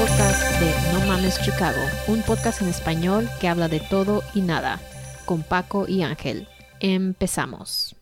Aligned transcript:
podcast 0.00 0.42
de 0.60 0.72
No 0.94 1.06
Mames 1.06 1.38
Chicago, 1.42 1.78
un 2.06 2.22
podcast 2.22 2.62
en 2.62 2.68
español 2.68 3.28
que 3.38 3.48
habla 3.48 3.68
de 3.68 3.80
todo 3.80 4.22
y 4.32 4.40
nada, 4.40 4.80
con 5.26 5.42
Paco 5.42 5.86
y 5.86 6.02
Ángel. 6.02 6.48
Empezamos. 6.80 7.94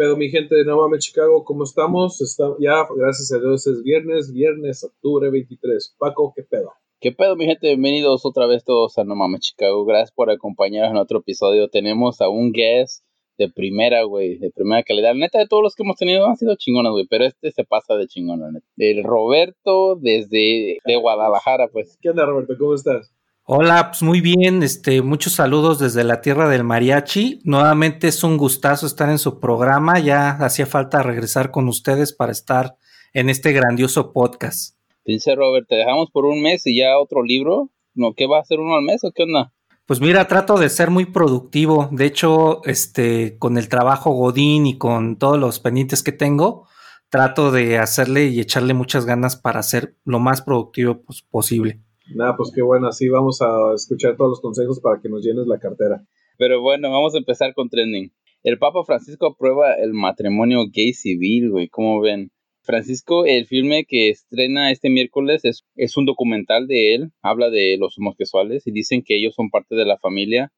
Pedo, 0.00 0.16
mi 0.16 0.30
gente 0.30 0.54
de 0.54 0.64
No 0.64 0.88
Chicago? 0.96 1.44
¿Cómo 1.44 1.64
estamos? 1.64 2.22
Está, 2.22 2.44
ya, 2.58 2.86
gracias 2.96 3.30
a 3.32 3.38
Dios, 3.38 3.66
es 3.66 3.82
viernes, 3.82 4.32
viernes, 4.32 4.82
octubre 4.82 5.28
23. 5.28 5.94
Paco, 5.98 6.32
¿qué 6.34 6.42
pedo? 6.42 6.72
¿Qué 7.02 7.12
pedo, 7.12 7.36
mi 7.36 7.44
gente? 7.44 7.66
Bienvenidos 7.66 8.24
otra 8.24 8.46
vez 8.46 8.64
todos 8.64 8.96
a 8.96 9.04
No 9.04 9.14
Chicago. 9.38 9.84
Gracias 9.84 10.10
por 10.10 10.30
acompañarnos 10.30 10.92
en 10.92 10.96
otro 10.96 11.18
episodio. 11.18 11.68
Tenemos 11.68 12.22
a 12.22 12.30
un 12.30 12.50
guest 12.50 13.04
de 13.36 13.50
primera, 13.50 14.04
güey, 14.04 14.38
de 14.38 14.50
primera 14.50 14.82
calidad. 14.84 15.12
Neta, 15.14 15.38
de 15.38 15.46
todos 15.46 15.62
los 15.62 15.74
que 15.74 15.82
hemos 15.82 15.96
tenido 15.96 16.26
han 16.26 16.38
sido 16.38 16.54
chingones, 16.56 16.92
güey, 16.92 17.06
pero 17.06 17.26
este 17.26 17.50
se 17.50 17.64
pasa 17.64 17.94
de 17.96 18.06
chingón, 18.06 18.40
neta. 18.54 18.66
El 18.78 19.04
Roberto 19.04 19.96
desde 20.00 20.78
de 20.82 20.96
Guadalajara, 20.96 21.68
pues. 21.68 21.98
¿Qué 22.00 22.08
onda, 22.08 22.24
Roberto? 22.24 22.54
¿Cómo 22.58 22.72
estás? 22.72 23.14
Hola, 23.52 23.88
pues 23.90 24.04
muy 24.04 24.20
bien, 24.20 24.62
este, 24.62 25.02
muchos 25.02 25.32
saludos 25.32 25.80
desde 25.80 26.04
la 26.04 26.20
tierra 26.20 26.48
del 26.48 26.62
mariachi. 26.62 27.40
Nuevamente 27.42 28.06
es 28.06 28.22
un 28.22 28.36
gustazo 28.36 28.86
estar 28.86 29.10
en 29.10 29.18
su 29.18 29.40
programa. 29.40 29.98
Ya 29.98 30.30
hacía 30.30 30.66
falta 30.66 31.02
regresar 31.02 31.50
con 31.50 31.66
ustedes 31.66 32.12
para 32.12 32.30
estar 32.30 32.76
en 33.12 33.28
este 33.28 33.50
grandioso 33.50 34.12
podcast. 34.12 34.76
Dice 35.04 35.34
Robert, 35.34 35.66
te 35.68 35.74
dejamos 35.74 36.12
por 36.12 36.26
un 36.26 36.40
mes 36.40 36.64
y 36.64 36.78
ya 36.78 36.96
otro 36.96 37.24
libro. 37.24 37.70
¿No 37.92 38.14
qué 38.14 38.28
va 38.28 38.36
a 38.36 38.42
hacer 38.42 38.60
uno 38.60 38.76
al 38.76 38.82
mes 38.82 39.02
o 39.02 39.10
qué 39.10 39.24
onda? 39.24 39.52
Pues 39.84 40.00
mira, 40.00 40.28
trato 40.28 40.56
de 40.56 40.68
ser 40.68 40.90
muy 40.90 41.06
productivo. 41.06 41.88
De 41.90 42.06
hecho, 42.06 42.64
este, 42.66 43.36
con 43.38 43.58
el 43.58 43.68
trabajo 43.68 44.12
Godín 44.12 44.68
y 44.68 44.78
con 44.78 45.16
todos 45.16 45.40
los 45.40 45.58
pendientes 45.58 46.04
que 46.04 46.12
tengo, 46.12 46.68
trato 47.08 47.50
de 47.50 47.78
hacerle 47.78 48.26
y 48.26 48.38
echarle 48.38 48.74
muchas 48.74 49.06
ganas 49.06 49.34
para 49.34 49.60
ser 49.64 49.96
lo 50.04 50.20
más 50.20 50.40
productivo 50.40 51.02
pues, 51.02 51.22
posible. 51.22 51.80
Nada, 52.14 52.36
pues 52.36 52.50
qué 52.54 52.62
bueno, 52.62 52.88
así 52.88 53.08
vamos 53.08 53.40
a 53.40 53.74
escuchar 53.74 54.16
todos 54.16 54.30
los 54.30 54.40
consejos 54.40 54.80
para 54.80 55.00
que 55.00 55.08
nos 55.08 55.24
llenes 55.24 55.46
la 55.46 55.58
cartera. 55.58 56.04
Pero 56.38 56.60
bueno, 56.60 56.90
vamos 56.90 57.14
a 57.14 57.18
empezar 57.18 57.54
con 57.54 57.68
trending. 57.68 58.12
El 58.42 58.58
Papa 58.58 58.84
Francisco 58.84 59.26
aprueba 59.26 59.74
el 59.74 59.92
matrimonio 59.92 60.64
gay 60.72 60.92
civil, 60.92 61.50
güey, 61.50 61.68
¿cómo 61.68 62.00
ven? 62.00 62.30
Francisco, 62.62 63.26
el 63.26 63.46
filme 63.46 63.84
que 63.84 64.10
estrena 64.10 64.70
este 64.70 64.90
miércoles 64.90 65.44
es, 65.44 65.64
es 65.76 65.96
un 65.96 66.06
documental 66.06 66.66
de 66.66 66.94
él, 66.94 67.10
habla 67.22 67.50
de 67.50 67.76
los 67.78 67.98
homosexuales 67.98 68.66
y 68.66 68.72
dicen 68.72 69.02
que 69.02 69.16
ellos 69.16 69.34
son 69.34 69.50
parte 69.50 69.74
de 69.74 69.84
la 69.84 69.98
familia, 69.98 70.52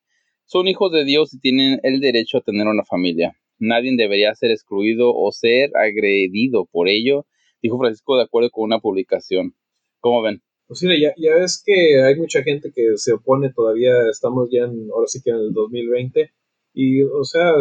son 0.44 0.68
hijos 0.68 0.92
de 0.92 1.04
Dios 1.04 1.32
y 1.34 1.40
tienen 1.40 1.80
el 1.82 2.00
derecho 2.00 2.38
a 2.38 2.42
tener 2.42 2.66
una 2.66 2.84
familia. 2.84 3.36
Nadie 3.58 3.94
debería 3.96 4.34
ser 4.34 4.50
excluido 4.50 5.14
o 5.14 5.32
ser 5.32 5.70
agredido 5.76 6.66
por 6.70 6.88
ello, 6.88 7.26
dijo 7.62 7.78
Francisco 7.78 8.16
de 8.16 8.24
acuerdo 8.24 8.50
con 8.50 8.64
una 8.64 8.80
publicación. 8.80 9.54
¿Cómo 10.00 10.22
ven? 10.22 10.42
Pues 10.72 10.80
sí, 10.80 10.88
ya, 10.98 11.12
ya 11.18 11.34
ves 11.34 11.62
que 11.62 12.02
hay 12.02 12.16
mucha 12.16 12.42
gente 12.42 12.72
que 12.74 12.96
se 12.96 13.12
opone 13.12 13.52
todavía, 13.52 13.92
estamos 14.10 14.48
ya 14.50 14.62
en, 14.62 14.88
ahora 14.90 15.06
sí 15.06 15.20
que 15.22 15.28
en 15.28 15.36
el 15.36 15.52
2020, 15.52 16.30
y 16.72 17.02
o 17.02 17.24
sea, 17.24 17.52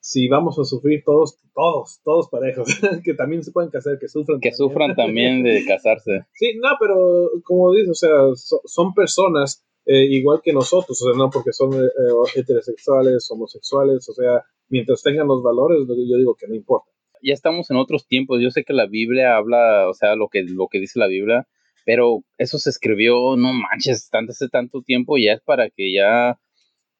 si 0.00 0.26
vamos 0.26 0.58
a 0.58 0.64
sufrir 0.64 1.04
todos, 1.04 1.38
todos, 1.54 2.00
todos 2.02 2.28
parejos, 2.28 2.66
que 3.04 3.14
también 3.14 3.44
se 3.44 3.52
pueden 3.52 3.70
casar, 3.70 4.00
que 4.00 4.08
sufran. 4.08 4.40
Que 4.40 4.50
sufran 4.50 4.96
también 4.96 5.44
de 5.44 5.64
casarse. 5.68 6.24
Sí, 6.32 6.54
no, 6.60 6.70
pero 6.80 7.30
como 7.44 7.72
dices, 7.72 7.90
o 7.90 7.94
sea, 7.94 8.58
son 8.64 8.94
personas 8.94 9.64
eh, 9.86 10.06
igual 10.06 10.40
que 10.42 10.52
nosotros, 10.52 11.00
o 11.02 11.04
sea, 11.04 11.16
no 11.16 11.30
porque 11.30 11.52
son 11.52 11.72
eh, 11.72 11.88
heterosexuales, 12.34 13.30
homosexuales, 13.30 14.08
o 14.08 14.12
sea, 14.12 14.42
mientras 14.68 15.04
tengan 15.04 15.28
los 15.28 15.40
valores, 15.40 15.86
yo 15.86 16.16
digo 16.16 16.34
que 16.34 16.48
no 16.48 16.56
importa. 16.56 16.90
Ya 17.22 17.32
estamos 17.32 17.70
en 17.70 17.76
otros 17.76 18.08
tiempos, 18.08 18.40
yo 18.42 18.50
sé 18.50 18.64
que 18.64 18.72
la 18.72 18.86
Biblia 18.86 19.36
habla, 19.36 19.88
o 19.88 19.94
sea, 19.94 20.16
lo 20.16 20.26
que, 20.26 20.42
lo 20.42 20.66
que 20.66 20.80
dice 20.80 20.98
la 20.98 21.06
Biblia, 21.06 21.46
pero 21.90 22.22
eso 22.38 22.56
se 22.60 22.70
escribió, 22.70 23.34
no 23.36 23.52
manches, 23.52 24.10
tanto, 24.10 24.30
hace 24.30 24.48
tanto 24.48 24.80
tiempo, 24.80 25.18
ya 25.18 25.32
es 25.32 25.40
para 25.40 25.70
que 25.70 25.92
ya... 25.92 26.38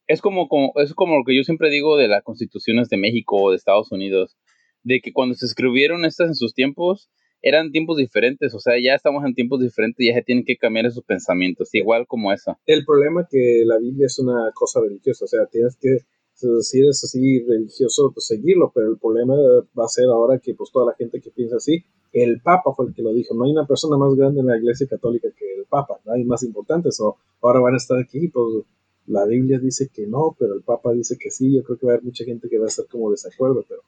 Es 0.08 0.20
como, 0.20 0.48
como, 0.48 0.72
es 0.82 0.94
como 0.94 1.16
lo 1.16 1.22
que 1.24 1.36
yo 1.36 1.44
siempre 1.44 1.70
digo 1.70 1.96
de 1.96 2.08
las 2.08 2.24
constituciones 2.24 2.88
de 2.88 2.96
México 2.96 3.36
o 3.40 3.50
de 3.50 3.56
Estados 3.56 3.92
Unidos, 3.92 4.36
de 4.82 5.00
que 5.00 5.12
cuando 5.12 5.36
se 5.36 5.46
escribieron 5.46 6.04
estas 6.04 6.30
en 6.30 6.34
sus 6.34 6.54
tiempos, 6.54 7.08
eran 7.40 7.70
tiempos 7.70 7.98
diferentes, 7.98 8.52
o 8.52 8.58
sea, 8.58 8.82
ya 8.82 8.96
estamos 8.96 9.24
en 9.24 9.34
tiempos 9.34 9.60
diferentes 9.60 10.00
y 10.00 10.08
ya 10.08 10.14
se 10.14 10.22
tienen 10.22 10.44
que 10.44 10.56
cambiar 10.56 10.86
esos 10.86 11.04
pensamientos, 11.04 11.72
igual 11.72 12.08
como 12.08 12.32
eso. 12.32 12.58
El 12.66 12.84
problema 12.84 13.28
que 13.30 13.62
la 13.64 13.78
Biblia 13.78 14.06
es 14.06 14.18
una 14.18 14.50
cosa 14.54 14.80
religiosa, 14.80 15.24
o 15.24 15.28
sea, 15.28 15.46
tienes 15.46 15.76
que, 15.80 15.98
si 16.34 16.80
eres 16.80 17.04
así 17.04 17.44
religioso, 17.44 18.10
pues 18.12 18.26
seguirlo, 18.26 18.72
pero 18.74 18.88
el 18.88 18.98
problema 18.98 19.36
va 19.78 19.84
a 19.84 19.88
ser 19.88 20.06
ahora 20.06 20.40
que 20.42 20.52
pues 20.52 20.72
toda 20.72 20.86
la 20.86 20.96
gente 20.96 21.20
que 21.20 21.30
piensa 21.30 21.58
así, 21.58 21.84
el 22.12 22.40
Papa 22.40 22.72
fue 22.74 22.86
el 22.86 22.94
que 22.94 23.02
lo 23.02 23.12
dijo. 23.12 23.34
No 23.34 23.44
hay 23.44 23.52
una 23.52 23.66
persona 23.66 23.96
más 23.96 24.14
grande 24.14 24.40
en 24.40 24.46
la 24.46 24.56
Iglesia 24.56 24.86
Católica 24.88 25.28
que 25.36 25.44
el 25.58 25.64
Papa, 25.66 25.98
no 26.04 26.12
hay 26.12 26.24
más 26.24 26.42
importantes. 26.42 27.00
O 27.00 27.16
ahora 27.42 27.60
van 27.60 27.74
a 27.74 27.76
estar 27.76 27.98
aquí, 27.98 28.28
pues 28.28 28.64
la 29.06 29.24
Biblia 29.24 29.58
dice 29.58 29.88
que 29.92 30.06
no, 30.06 30.36
pero 30.38 30.54
el 30.54 30.62
Papa 30.62 30.92
dice 30.92 31.16
que 31.18 31.30
sí. 31.30 31.54
Yo 31.54 31.62
creo 31.62 31.78
que 31.78 31.86
va 31.86 31.92
a 31.92 31.94
haber 31.96 32.04
mucha 32.04 32.24
gente 32.24 32.48
que 32.48 32.58
va 32.58 32.64
a 32.64 32.68
estar 32.68 32.86
como 32.86 33.10
desacuerdo, 33.10 33.64
pero 33.68 33.82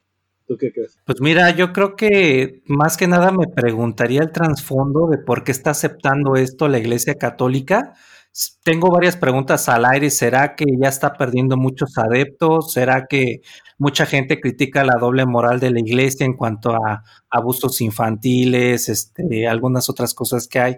¿tú 0.46 0.56
qué 0.56 0.72
crees? 0.72 0.98
Pues 1.04 1.20
mira, 1.20 1.54
yo 1.54 1.72
creo 1.72 1.96
que 1.96 2.62
más 2.66 2.96
que 2.96 3.08
nada 3.08 3.32
me 3.32 3.46
preguntaría 3.46 4.20
el 4.20 4.32
trasfondo 4.32 5.08
de 5.08 5.18
por 5.18 5.44
qué 5.44 5.52
está 5.52 5.70
aceptando 5.70 6.36
esto 6.36 6.68
la 6.68 6.78
Iglesia 6.78 7.14
Católica 7.14 7.94
tengo 8.62 8.90
varias 8.90 9.16
preguntas 9.16 9.68
al 9.68 9.84
aire. 9.84 10.10
¿Será 10.10 10.54
que 10.54 10.64
ya 10.80 10.88
está 10.88 11.14
perdiendo 11.14 11.56
muchos 11.56 11.98
adeptos? 11.98 12.72
¿Será 12.72 13.06
que 13.06 13.42
mucha 13.78 14.06
gente 14.06 14.40
critica 14.40 14.84
la 14.84 14.94
doble 14.98 15.26
moral 15.26 15.60
de 15.60 15.70
la 15.70 15.80
iglesia 15.80 16.24
en 16.24 16.34
cuanto 16.34 16.70
a 16.74 17.02
abusos 17.30 17.80
infantiles, 17.80 18.88
este, 18.88 19.46
algunas 19.46 19.90
otras 19.90 20.14
cosas 20.14 20.48
que 20.48 20.60
hay? 20.60 20.76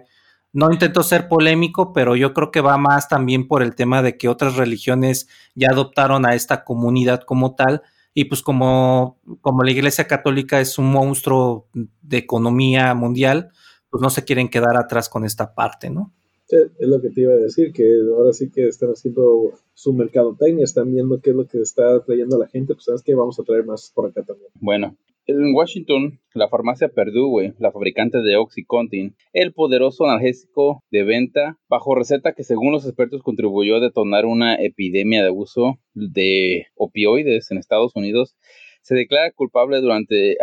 No 0.53 0.71
intento 0.71 1.03
ser 1.03 1.27
polémico, 1.27 1.93
pero 1.93 2.15
yo 2.15 2.33
creo 2.33 2.51
que 2.51 2.61
va 2.61 2.77
más 2.77 3.07
también 3.09 3.47
por 3.47 3.61
el 3.61 3.75
tema 3.75 4.01
de 4.01 4.17
que 4.17 4.29
otras 4.29 4.55
religiones 4.55 5.27
ya 5.53 5.69
adoptaron 5.71 6.25
a 6.25 6.33
esta 6.35 6.63
comunidad 6.63 7.21
como 7.23 7.55
tal. 7.55 7.83
Y 8.13 8.25
pues 8.25 8.41
como, 8.41 9.19
como 9.41 9.63
la 9.63 9.71
Iglesia 9.71 10.07
Católica 10.07 10.61
es 10.61 10.77
un 10.77 10.91
monstruo 10.91 11.67
de 11.73 12.17
economía 12.17 12.93
mundial, 12.93 13.51
pues 13.89 14.01
no 14.01 14.09
se 14.09 14.23
quieren 14.23 14.49
quedar 14.49 14.77
atrás 14.77 15.09
con 15.09 15.25
esta 15.25 15.53
parte, 15.53 15.89
¿no? 15.89 16.13
Es 16.49 16.87
lo 16.87 17.01
que 17.01 17.09
te 17.09 17.21
iba 17.21 17.33
a 17.33 17.37
decir, 17.37 17.71
que 17.73 17.83
ahora 18.15 18.33
sí 18.33 18.49
que 18.51 18.67
están 18.67 18.89
haciendo 18.89 19.53
su 19.73 19.93
mercadotecnia, 19.93 20.63
están 20.63 20.93
viendo 20.93 21.19
qué 21.21 21.31
es 21.31 21.35
lo 21.35 21.47
que 21.47 21.59
está 21.59 22.03
trayendo 22.03 22.35
a 22.35 22.39
la 22.39 22.47
gente, 22.47 22.73
pues 22.73 22.85
sabes 22.85 23.01
que 23.03 23.15
vamos 23.15 23.39
a 23.39 23.43
traer 23.43 23.65
más 23.65 23.91
por 23.93 24.07
acá 24.09 24.23
también. 24.23 24.49
Bueno, 24.59 24.95
en 25.27 25.55
Washington, 25.55 26.19
la 26.35 26.49
farmacia 26.49 26.89
Perdue, 26.89 27.55
la 27.57 27.71
fabricante 27.71 28.19
de 28.19 28.37
Oxycontin, 28.37 29.15
el 29.33 29.53
poderoso 29.53 30.05
analgésico 30.05 30.83
de 30.91 31.03
venta 31.03 31.57
bajo 31.67 31.95
receta 31.95 32.33
que 32.33 32.43
según 32.43 32.71
los 32.71 32.85
expertos 32.85 33.23
contribuyó 33.23 33.77
a 33.77 33.79
detonar 33.79 34.27
una 34.27 34.55
epidemia 34.55 35.23
de 35.23 35.29
abuso 35.29 35.79
de 35.95 36.67
opioides 36.75 37.49
en 37.49 37.57
Estados 37.57 37.95
Unidos, 37.95 38.35
se 38.85 38.93
declara 38.93 39.31
culpable 39.31 39.81
durante 39.81 40.37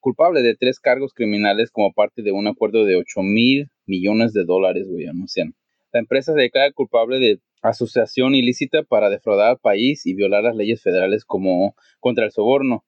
culpable 0.00 0.40
de 0.40 0.56
tres 0.56 0.80
cargos 0.80 1.12
criminales 1.12 1.70
como 1.70 1.92
parte 1.92 2.22
de 2.22 2.32
un 2.32 2.46
acuerdo 2.46 2.86
de 2.86 2.96
8 2.96 3.20
mil 3.22 3.68
millones 3.84 4.32
de 4.32 4.44
dólares, 4.44 4.88
güey, 4.88 5.04
anuncian. 5.04 5.54
La 5.92 6.00
empresa 6.00 6.32
se 6.32 6.40
declara 6.40 6.72
culpable 6.72 7.18
de 7.18 7.40
asociación 7.60 8.34
ilícita 8.34 8.82
para 8.82 9.10
defraudar 9.10 9.50
al 9.50 9.58
país 9.58 10.06
y 10.06 10.14
violar 10.14 10.42
las 10.42 10.56
leyes 10.56 10.82
federales 10.82 11.26
como 11.26 11.74
contra 12.00 12.24
el 12.24 12.32
soborno. 12.32 12.82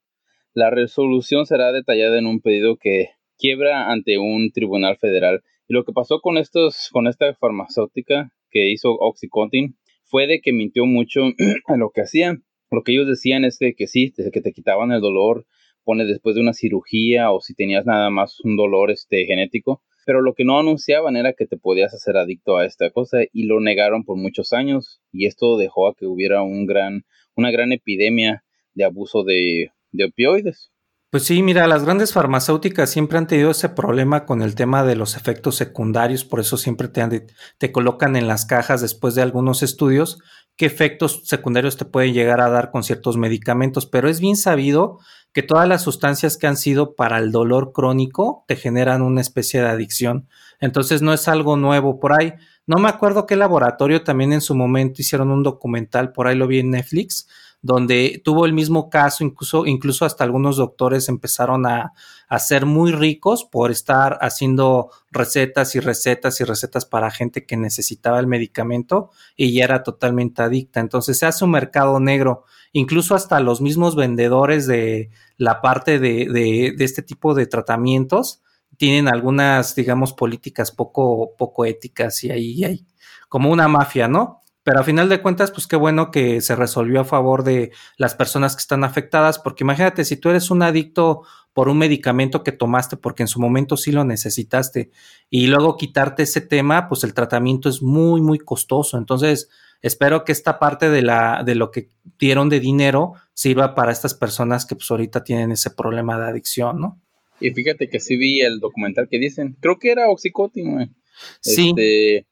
La 0.55 0.71
resolución 0.71 1.45
será 1.45 1.71
detallada 1.73 2.19
en 2.19 2.27
un 2.27 2.41
pedido 2.41 2.79
que 2.79 3.11
quiebra 3.37 3.93
ante 3.93 4.17
un 4.17 4.53
tribunal 4.53 4.97
federal. 4.97 5.43
Y 5.69 5.75
lo 5.75 5.85
que 5.85 5.93
pasó 5.93 6.21
con 6.21 6.39
estos, 6.39 6.89
con 6.91 7.09
esta 7.09 7.35
farmacéutica 7.35 8.33
que 8.51 8.71
hizo 8.71 8.93
Oxycontin 8.93 9.77
fue 10.05 10.27
de 10.27 10.41
que 10.41 10.55
mintió 10.55 10.87
mucho 10.87 11.25
en 11.69 11.79
lo 11.79 11.91
que 11.91 12.01
hacía. 12.01 12.39
Lo 12.75 12.83
que 12.83 12.93
ellos 12.93 13.07
decían 13.07 13.45
es 13.45 13.59
que 13.59 13.87
sí, 13.87 14.13
desde 14.17 14.31
que 14.31 14.41
te 14.41 14.53
quitaban 14.53 14.93
el 14.93 15.01
dolor, 15.01 15.47
pone 15.85 16.05
después 16.05 16.35
de 16.35 16.41
una 16.41 16.53
cirugía 16.53 17.31
o 17.31 17.41
si 17.41 17.55
tenías 17.55 17.87
nada 17.87 18.11
más 18.11 18.41
un 18.41 18.57
dolor 18.57 18.91
este 18.91 19.27
genético, 19.27 19.83
pero 20.07 20.21
lo 20.21 20.35
que 20.35 20.45
no 20.45 20.59
anunciaban 20.59 21.17
era 21.17 21.33
que 21.33 21.47
te 21.47 21.57
podías 21.57 21.95
hacer 21.95 22.17
adicto 22.17 22.57
a 22.57 22.67
esta 22.67 22.91
cosa 22.91 23.19
y 23.33 23.45
lo 23.45 23.61
negaron 23.61 24.05
por 24.05 24.17
muchos 24.17 24.53
años 24.53 25.01
y 25.13 25.27
esto 25.27 25.57
dejó 25.57 25.89
a 25.89 25.95
que 25.95 26.07
hubiera 26.07 26.43
un 26.43 26.67
gran, 26.67 27.05
una 27.37 27.51
gran 27.51 27.73
epidemia 27.73 28.45
de 28.75 28.85
abuso 28.85 29.25
de 29.25 29.71
opioides. 30.05 30.74
Pues 31.15 31.27
sí, 31.27 31.45
mira, 31.45 31.69
las 31.69 31.85
grandes 31.85 32.13
farmacéuticas 32.13 32.91
siempre 32.91 33.19
han 33.19 33.29
tenido 33.29 33.53
ese 33.53 33.69
problema 33.69 34.27
con 34.27 34.43
el 34.43 34.57
tema 34.57 34.83
de 34.83 34.97
los 34.97 35.17
efectos 35.17 35.55
secundarios, 35.55 36.25
por 36.25 36.41
eso 36.41 36.57
siempre 36.57 36.89
te, 36.89 37.29
te 37.57 37.71
colocan 37.71 38.17
en 38.17 38.27
las 38.27 38.47
cajas 38.47 38.81
después 38.81 39.15
de 39.15 39.23
algunos 39.23 39.63
estudios 39.63 40.19
qué 40.57 40.67
efectos 40.67 41.23
secundarios 41.25 41.77
te 41.77 41.85
pueden 41.85 42.15
llegar 42.15 42.41
a 42.41 42.49
dar 42.51 42.73
con 42.73 42.83
ciertos 42.83 43.17
medicamentos, 43.17 43.87
pero 43.87 44.09
es 44.09 44.19
bien 44.19 44.37
sabido 44.37 44.99
que 45.33 45.45
todas 45.45 45.69
las 45.69 45.83
sustancias 45.83 46.37
que 46.37 46.49
han 46.49 46.57
sido 46.57 46.97
para 46.97 47.19
el 47.19 47.31
dolor 47.31 47.71
crónico 47.73 48.45
te 48.49 48.57
generan 48.57 49.01
una 49.01 49.21
especie 49.21 49.61
de 49.61 49.69
adicción. 49.69 50.29
Entonces 50.59 51.01
no 51.01 51.13
es 51.13 51.29
algo 51.29 51.57
nuevo 51.57 52.01
por 52.01 52.21
ahí. 52.21 52.35
No 52.67 52.79
me 52.79 52.89
acuerdo 52.89 53.27
qué 53.27 53.37
laboratorio 53.37 54.03
también 54.03 54.33
en 54.33 54.41
su 54.41 54.57
momento 54.57 55.01
hicieron 55.01 55.31
un 55.31 55.45
documental, 55.45 56.11
por 56.11 56.27
ahí 56.27 56.37
lo 56.37 56.49
vi 56.49 56.59
en 56.59 56.71
Netflix, 56.71 57.29
donde 57.65 58.21
tuvo 58.23 58.45
el 58.45 58.53
mismo 58.53 58.91
caso, 58.91 59.25
incluso, 59.25 59.65
incluso 59.65 60.05
hasta 60.05 60.23
algunos 60.23 60.59
doctores 60.59 61.09
empezaron 61.09 61.65
a, 61.65 61.95
a, 62.29 62.39
ser 62.39 62.67
muy 62.67 62.93
ricos 62.93 63.47
por 63.47 63.71
estar 63.71 64.19
haciendo 64.21 64.91
recetas 65.11 65.75
y 65.75 65.81
recetas 65.81 66.39
y 66.43 66.45
recetas 66.45 66.85
para 66.85 67.11
gente 67.11 67.47
que 67.47 67.57
necesitaba 67.57 68.21
el 68.21 68.27
medicamento 68.27 69.13
y 69.35 69.55
ya 69.55 69.65
era 69.65 69.83
totalmente 69.83 70.43
adicta. 70.43 70.81
Entonces 70.81 71.19
se 71.19 71.25
hace 71.25 71.43
un 71.47 71.53
mercado 71.53 71.99
negro, 72.01 72.45
incluso 72.75 73.15
hasta 73.15 73.41
los 73.41 73.63
mismos 73.63 73.97
vendedores 73.97 74.67
de 74.67 75.09
la 75.39 75.63
parte 75.63 75.99
de, 75.99 76.27
de, 76.31 76.85
este 76.85 77.01
tipo 77.01 77.33
de 77.33 77.47
tratamientos 77.47 78.43
tienen 78.77 79.09
algunas, 79.09 79.75
digamos, 79.75 80.13
políticas 80.13 80.71
poco, 80.71 81.35
poco 81.39 81.65
éticas 81.65 82.23
y 82.25 82.31
ahí 82.31 82.63
hay 82.63 82.87
como 83.31 83.51
una 83.51 83.69
mafia, 83.69 84.07
¿no? 84.07 84.43
Pero 84.65 84.81
a 84.81 84.85
final 84.85 85.11
de 85.11 85.21
cuentas, 85.21 85.51
pues 85.51 85.67
qué 85.67 85.77
bueno 85.77 86.11
que 86.11 86.41
se 86.41 86.57
resolvió 86.57 87.01
a 87.01 87.05
favor 87.05 87.45
de 87.45 87.71
las 87.99 88.15
personas 88.15 88.57
que 88.57 88.61
están 88.61 88.83
afectadas, 88.83 89.39
porque 89.39 89.63
imagínate, 89.63 90.05
si 90.05 90.17
tú 90.17 90.31
eres 90.31 90.51
un 90.51 90.63
adicto 90.63 91.23
por 91.53 91.69
un 91.69 91.79
medicamento 91.79 92.43
que 92.43 92.51
tomaste 92.51 92.97
porque 92.97 93.23
en 93.23 93.29
su 93.29 93.41
momento 93.41 93.77
sí 93.77 93.93
lo 93.93 94.05
necesitaste 94.05 94.91
y 95.31 95.47
luego 95.47 95.77
quitarte 95.77 96.25
ese 96.25 96.41
tema, 96.41 96.89
pues 96.89 97.05
el 97.05 97.15
tratamiento 97.15 97.69
es 97.69 97.83
muy, 97.83 98.23
muy 98.23 98.39
costoso. 98.39 98.97
Entonces, 98.97 99.49
espero 99.83 100.25
que 100.25 100.33
esta 100.33 100.59
parte 100.59 100.89
de, 100.89 101.03
la, 101.03 101.43
de 101.45 101.55
lo 101.55 101.71
que 101.71 101.91
dieron 102.19 102.49
de 102.49 102.59
dinero 102.59 103.13
sirva 103.35 103.75
para 103.75 103.93
estas 103.93 104.15
personas 104.15 104.65
que 104.67 104.77
pues 104.77 104.91
ahorita 104.91 105.23
tienen 105.23 105.53
ese 105.53 105.71
problema 105.71 106.19
de 106.19 106.27
adicción, 106.27 106.81
¿no? 106.81 107.01
Y 107.39 107.51
fíjate 107.51 107.89
que 107.89 108.01
sí 108.01 108.17
vi 108.17 108.41
el 108.41 108.61
documental 108.61 109.09
que 109.11 109.19
dicen, 109.19 109.57
creo 109.61 109.79
que 109.79 109.93
era 109.93 110.09
Oxycontin, 110.09 110.95
Sí. 111.41 111.69
Este, 111.69 112.27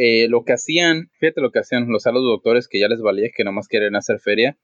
eh, 0.00 0.28
lo 0.28 0.44
que 0.44 0.52
hacían, 0.52 1.10
fíjate 1.18 1.40
lo 1.40 1.50
que 1.50 1.58
hacían 1.58 1.88
los 1.88 2.04
salos 2.04 2.22
doctores 2.22 2.68
que 2.68 2.78
ya 2.78 2.86
les 2.86 3.00
valía, 3.00 3.30
que 3.34 3.42
nomás 3.42 3.66
querían 3.66 3.96
hacer 3.96 4.20
feria 4.20 4.56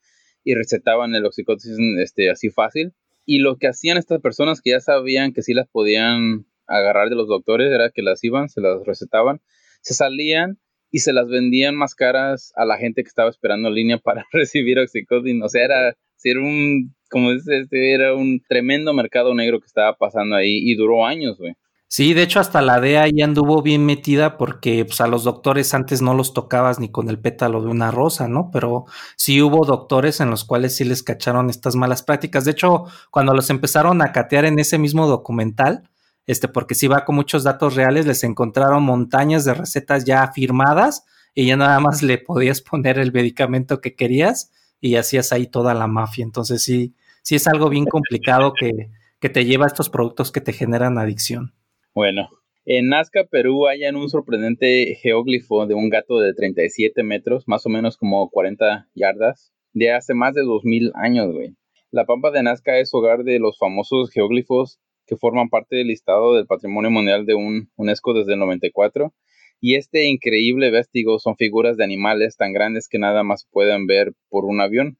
y 0.45 0.55
recetaban 0.55 1.13
el 1.17 1.27
oxycontin 1.27 1.99
este, 1.99 2.31
así 2.31 2.51
fácil. 2.51 2.95
Y 3.27 3.41
lo 3.41 3.57
que 3.57 3.67
hacían 3.67 3.99
estas 3.99 4.21
personas 4.21 4.61
que 4.61 4.71
ya 4.71 4.81
sabían 4.81 5.33
que 5.33 5.43
sí 5.43 5.53
las 5.53 5.67
podían 5.69 6.47
agarrar 6.69 7.09
de 7.11 7.17
los 7.17 7.27
doctores 7.27 7.73
era 7.73 7.91
que 7.91 8.03
las 8.03 8.23
iban, 8.23 8.49
se 8.49 8.61
las 8.61 8.87
recetaban, 8.87 9.41
se 9.81 9.95
salían 9.95 10.61
y 10.93 11.01
se 11.01 11.13
las 11.13 11.27
vendían 11.27 11.75
más 11.75 11.97
caras 11.97 12.53
a 12.55 12.65
la 12.65 12.79
gente 12.79 13.03
que 13.03 13.09
estaba 13.09 13.29
esperando 13.29 13.67
en 13.67 13.75
línea 13.75 13.99
para 13.99 14.25
recibir 14.33 14.79
oxycontin. 14.79 15.43
O 15.43 15.49
sea, 15.49 15.65
era, 15.65 15.97
era 16.23 16.41
un, 16.41 16.95
como 17.11 17.33
dices, 17.33 17.63
este, 17.65 17.93
era 17.93 18.15
un 18.15 18.41
tremendo 18.49 18.95
mercado 18.95 19.35
negro 19.35 19.59
que 19.59 19.67
estaba 19.67 19.97
pasando 19.97 20.37
ahí 20.37 20.61
y 20.63 20.77
duró 20.77 21.05
años, 21.05 21.39
güey. 21.39 21.55
Sí, 21.89 22.13
de 22.13 22.23
hecho 22.23 22.41
hasta 22.41 22.61
la 22.61 22.81
DEA 22.81 23.09
ya 23.09 23.25
anduvo 23.25 23.63
bien 23.63 23.87
metida 23.87 24.37
porque 24.37 24.85
pues, 24.85 25.01
a 25.01 25.07
los 25.07 25.23
doctores 25.23 25.75
antes 25.75 26.03
no 26.03 26.13
los 26.15 26.35
tocabas 26.35 26.81
ni 26.81 26.91
con 26.91 27.09
el 27.09 27.21
pétalo 27.21 27.63
de 27.63 27.69
una 27.69 27.91
rosa, 27.93 28.27
¿no? 28.27 28.51
Pero 28.53 28.87
sí 29.17 29.41
hubo 29.41 29.65
doctores 29.65 30.21
en 30.21 30.29
los 30.31 30.45
cuales 30.45 30.75
sí 30.77 30.85
les 30.85 31.05
cacharon 31.05 31.51
estas 31.51 31.77
malas 31.77 32.03
prácticas. 32.03 32.45
De 32.45 32.51
hecho, 32.51 32.85
cuando 33.11 33.33
los 33.33 33.49
empezaron 33.51 34.03
a 34.03 34.11
catear 34.13 34.45
en 34.45 34.59
ese 34.59 34.77
mismo 34.79 35.07
documental, 35.07 35.89
este, 36.27 36.49
porque 36.49 36.75
sí 36.75 36.89
va 36.89 37.05
con 37.05 37.15
muchos 37.15 37.45
datos 37.45 37.77
reales, 37.77 38.07
les 38.07 38.25
encontraron 38.25 38.83
montañas 38.83 39.45
de 39.45 39.55
recetas 39.55 40.05
ya 40.05 40.27
firmadas 40.33 41.05
y 41.35 41.47
ya 41.47 41.57
nada 41.57 41.79
más 41.79 42.03
le 42.03 42.19
podías 42.19 42.61
poner 42.61 42.99
el 42.99 43.13
medicamento 43.13 43.81
que 43.81 43.95
querías 43.95 44.51
y 44.81 44.97
hacías 44.97 45.31
ahí 45.33 45.47
toda 45.47 45.75
la 45.75 45.87
mafia. 45.87 46.25
Entonces 46.25 46.63
sí, 46.65 46.97
sí 47.23 47.37
es 47.37 47.47
algo 47.47 47.69
bien 47.69 47.85
complicado 47.87 48.53
que, 48.59 48.91
que 49.21 49.29
te 49.29 49.45
lleva 49.45 49.67
a 49.67 49.69
estos 49.69 49.91
productos 49.91 50.33
que 50.33 50.41
te 50.41 50.53
generan 50.53 50.99
adicción. 50.99 51.55
Bueno, 51.95 52.29
en 52.65 52.89
Nazca, 52.89 53.23
Perú, 53.31 53.69
hayan 53.69 53.95
un 53.95 54.09
sorprendente 54.09 54.97
geóglifo 55.01 55.65
de 55.69 55.75
un 55.75 55.91
gato 55.91 56.19
de 56.19 56.35
37 56.35 57.05
metros, 57.05 57.45
más 57.47 57.67
o 57.67 57.69
menos 57.69 57.97
como 57.97 58.29
40 58.31 58.89
yardas, 58.97 59.53
de 59.75 59.93
hace 59.93 60.13
más 60.13 60.35
de 60.35 60.43
2000 60.43 60.91
años, 60.97 61.33
güey. 61.33 61.55
La 61.93 62.05
Pampa 62.05 62.33
de 62.33 62.43
Nazca 62.43 62.79
es 62.81 62.93
hogar 62.93 63.23
de 63.23 63.39
los 63.39 63.59
famosos 63.59 64.11
geóglifos 64.11 64.81
que 65.07 65.17
forman 65.17 65.51
parte 65.51 65.77
del 65.77 65.87
listado 65.87 66.35
del 66.35 66.47
Patrimonio 66.49 66.91
Mundial 66.91 67.27
de 67.27 67.37
un 67.37 67.71
UNESCO 67.77 68.13
desde 68.13 68.33
el 68.33 68.41
94. 68.41 69.15
Y 69.61 69.77
este 69.77 70.07
increíble 70.07 70.73
vestigo 70.73 71.21
son 71.21 71.37
figuras 71.37 71.77
de 71.77 71.85
animales 71.85 72.37
tan 72.37 72.53
grandes 72.53 72.89
que 72.89 72.99
nada 72.99 73.23
más 73.23 73.47
pueden 73.53 73.87
ver 73.87 74.15
por 74.31 74.47
un 74.47 74.61
avión, 74.61 74.99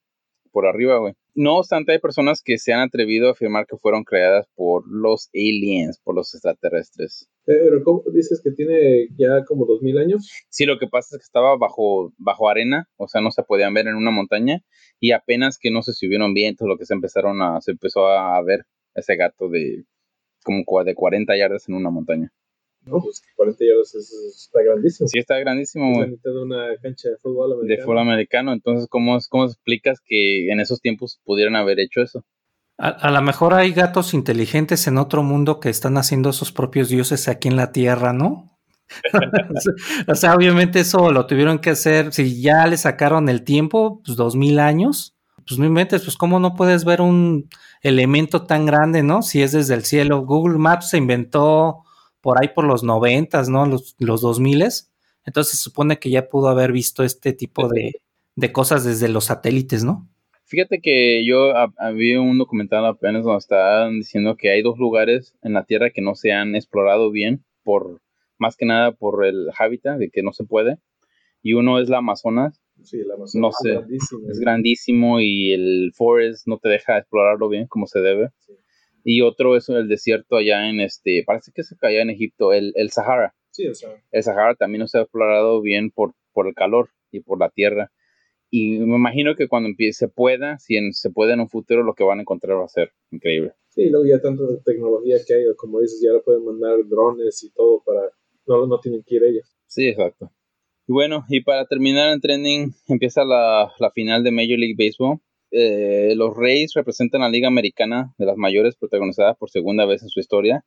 por 0.53 0.69
arriba, 0.69 0.99
güey. 0.99 1.15
No 1.37 1.57
obstante, 1.57 1.93
hay 1.93 1.99
personas 1.99 2.43
que 2.43 2.59
se 2.59 2.73
han 2.73 2.81
atrevido 2.81 3.29
a 3.29 3.33
afirmar 3.33 3.67
que 3.67 3.77
fueron 3.77 4.05
creadas 4.05 4.47
por 4.55 4.85
los 4.87 5.31
aliens, 5.35 5.99
por 5.99 6.15
los 6.15 6.33
extraterrestres. 6.33 7.29
Pero 7.45 7.83
¿cómo 7.83 8.05
dices 8.13 8.41
que 8.43 8.53
tiene 8.53 9.09
ya 9.19 9.45
como 9.45 9.67
dos 9.67 9.83
mil 9.83 9.99
años? 9.99 10.31
Sí, 10.49 10.65
lo 10.65 10.79
que 10.79 10.87
pasa 10.87 11.17
es 11.17 11.21
que 11.21 11.25
estaba 11.25 11.57
bajo, 11.57 12.13
bajo 12.19 12.49
arena, 12.49 12.89
o 12.97 13.09
sea, 13.09 13.21
no 13.21 13.33
se 13.33 13.43
podían 13.43 13.75
ver 13.75 13.89
en 13.89 13.97
una 13.97 14.13
montaña 14.13 14.61
y 15.01 15.11
apenas 15.11 15.59
que 15.59 15.73
no 15.73 15.83
se 15.83 15.93
subieron 15.93 16.35
vientos, 16.35 16.69
lo 16.69 16.79
que 16.79 16.87
se 16.87 16.95
empezaron 16.95 17.43
a, 17.43 17.61
se 17.61 17.73
empezó 17.73 18.07
a 18.07 18.41
ver 18.43 18.65
ese 18.95 19.17
gato 19.17 19.49
de 19.49 19.85
como 20.45 20.63
de 20.85 20.95
40 20.95 21.37
yardas 21.37 21.69
en 21.69 21.75
una 21.75 21.91
montaña. 21.91 22.33
No, 22.87 23.01
pues 23.01 23.23
40 23.37 23.65
yardas 23.65 23.95
es, 23.95 24.13
está 24.13 24.63
grandísimo. 24.63 25.09
Sí, 25.09 25.19
está 25.19 25.39
grandísimo, 25.39 25.91
Es 25.93 25.99
la 25.99 26.07
güey. 26.07 26.19
de 26.23 26.43
una 26.43 26.77
cancha 26.83 27.09
de 27.09 27.17
fútbol 27.17 27.53
americano. 27.53 27.77
De 27.77 27.83
fútbol 27.83 27.99
americano. 27.99 28.53
Entonces, 28.53 28.89
¿cómo, 28.89 29.19
¿cómo 29.31 29.45
explicas 29.47 30.01
que 30.05 30.51
en 30.51 30.61
esos 30.61 30.81
tiempos 30.81 31.21
pudieran 31.25 31.57
haber 31.57 31.81
hecho 31.81 32.03
eso? 32.03 32.25
A, 32.77 32.89
a 32.89 33.11
lo 33.11 33.23
mejor 33.23 33.55
hay 33.55 33.73
gatos 33.73 34.15
inteligentes 34.15 34.87
en 34.87 34.99
otro 34.99 35.23
mundo 35.23 35.61
que 35.61 35.71
están 35.71 35.97
haciendo 35.97 36.33
sus 36.33 36.53
propios 36.53 36.89
dioses 36.89 37.29
aquí 37.29 37.49
en 37.49 37.57
la 37.57 37.73
Tierra, 37.73 38.13
¿no? 38.13 38.51
o 40.09 40.15
sea, 40.15 40.35
obviamente 40.35 40.81
eso 40.81 41.11
lo 41.11 41.27
tuvieron 41.27 41.59
que 41.59 41.71
hacer. 41.71 42.13
Si 42.13 42.43
ya 42.43 42.67
le 42.67 42.77
sacaron 42.77 43.29
el 43.29 43.43
tiempo, 43.45 44.03
pues 44.05 44.17
dos 44.17 44.37
mil 44.37 44.59
años, 44.59 45.17
pues 45.47 45.59
no 45.59 45.67
inventes, 45.67 46.03
pues 46.03 46.17
cómo 46.17 46.41
no 46.41 46.55
puedes 46.55 46.85
ver 46.85 47.01
un 47.01 47.49
elemento 47.83 48.45
tan 48.45 48.67
grande, 48.67 49.03
¿no? 49.03 49.23
Si 49.23 49.43
es 49.43 49.53
desde 49.53 49.75
el 49.75 49.85
cielo. 49.85 50.25
Google 50.25 50.59
Maps 50.59 50.91
se 50.91 50.99
inventó 50.99 51.84
por 52.25 52.41
ahí 52.41 52.49
por 52.49 52.65
los 52.65 52.83
noventas, 52.83 53.51
¿no? 53.51 53.67
Los, 53.67 53.97
los 53.99 54.23
dos 54.23 54.41
miles. 54.41 54.91
Entonces 55.27 55.59
se 55.59 55.63
supone 55.63 55.99
que 55.99 56.09
ya 56.09 56.27
pudo 56.27 56.49
haber 56.49 56.73
visto 56.73 57.05
este 57.05 57.35
tipo 57.35 57.69
de, 57.69 58.01
de 58.35 58.51
cosas 58.51 58.83
desde 58.83 59.11
los 59.11 59.27
satélites, 59.27 59.85
¿no? 59.85 60.09
Fíjate 60.47 60.81
que 60.81 61.23
yo 61.27 61.53
había 61.77 62.23
un 62.23 62.39
documental 62.39 62.87
apenas 62.87 63.25
donde 63.25 63.41
estaban 63.41 63.99
diciendo 63.99 64.37
que 64.37 64.51
hay 64.51 64.63
dos 64.63 64.79
lugares 64.79 65.35
en 65.43 65.53
la 65.53 65.65
Tierra 65.65 65.91
que 65.91 66.01
no 66.01 66.15
se 66.15 66.33
han 66.33 66.55
explorado 66.55 67.11
bien, 67.11 67.45
por 67.63 68.01
más 68.39 68.57
que 68.57 68.65
nada 68.65 68.93
por 68.93 69.27
el 69.27 69.51
hábitat, 69.59 69.99
de 69.99 70.09
que 70.09 70.23
no 70.23 70.33
se 70.33 70.45
puede. 70.45 70.79
Y 71.43 71.53
uno 71.53 71.79
es 71.79 71.91
la 71.91 71.99
Amazonas. 71.99 72.59
Sí, 72.83 73.01
el 73.01 73.13
Amazonas 73.13 73.35
no 73.35 73.53
sé, 73.53 73.73
es 73.73 73.77
grandísimo. 73.77 74.31
es 74.31 74.41
grandísimo 74.41 75.21
y 75.21 75.53
el 75.53 75.93
forest 75.95 76.47
no 76.47 76.57
te 76.57 76.71
deja 76.71 76.97
explorarlo 76.97 77.51
bien 77.51 77.67
como 77.67 77.87
se 77.87 78.01
debe. 78.01 78.31
Sí. 78.39 78.55
Y 79.05 79.21
otro 79.21 79.55
es 79.57 79.69
el 79.69 79.87
desierto 79.89 80.37
allá 80.37 80.69
en 80.71 80.81
este, 80.81 81.23
parece 81.27 81.53
que 81.55 81.61
es 81.61 81.75
allá 81.83 82.01
en 82.03 82.11
Egipto, 82.11 82.53
el, 82.53 82.73
el 82.75 82.91
Sahara. 82.91 83.35
Sí, 83.51 83.69
o 83.69 83.75
sea, 83.75 83.91
El 84.11 84.23
Sahara 84.23 84.55
también 84.55 84.81
no 84.81 84.89
se 84.89 84.99
ha 84.99 85.03
explorado 85.03 85.61
bien 85.61 85.91
por, 85.91 86.15
por 86.33 86.49
el 86.49 86.55
calor 86.55 86.89
y 87.13 87.21
por 87.21 87.39
la 87.39 87.51
tierra. 87.51 87.93
Y 88.51 88.79
me 88.79 88.97
imagino 88.97 89.35
que 89.37 89.47
cuando 89.49 89.69
empiece, 89.69 90.07
se 90.07 90.09
pueda, 90.09 90.59
si 90.59 90.77
en- 90.77 90.93
se 90.93 91.11
puede 91.11 91.35
en 91.35 91.41
un 91.41 91.49
futuro, 91.49 91.83
lo 91.83 91.95
que 91.95 92.05
van 92.05 92.19
a 92.19 92.23
encontrar 92.23 92.57
va 92.59 92.65
a 92.65 92.69
ser 92.69 92.91
increíble. 93.11 93.53
sí, 93.69 93.91
luego 93.91 94.07
ya 94.07 94.21
tanta 94.21 94.45
tecnología 94.65 95.17
que 95.27 95.35
hay, 95.35 95.43
como 95.57 95.81
dices, 95.81 96.01
ya 96.03 96.11
ahora 96.11 96.23
pueden 96.25 96.45
mandar 96.45 96.77
drones 96.89 97.43
y 97.45 97.51
todo 97.53 97.83
para... 97.85 98.01
No, 98.47 98.67
no 98.67 98.79
tienen 98.81 99.03
que 99.05 99.17
ir 99.17 99.25
ellos. 99.25 99.57
Sí, 99.67 99.89
exacto. 99.89 100.31
Y 100.87 100.93
bueno, 100.93 101.25
y 101.29 101.41
para 101.43 101.67
terminar 101.67 102.13
en 102.13 102.21
trending, 102.21 102.73
empieza 102.89 103.25
la, 103.25 103.73
la 103.79 103.91
final 103.91 104.23
de 104.23 104.31
Major 104.31 104.59
League 104.59 104.77
Baseball. 104.79 105.19
Eh, 105.57 106.15
los 106.17 106.37
Rays 106.37 106.73
representan 106.75 107.21
la 107.21 107.29
Liga 107.29 107.47
Americana 107.47 108.13
de 108.19 108.27
las 108.27 108.37
mayores, 108.37 108.75
protagonizada 108.75 109.35
por 109.35 109.51
segunda 109.51 109.87
vez 109.87 110.03
en 110.03 110.09
su 110.09 110.19
historia. 110.19 110.65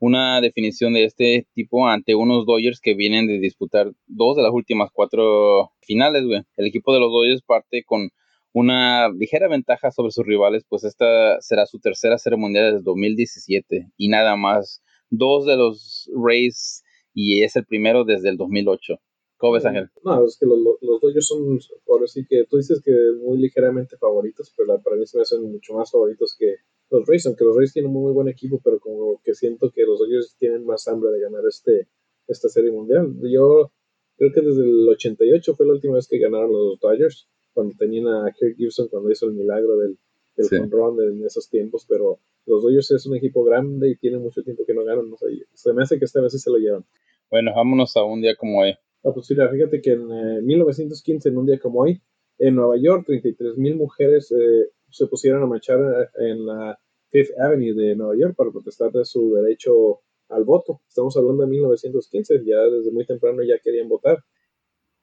Una 0.00 0.42
definición 0.42 0.92
de 0.92 1.04
este 1.04 1.46
tipo 1.54 1.88
ante 1.88 2.14
unos 2.14 2.44
Dodgers 2.44 2.80
que 2.80 2.92
vienen 2.94 3.26
de 3.26 3.38
disputar 3.38 3.90
dos 4.06 4.36
de 4.36 4.42
las 4.42 4.52
últimas 4.52 4.90
cuatro 4.92 5.72
finales. 5.80 6.24
El 6.58 6.66
equipo 6.66 6.92
de 6.92 7.00
los 7.00 7.10
Dodgers 7.10 7.40
parte 7.40 7.84
con 7.84 8.10
una 8.52 9.08
ligera 9.08 9.48
ventaja 9.48 9.90
sobre 9.90 10.12
sus 10.12 10.26
rivales, 10.26 10.62
pues 10.68 10.84
esta 10.84 11.40
será 11.40 11.64
su 11.64 11.80
tercera 11.80 12.18
serie 12.18 12.36
mundial 12.38 12.72
desde 12.72 12.84
2017 12.84 13.92
y 13.96 14.08
nada 14.08 14.36
más. 14.36 14.82
Dos 15.10 15.46
de 15.46 15.56
los 15.56 16.10
Rays 16.14 16.84
y 17.14 17.42
es 17.44 17.56
el 17.56 17.64
primero 17.64 18.04
desde 18.04 18.28
el 18.28 18.36
2008. 18.36 19.00
¿Cómo 19.38 19.52
ves, 19.54 19.64
Ángel? 19.64 19.88
No, 20.04 20.24
es 20.24 20.36
que 20.36 20.46
los, 20.46 20.58
Dodgers 21.00 21.26
son, 21.26 21.58
ahora 21.88 22.06
sí 22.06 22.26
que 22.28 22.44
tú 22.50 22.56
dices 22.56 22.82
que 22.84 22.92
muy 23.22 23.38
ligeramente 23.38 23.96
favoritos, 23.96 24.52
pero 24.56 24.66
la- 24.74 24.82
para 24.82 24.96
mí 24.96 25.06
se 25.06 25.16
me 25.16 25.22
hacen 25.22 25.42
mucho 25.42 25.74
más 25.74 25.90
favoritos 25.90 26.36
que, 26.36 26.56
los 26.90 27.06
Rays, 27.06 27.26
aunque 27.26 27.44
los 27.44 27.56
Rays 27.56 27.72
tienen 27.72 27.94
un 27.94 28.02
muy 28.02 28.12
buen 28.12 28.28
equipo, 28.28 28.60
pero 28.64 28.80
como 28.80 29.20
que 29.22 29.34
siento 29.34 29.70
que 29.70 29.84
los 29.84 29.98
Dodgers 29.98 30.34
tienen 30.38 30.64
más 30.64 30.88
hambre 30.88 31.10
de 31.12 31.20
ganar 31.20 31.42
este 31.46 31.88
esta 32.26 32.48
serie 32.48 32.70
mundial. 32.70 33.14
Yo 33.22 33.70
creo 34.16 34.32
que 34.32 34.40
desde 34.42 34.62
el 34.62 34.88
88 34.88 35.54
fue 35.54 35.66
la 35.66 35.72
última 35.72 35.94
vez 35.94 36.06
que 36.08 36.18
ganaron 36.18 36.52
los 36.52 36.78
Dodgers, 36.80 37.28
cuando 37.54 37.74
tenían 37.78 38.06
a 38.08 38.32
Kirk 38.38 38.56
Gibson, 38.56 38.88
cuando 38.88 39.10
hizo 39.10 39.26
el 39.26 39.32
milagro 39.32 39.76
del, 39.78 39.98
del 40.36 40.70
run 40.70 41.00
en 41.02 41.24
esos 41.24 41.48
tiempos, 41.48 41.86
pero 41.88 42.18
los 42.46 42.62
Dodgers 42.62 42.90
es 42.90 43.06
un 43.06 43.16
equipo 43.16 43.44
grande 43.44 43.90
y 43.90 43.96
tiene 43.96 44.18
mucho 44.18 44.42
tiempo 44.42 44.64
que 44.66 44.74
no 44.74 44.84
ganan, 44.84 45.08
no 45.08 45.16
sé, 45.16 45.26
se 45.54 45.72
me 45.72 45.82
hace 45.82 45.98
que 45.98 46.04
esta 46.04 46.20
vez 46.20 46.32
sí 46.32 46.38
se 46.38 46.50
lo 46.50 46.58
llevan. 46.58 46.84
Bueno, 47.30 47.52
vámonos 47.54 47.96
a 47.96 48.04
un 48.04 48.20
día 48.20 48.34
como 48.36 48.60
hoy. 48.60 48.74
Ah, 49.08 49.12
pues 49.14 49.28
fíjate 49.28 49.80
que 49.80 49.92
en 49.92 50.44
1915, 50.44 51.28
eh, 51.28 51.32
en 51.32 51.38
un 51.38 51.46
día 51.46 51.58
como 51.58 51.80
hoy, 51.80 52.02
en 52.38 52.54
Nueva 52.56 52.76
York, 52.76 53.04
33 53.06 53.56
mil 53.56 53.76
mujeres 53.76 54.30
eh, 54.32 54.70
se 54.90 55.06
pusieron 55.06 55.42
a 55.42 55.46
marchar 55.46 55.80
eh, 55.80 56.30
en 56.30 56.44
la 56.44 56.78
Fifth 57.10 57.32
Avenue 57.40 57.74
de 57.74 57.96
Nueva 57.96 58.14
York 58.18 58.34
para 58.36 58.50
protestar 58.50 58.92
de 58.92 59.06
su 59.06 59.32
derecho 59.32 60.00
al 60.28 60.44
voto. 60.44 60.82
Estamos 60.86 61.16
hablando 61.16 61.42
de 61.44 61.48
1915, 61.48 62.42
ya 62.44 62.58
desde 62.64 62.92
muy 62.92 63.06
temprano 63.06 63.42
ya 63.42 63.58
querían 63.62 63.88
votar. 63.88 64.18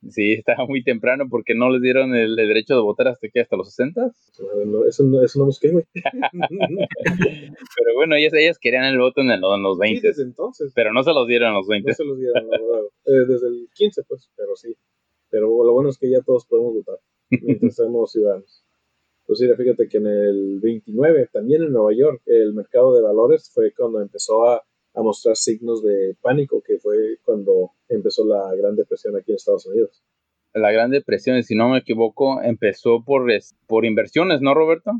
Sí, 0.09 0.33
estaba 0.45 0.65
muy 0.67 0.83
temprano 0.83 1.25
porque 1.29 1.55
no 1.55 1.69
les 1.69 1.81
dieron 1.81 2.15
el, 2.15 2.35
derecho 2.35 2.75
de 2.75 2.81
votar 2.81 3.07
hasta 3.07 3.27
que 3.29 3.41
hasta 3.41 3.55
los 3.55 3.69
60. 3.69 4.11
eso, 4.87 5.03
no, 5.03 5.23
eso 5.23 5.39
no 5.39 5.45
güey. 5.45 5.85
pero 7.77 7.93
bueno, 7.95 8.15
ellas, 8.15 8.33
ellas 8.33 8.59
querían 8.59 8.85
el 8.85 8.99
voto 8.99 9.21
en, 9.21 9.31
en 9.31 9.41
los 9.41 9.77
20. 9.77 10.01
Sí, 10.01 10.07
desde 10.07 10.23
entonces. 10.23 10.71
Pero 10.75 10.93
no 10.93 11.03
se 11.03 11.13
los 11.13 11.27
dieron 11.27 11.49
en 11.49 11.55
los 11.55 11.67
20. 11.67 11.89
No 11.89 11.95
se 11.95 12.05
los 12.05 12.17
dieron, 12.17 12.45
eh, 13.05 13.25
desde 13.27 13.47
el 13.47 13.67
15, 13.73 14.03
pues, 14.07 14.29
pero 14.35 14.55
sí. 14.55 14.75
Pero 15.29 15.47
lo 15.63 15.73
bueno 15.73 15.89
es 15.89 15.97
que 15.97 16.09
ya 16.09 16.21
todos 16.21 16.45
podemos 16.45 16.73
votar 16.73 16.99
mientras 17.29 17.75
seamos 17.75 18.11
ciudadanos. 18.11 18.63
Pues 19.25 19.39
sí, 19.39 19.47
fíjate 19.57 19.87
que 19.87 19.97
en 19.97 20.05
el 20.05 20.59
29, 20.61 21.29
también 21.33 21.63
en 21.63 21.71
Nueva 21.71 21.93
York, 21.93 22.21
el 22.27 22.53
mercado 22.53 22.95
de 22.95 23.01
valores 23.01 23.49
fue 23.51 23.73
cuando 23.73 23.99
empezó 23.99 24.47
a 24.47 24.63
a 24.95 25.01
mostrar 25.01 25.35
signos 25.35 25.83
de 25.83 26.15
pánico, 26.21 26.61
que 26.65 26.77
fue 26.79 27.17
cuando 27.23 27.71
empezó 27.89 28.25
la 28.25 28.53
Gran 28.55 28.75
Depresión 28.75 29.15
aquí 29.15 29.31
en 29.31 29.35
Estados 29.35 29.65
Unidos. 29.65 30.03
La 30.53 30.71
Gran 30.71 30.91
Depresión, 30.91 31.41
si 31.43 31.55
no 31.55 31.69
me 31.69 31.79
equivoco, 31.79 32.41
empezó 32.41 33.03
por, 33.03 33.29
por 33.67 33.85
inversiones, 33.85 34.41
¿no, 34.41 34.53
Roberto? 34.53 34.91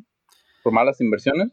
Por 0.64 0.74
malas 0.74 1.00
inversiones. 1.00 1.50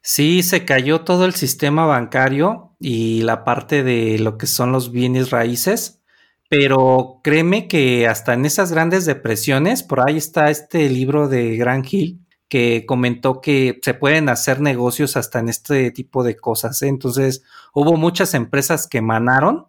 Sí, 0.00 0.42
se 0.42 0.64
cayó 0.64 1.02
todo 1.02 1.24
el 1.24 1.34
sistema 1.34 1.86
bancario 1.86 2.76
y 2.78 3.22
la 3.22 3.44
parte 3.44 3.82
de 3.82 4.18
lo 4.18 4.36
que 4.36 4.46
son 4.46 4.72
los 4.72 4.92
bienes 4.92 5.30
raíces, 5.30 6.02
pero 6.48 7.20
créeme 7.22 7.68
que 7.68 8.06
hasta 8.06 8.34
en 8.34 8.44
esas 8.44 8.70
grandes 8.70 9.06
depresiones, 9.06 9.82
por 9.82 10.06
ahí 10.06 10.16
está 10.18 10.50
este 10.50 10.88
libro 10.90 11.28
de 11.28 11.56
Gran 11.56 11.82
Hill, 11.90 12.23
que 12.54 12.86
comentó 12.86 13.40
que 13.40 13.80
se 13.82 13.94
pueden 13.94 14.28
hacer 14.28 14.60
negocios 14.60 15.16
hasta 15.16 15.40
en 15.40 15.48
este 15.48 15.90
tipo 15.90 16.22
de 16.22 16.36
cosas. 16.36 16.80
¿eh? 16.82 16.86
Entonces, 16.86 17.42
hubo 17.72 17.96
muchas 17.96 18.32
empresas 18.32 18.86
que 18.86 18.98
emanaron 18.98 19.66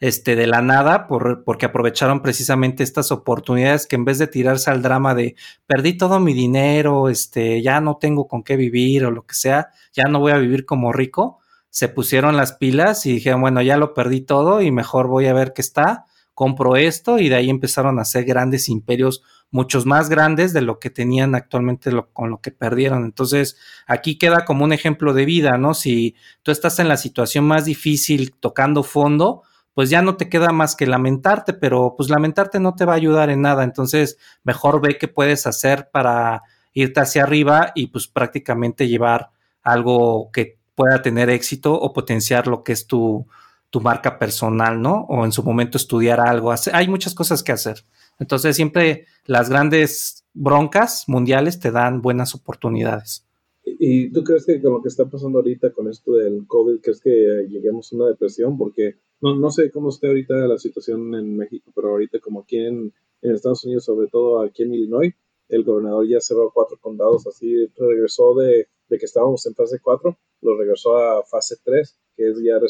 este, 0.00 0.34
de 0.34 0.48
la 0.48 0.60
nada 0.60 1.06
por, 1.06 1.44
porque 1.44 1.66
aprovecharon 1.66 2.22
precisamente 2.22 2.82
estas 2.82 3.12
oportunidades 3.12 3.86
que 3.86 3.94
en 3.94 4.04
vez 4.04 4.18
de 4.18 4.26
tirarse 4.26 4.72
al 4.72 4.82
drama 4.82 5.14
de 5.14 5.36
perdí 5.68 5.96
todo 5.96 6.18
mi 6.18 6.34
dinero, 6.34 7.10
este, 7.10 7.62
ya 7.62 7.80
no 7.80 7.96
tengo 7.98 8.26
con 8.26 8.42
qué 8.42 8.56
vivir 8.56 9.04
o 9.04 9.12
lo 9.12 9.24
que 9.24 9.36
sea, 9.36 9.68
ya 9.92 10.06
no 10.10 10.18
voy 10.18 10.32
a 10.32 10.38
vivir 10.38 10.66
como 10.66 10.92
rico, 10.92 11.38
se 11.70 11.88
pusieron 11.88 12.36
las 12.36 12.54
pilas 12.54 13.06
y 13.06 13.12
dijeron, 13.12 13.40
bueno, 13.40 13.62
ya 13.62 13.76
lo 13.76 13.94
perdí 13.94 14.22
todo 14.22 14.62
y 14.62 14.72
mejor 14.72 15.06
voy 15.06 15.26
a 15.26 15.32
ver 15.32 15.52
qué 15.52 15.62
está, 15.62 16.06
compro 16.34 16.74
esto 16.74 17.20
y 17.20 17.28
de 17.28 17.36
ahí 17.36 17.50
empezaron 17.50 18.00
a 18.00 18.02
hacer 18.02 18.24
grandes 18.24 18.68
imperios 18.68 19.22
muchos 19.50 19.86
más 19.86 20.08
grandes 20.08 20.52
de 20.52 20.60
lo 20.60 20.78
que 20.78 20.90
tenían 20.90 21.34
actualmente 21.34 21.90
con 22.12 22.30
lo 22.30 22.40
que 22.40 22.50
perdieron. 22.50 23.04
Entonces, 23.04 23.56
aquí 23.86 24.18
queda 24.18 24.44
como 24.44 24.64
un 24.64 24.72
ejemplo 24.72 25.12
de 25.14 25.24
vida, 25.24 25.56
¿no? 25.58 25.74
Si 25.74 26.14
tú 26.42 26.50
estás 26.50 26.78
en 26.78 26.88
la 26.88 26.96
situación 26.96 27.44
más 27.46 27.64
difícil 27.64 28.34
tocando 28.38 28.82
fondo, 28.82 29.42
pues 29.74 29.90
ya 29.90 30.02
no 30.02 30.16
te 30.16 30.28
queda 30.28 30.52
más 30.52 30.74
que 30.74 30.86
lamentarte, 30.86 31.52
pero 31.52 31.94
pues 31.96 32.08
lamentarte 32.08 32.60
no 32.60 32.74
te 32.74 32.84
va 32.84 32.94
a 32.94 32.96
ayudar 32.96 33.30
en 33.30 33.42
nada. 33.42 33.62
Entonces, 33.62 34.18
mejor 34.42 34.80
ve 34.80 34.98
qué 34.98 35.08
puedes 35.08 35.46
hacer 35.46 35.90
para 35.92 36.42
irte 36.72 37.00
hacia 37.00 37.22
arriba 37.22 37.72
y 37.74 37.88
pues 37.88 38.08
prácticamente 38.08 38.88
llevar 38.88 39.30
algo 39.62 40.30
que 40.32 40.58
pueda 40.74 41.02
tener 41.02 41.30
éxito 41.30 41.74
o 41.74 41.92
potenciar 41.92 42.46
lo 42.46 42.62
que 42.62 42.72
es 42.72 42.86
tu, 42.86 43.26
tu 43.70 43.80
marca 43.80 44.18
personal, 44.18 44.80
¿no? 44.80 45.06
O 45.08 45.24
en 45.24 45.32
su 45.32 45.42
momento 45.42 45.76
estudiar 45.76 46.20
algo. 46.20 46.54
Hay 46.72 46.88
muchas 46.88 47.14
cosas 47.14 47.42
que 47.42 47.52
hacer. 47.52 47.84
Entonces 48.18 48.56
siempre 48.56 49.06
las 49.26 49.50
grandes 49.50 50.24
broncas 50.32 51.04
mundiales 51.06 51.60
te 51.60 51.70
dan 51.70 52.02
buenas 52.02 52.34
oportunidades. 52.34 53.26
¿Y 53.64 54.10
tú 54.12 54.22
crees 54.22 54.46
que 54.46 54.62
con 54.62 54.74
lo 54.74 54.82
que 54.82 54.88
está 54.88 55.06
pasando 55.06 55.38
ahorita 55.38 55.72
con 55.72 55.88
esto 55.88 56.12
del 56.12 56.46
COVID, 56.46 56.80
crees 56.80 57.00
que 57.00 57.46
lleguemos 57.48 57.92
a 57.92 57.96
una 57.96 58.06
depresión? 58.06 58.56
Porque 58.56 58.96
no, 59.20 59.34
no 59.34 59.50
sé 59.50 59.70
cómo 59.70 59.88
esté 59.88 60.06
ahorita 60.06 60.34
la 60.46 60.58
situación 60.58 61.14
en 61.14 61.36
México, 61.36 61.72
pero 61.74 61.90
ahorita 61.90 62.20
como 62.20 62.40
aquí 62.40 62.58
en, 62.58 62.92
Estados 63.22 63.64
Unidos, 63.64 63.84
sobre 63.84 64.06
todo 64.06 64.40
aquí 64.40 64.62
en 64.62 64.74
Illinois, 64.74 65.12
el 65.48 65.64
gobernador 65.64 66.06
ya 66.06 66.20
cerró 66.20 66.52
cuatro 66.54 66.78
condados, 66.80 67.26
así 67.26 67.66
regresó 67.76 68.34
de, 68.34 68.68
que 68.88 69.04
estábamos 69.04 69.44
en 69.46 69.54
fase 69.54 69.80
4, 69.80 70.16
lo 70.42 70.56
regresó 70.56 70.96
a 70.96 71.24
fase 71.24 71.56
3, 71.64 71.98
que 72.16 72.28
es 72.28 72.36
ya 72.40 72.60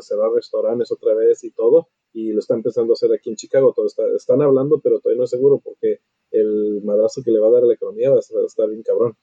cerrar 0.00 0.30
restaurantes 0.32 0.92
otra 0.92 1.14
vez 1.14 1.42
y 1.42 1.50
todo, 1.50 1.88
y 2.14 2.32
lo 2.32 2.38
está 2.38 2.54
empezando 2.54 2.92
a 2.92 2.94
hacer 2.94 3.12
aquí 3.12 3.28
en 3.28 3.36
Chicago. 3.36 3.74
Todo 3.74 3.86
está, 3.86 4.04
están 4.16 4.40
hablando, 4.40 4.80
pero 4.80 5.00
todavía 5.00 5.18
no 5.18 5.24
es 5.24 5.30
seguro 5.30 5.60
porque 5.62 5.98
el 6.30 6.80
madrazo 6.84 7.22
que 7.22 7.32
le 7.32 7.40
va 7.40 7.48
a 7.48 7.50
dar 7.50 7.64
a 7.64 7.66
la 7.66 7.74
economía 7.74 8.10
va 8.10 8.16
a 8.16 8.46
estar 8.46 8.68
bien 8.68 8.82
cabrón. 8.82 9.16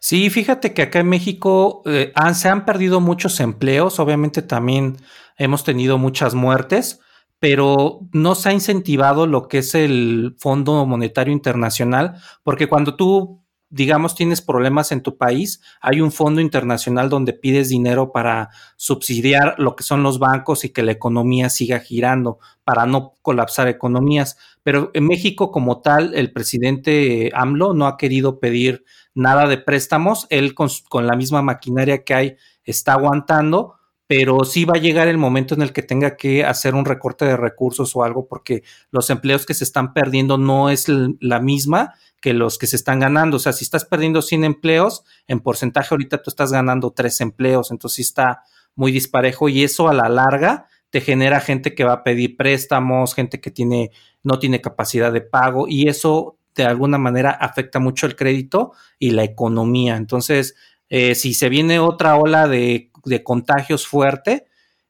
Sí, 0.00 0.30
fíjate 0.30 0.74
que 0.74 0.82
acá 0.82 1.00
en 1.00 1.08
México 1.08 1.82
eh, 1.86 2.12
se 2.34 2.48
han 2.48 2.64
perdido 2.64 3.00
muchos 3.00 3.40
empleos, 3.40 3.98
obviamente 3.98 4.42
también 4.42 4.96
hemos 5.36 5.64
tenido 5.64 5.98
muchas 5.98 6.34
muertes, 6.34 7.00
pero 7.40 8.00
no 8.12 8.34
se 8.34 8.48
ha 8.48 8.52
incentivado 8.52 9.26
lo 9.26 9.48
que 9.48 9.58
es 9.58 9.74
el 9.74 10.36
Fondo 10.38 10.86
Monetario 10.86 11.32
Internacional, 11.32 12.14
porque 12.42 12.68
cuando 12.68 12.96
tú 12.96 13.43
digamos, 13.74 14.14
tienes 14.14 14.40
problemas 14.40 14.92
en 14.92 15.02
tu 15.02 15.16
país, 15.16 15.60
hay 15.80 16.00
un 16.00 16.12
fondo 16.12 16.40
internacional 16.40 17.10
donde 17.10 17.32
pides 17.32 17.68
dinero 17.68 18.12
para 18.12 18.50
subsidiar 18.76 19.56
lo 19.58 19.74
que 19.74 19.82
son 19.82 20.04
los 20.04 20.20
bancos 20.20 20.64
y 20.64 20.68
que 20.68 20.84
la 20.84 20.92
economía 20.92 21.50
siga 21.50 21.80
girando, 21.80 22.38
para 22.62 22.86
no 22.86 23.14
colapsar 23.20 23.66
economías. 23.66 24.38
Pero 24.62 24.92
en 24.94 25.08
México 25.08 25.50
como 25.50 25.80
tal, 25.80 26.14
el 26.14 26.32
presidente 26.32 27.32
AMLO 27.34 27.74
no 27.74 27.88
ha 27.88 27.96
querido 27.96 28.38
pedir 28.38 28.84
nada 29.12 29.48
de 29.48 29.58
préstamos, 29.58 30.28
él 30.30 30.54
con, 30.54 30.68
con 30.88 31.08
la 31.08 31.16
misma 31.16 31.42
maquinaria 31.42 32.04
que 32.04 32.14
hay 32.14 32.36
está 32.62 32.92
aguantando, 32.92 33.74
pero 34.06 34.44
sí 34.44 34.64
va 34.64 34.74
a 34.76 34.80
llegar 34.80 35.08
el 35.08 35.18
momento 35.18 35.56
en 35.56 35.62
el 35.62 35.72
que 35.72 35.82
tenga 35.82 36.16
que 36.16 36.44
hacer 36.44 36.76
un 36.76 36.84
recorte 36.84 37.24
de 37.24 37.36
recursos 37.36 37.96
o 37.96 38.04
algo 38.04 38.28
porque 38.28 38.62
los 38.92 39.10
empleos 39.10 39.46
que 39.46 39.54
se 39.54 39.64
están 39.64 39.94
perdiendo 39.94 40.38
no 40.38 40.70
es 40.70 40.86
la 40.88 41.40
misma 41.40 41.94
que 42.24 42.32
los 42.32 42.56
que 42.56 42.66
se 42.66 42.76
están 42.76 43.00
ganando. 43.00 43.36
O 43.36 43.38
sea, 43.38 43.52
si 43.52 43.64
estás 43.64 43.84
perdiendo 43.84 44.22
100 44.22 44.44
empleos, 44.44 45.04
en 45.26 45.40
porcentaje 45.40 45.88
ahorita 45.90 46.22
tú 46.22 46.30
estás 46.30 46.52
ganando 46.52 46.90
3 46.90 47.20
empleos, 47.20 47.70
entonces 47.70 47.96
sí 47.96 48.00
está 48.00 48.44
muy 48.74 48.92
disparejo 48.92 49.50
y 49.50 49.62
eso 49.62 49.90
a 49.90 49.92
la 49.92 50.08
larga 50.08 50.66
te 50.88 51.02
genera 51.02 51.40
gente 51.40 51.74
que 51.74 51.84
va 51.84 51.92
a 51.92 52.02
pedir 52.02 52.38
préstamos, 52.38 53.14
gente 53.14 53.42
que 53.42 53.50
tiene 53.50 53.90
no 54.22 54.38
tiene 54.38 54.62
capacidad 54.62 55.12
de 55.12 55.20
pago 55.20 55.66
y 55.68 55.86
eso 55.86 56.38
de 56.54 56.64
alguna 56.64 56.96
manera 56.96 57.30
afecta 57.30 57.78
mucho 57.78 58.06
el 58.06 58.16
crédito 58.16 58.72
y 58.98 59.10
la 59.10 59.24
economía. 59.24 59.96
Entonces, 59.96 60.54
eh, 60.88 61.14
si 61.14 61.34
se 61.34 61.50
viene 61.50 61.78
otra 61.78 62.16
ola 62.16 62.48
de, 62.48 62.90
contagios 63.22 63.86
fuerte, 63.86 64.46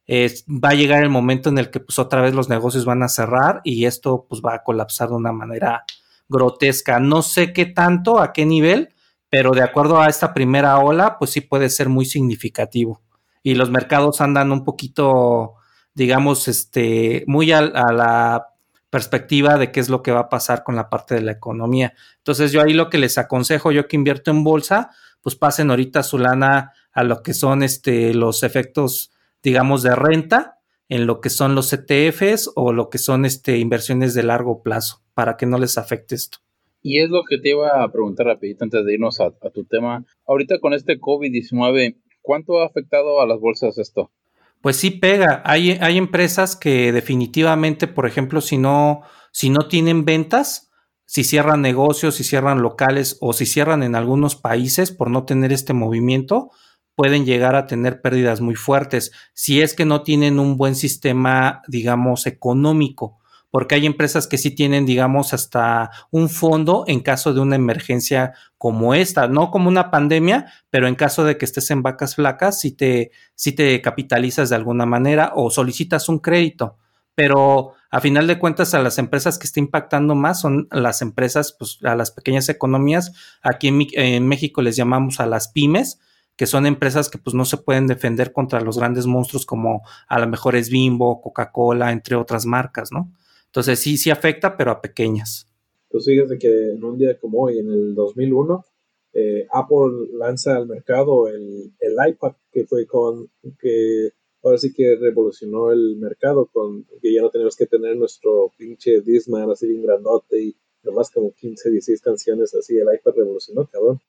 va 0.09 0.69
a 0.69 0.75
llegar 0.75 1.03
el 1.03 1.11
momento 1.11 1.49
en 1.49 1.59
el 1.59 1.73
que 1.73 1.81
pues 1.81 1.99
otra 1.99 2.21
vez 2.21 2.33
los 2.33 2.49
negocios 2.49 2.85
van 2.85 3.03
a 3.03 3.09
cerrar 3.09 3.61
y 3.65 3.87
esto 3.87 4.25
pues 4.29 4.41
va 4.41 4.55
a 4.55 4.63
colapsar 4.63 5.09
de 5.09 5.17
una 5.17 5.33
manera 5.33 5.85
grotesca. 6.29 7.01
No 7.01 7.23
sé 7.23 7.53
qué 7.53 7.67
tanto, 7.67 8.19
a 8.19 8.33
qué 8.33 8.47
nivel, 8.47 8.95
pero 9.29 9.53
de 9.53 9.63
acuerdo 9.63 10.01
a 10.01 10.09
esta 10.09 10.33
primera 10.35 10.79
ola, 10.79 11.19
pues 11.19 11.33
sí 11.33 11.41
puede 11.41 11.71
ser 11.71 11.89
muy 11.89 12.05
significativo. 12.05 13.03
Y 13.43 13.55
los 13.55 13.71
mercados 13.71 14.21
andan 14.21 14.53
un 14.53 14.65
poquito, 14.65 15.55
digamos, 15.95 16.49
este, 16.49 17.25
muy 17.27 17.53
a, 17.53 17.61
la 17.63 18.49
perspectiva 18.91 19.59
de 19.59 19.73
qué 19.73 19.81
es 19.81 19.89
lo 19.89 20.03
que 20.03 20.13
va 20.13 20.21
a 20.21 20.29
pasar 20.29 20.63
con 20.63 20.77
la 20.77 20.89
parte 20.89 21.17
de 21.17 21.23
la 21.23 21.33
economía. 21.33 21.95
Entonces 22.19 22.53
yo 22.53 22.63
ahí 22.63 22.73
lo 22.73 22.89
que 22.91 22.99
les 22.99 23.19
aconsejo, 23.19 23.73
yo 23.73 23.89
que 23.89 23.97
invierto 23.97 24.31
en 24.31 24.45
bolsa, 24.45 24.91
pues 25.21 25.35
pasen 25.35 25.71
ahorita 25.71 26.03
su 26.03 26.19
lana 26.19 26.73
a 26.93 27.03
lo 27.03 27.23
que 27.23 27.35
son 27.35 27.63
este, 27.63 28.15
los 28.15 28.45
efectos, 28.45 29.11
digamos, 29.43 29.83
de 29.83 29.97
renta 29.97 30.61
en 30.95 31.07
lo 31.09 31.21
que 31.21 31.29
son 31.29 31.57
los 31.57 31.73
ETFs 31.73 32.53
o 32.55 32.73
lo 32.73 32.89
que 32.89 32.99
son 32.99 33.25
este, 33.25 33.59
inversiones 33.59 34.15
de 34.15 34.23
largo 34.23 34.63
plazo 34.63 35.03
para 35.13 35.37
que 35.37 35.45
no 35.45 35.59
les 35.59 35.77
afecte 35.77 36.15
esto. 36.15 36.39
Y 36.83 37.01
es 37.01 37.11
lo 37.11 37.25
que 37.25 37.39
te 37.39 37.49
iba 37.49 37.83
a 37.83 37.91
preguntar 37.91 38.27
rapidito 38.27 38.63
antes 38.63 38.85
de 38.85 38.95
irnos 38.95 39.19
a, 39.19 39.33
tu 39.53 39.65
tema. 39.65 40.05
Ahorita 40.25 40.61
con 40.61 40.73
este 40.73 41.01
COVID-19, 41.01 41.97
¿cuánto 42.23 42.61
ha 42.61 42.67
afectado 42.67 43.21
a 43.21 43.27
las 43.27 43.41
bolsas 43.41 43.77
esto? 43.79 44.13
Pues 44.61 44.77
sí 44.77 44.93
pega. 44.93 45.43
Hay, 45.45 45.73
hay 45.81 45.99
empresas 45.99 46.55
que 46.55 46.93
definitivamente, 46.93 47.89
por 47.89 48.07
ejemplo, 48.07 48.41
si 48.41 48.57
no, 48.57 49.03
si 49.33 49.51
no 49.51 49.67
tienen 49.67 50.05
ventas, 50.05 50.71
si 51.07 51.25
cierran 51.25 51.61
negocios, 51.61 52.15
si 52.15 52.23
cierran 52.23 52.63
locales 52.63 53.19
o 53.21 53.33
si 53.33 53.47
cierran 53.47 53.83
en 53.83 53.97
algunos 53.97 54.37
países 54.37 54.93
por 54.93 55.11
no 55.11 55.25
tener 55.25 55.53
este 55.53 55.73
movimiento, 55.73 56.51
pueden 56.95 57.25
llegar 57.25 57.57
a 57.57 57.67
tener 57.67 58.01
pérdidas 58.01 58.41
muy 58.41 58.55
fuertes 58.55 59.13
si 59.33 59.61
es 59.61 59.75
que 59.75 59.85
no 59.85 60.03
tienen 60.03 60.39
un 60.39 60.57
buen 60.57 60.75
sistema, 60.75 61.63
digamos, 61.69 62.27
económico, 62.27 63.19
porque 63.55 63.77
hay 63.77 63.87
empresas 63.87 64.27
que 64.27 64.37
sí 64.37 64.51
tienen, 64.51 64.85
digamos, 64.85 65.33
hasta 65.33 65.93
un 66.11 66.29
fondo 66.29 66.83
en 66.89 66.99
caso 66.99 67.33
de 67.33 67.39
una 67.39 67.55
emergencia 67.55 68.33
como 68.59 68.95
esta, 68.95 69.29
no 69.29 69.53
como 69.53 69.69
una 69.69 69.93
pandemia, 69.93 70.47
pero 70.71 70.89
en 70.89 70.97
caso 70.97 71.23
de 71.23 71.39
que 71.39 71.45
estés 71.45 71.71
en 71.71 71.81
vacas 71.81 72.17
flacas, 72.17 72.59
si 72.59 72.73
te, 72.73 73.13
te 73.57 73.81
capitalizas 73.81 74.51
de 74.51 74.57
alguna 74.57 74.87
manera 74.87 75.31
o 75.37 75.51
solicitas 75.51 76.09
un 76.09 76.19
crédito. 76.19 76.79
Pero 77.15 77.75
a 77.93 78.01
final 78.01 78.27
de 78.27 78.41
cuentas, 78.41 78.75
a 78.75 78.83
las 78.83 78.99
empresas 78.99 79.39
que 79.39 79.47
está 79.47 79.61
impactando 79.61 80.17
más 80.17 80.41
son 80.41 80.67
las 80.73 81.01
empresas, 81.01 81.55
pues 81.57 81.79
a 81.85 81.95
las 81.95 82.11
pequeñas 82.11 82.49
economías. 82.49 83.13
Aquí 83.41 83.69
en, 83.69 83.87
en 83.93 84.27
México 84.27 84.63
les 84.63 84.75
llamamos 84.75 85.21
a 85.21 85.27
las 85.27 85.47
pymes, 85.47 86.01
que 86.37 86.47
son 86.47 86.67
empresas 86.67 87.09
que 87.09 87.19
pues 87.19 87.35
no 87.35 87.45
se 87.45 87.57
pueden 87.57 87.87
defender 87.87 88.33
contra 88.33 88.61
los 88.61 88.79
grandes 88.79 89.07
monstruos 89.07 89.47
como 89.47 89.83
a 90.09 90.19
lo 90.19 90.27
mejor 90.27 90.57
es 90.57 90.71
Bimbo, 90.71 91.21
Coca-Cola, 91.21 91.93
entre 91.93 92.17
otras 92.17 92.45
marcas, 92.47 92.91
¿no? 92.93 93.13
Entonces 93.47 93.79
sí, 93.79 93.97
sí 93.97 94.11
afecta, 94.11 94.57
pero 94.57 94.73
a 94.73 94.81
pequeñas. 94.81 95.47
Pues 95.89 96.07
fíjate 96.07 96.39
que 96.39 96.73
en 96.73 96.83
un 96.83 96.99
día 96.99 97.17
como 97.19 97.43
hoy, 97.43 97.61
en 97.61 97.71
el 97.71 97.95
2001, 97.95 98.65
eh, 99.13 99.47
Apple 99.53 100.09
lanza 100.19 100.57
al 100.57 100.67
mercado 100.67 101.29
el, 101.29 101.73
el, 101.79 101.95
iPad, 102.09 102.33
que 102.51 102.67
fue 102.67 102.85
con, 102.85 103.31
que 103.61 104.11
ahora 104.43 104.59
sí 104.59 104.75
que 104.75 104.97
revolucionó 104.97 105.71
el 105.71 105.97
mercado, 105.97 106.51
con 106.53 106.85
que 107.01 107.15
ya 107.15 107.23
no 107.23 107.31
tenemos 107.31 107.55
que 107.55 107.67
tener 107.67 107.97
nuestro 107.97 108.53
pinche 108.59 109.03
Disman 109.03 109.49
así 109.51 109.69
bien 109.69 109.85
grandote 109.85 110.43
y 110.43 110.57
nomás 110.83 111.11
como 111.11 111.33
15, 111.33 111.71
16 111.71 112.01
canciones 112.01 112.55
así, 112.57 112.77
el 112.77 112.93
iPad 112.93 113.13
revolucionó, 113.17 113.69
cabrón. 113.71 114.01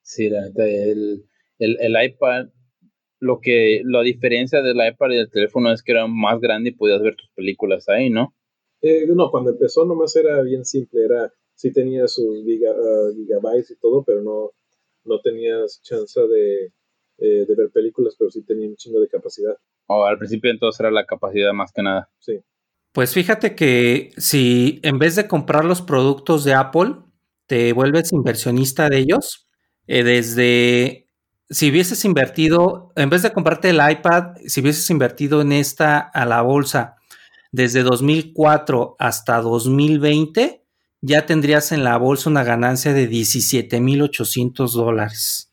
Sí, 0.00 0.30
la 0.30 0.46
el, 0.46 1.26
el, 1.62 1.76
el 1.80 2.04
iPad, 2.04 2.48
lo 3.20 3.40
que 3.40 3.82
la 3.84 4.02
diferencia 4.02 4.62
del 4.62 4.76
iPad 4.76 5.10
y 5.10 5.16
del 5.16 5.30
teléfono 5.30 5.72
es 5.72 5.82
que 5.82 5.92
era 5.92 6.06
más 6.06 6.40
grande 6.40 6.70
y 6.70 6.74
podías 6.74 7.00
ver 7.00 7.14
tus 7.14 7.30
películas 7.30 7.88
ahí, 7.88 8.10
¿no? 8.10 8.34
Eh, 8.80 9.06
no, 9.06 9.30
cuando 9.30 9.50
empezó 9.50 9.84
nomás 9.84 10.14
era 10.16 10.42
bien 10.42 10.64
simple, 10.64 11.04
era, 11.04 11.32
sí 11.54 11.72
tenía 11.72 12.08
sus 12.08 12.24
uh, 12.24 13.14
gigabytes 13.14 13.70
y 13.70 13.76
todo, 13.76 14.02
pero 14.02 14.22
no, 14.22 14.50
no 15.04 15.20
tenías 15.20 15.80
chance 15.82 16.20
de, 16.20 16.72
eh, 17.18 17.46
de 17.46 17.54
ver 17.54 17.70
películas, 17.70 18.16
pero 18.18 18.30
sí 18.30 18.42
tenía 18.42 18.68
un 18.68 18.74
chingo 18.74 19.00
de 19.00 19.08
capacidad. 19.08 19.56
Oh, 19.86 20.04
al 20.04 20.18
principio 20.18 20.50
entonces 20.50 20.80
era 20.80 20.90
la 20.90 21.06
capacidad 21.06 21.52
más 21.52 21.72
que 21.72 21.82
nada. 21.82 22.10
Sí. 22.18 22.40
Pues 22.92 23.14
fíjate 23.14 23.54
que 23.54 24.10
si 24.16 24.80
en 24.82 24.98
vez 24.98 25.14
de 25.14 25.28
comprar 25.28 25.64
los 25.64 25.80
productos 25.80 26.44
de 26.44 26.54
Apple, 26.54 26.96
te 27.46 27.72
vuelves 27.72 28.12
inversionista 28.12 28.88
de 28.88 28.98
ellos, 28.98 29.48
eh, 29.86 30.02
desde 30.02 31.06
si 31.52 31.70
hubieses 31.70 32.04
invertido, 32.06 32.92
en 32.96 33.10
vez 33.10 33.22
de 33.22 33.32
comprarte 33.32 33.70
el 33.70 33.76
iPad, 33.76 34.36
si 34.46 34.60
hubieses 34.60 34.88
invertido 34.88 35.42
en 35.42 35.52
esta 35.52 35.98
a 35.98 36.24
la 36.24 36.40
bolsa 36.40 36.96
desde 37.52 37.82
2004 37.82 38.96
hasta 38.98 39.40
2020, 39.42 40.64
ya 41.02 41.26
tendrías 41.26 41.70
en 41.72 41.84
la 41.84 41.98
bolsa 41.98 42.30
una 42.30 42.42
ganancia 42.42 42.94
de 42.94 43.08
17.800 43.10 44.72
dólares. 44.72 45.52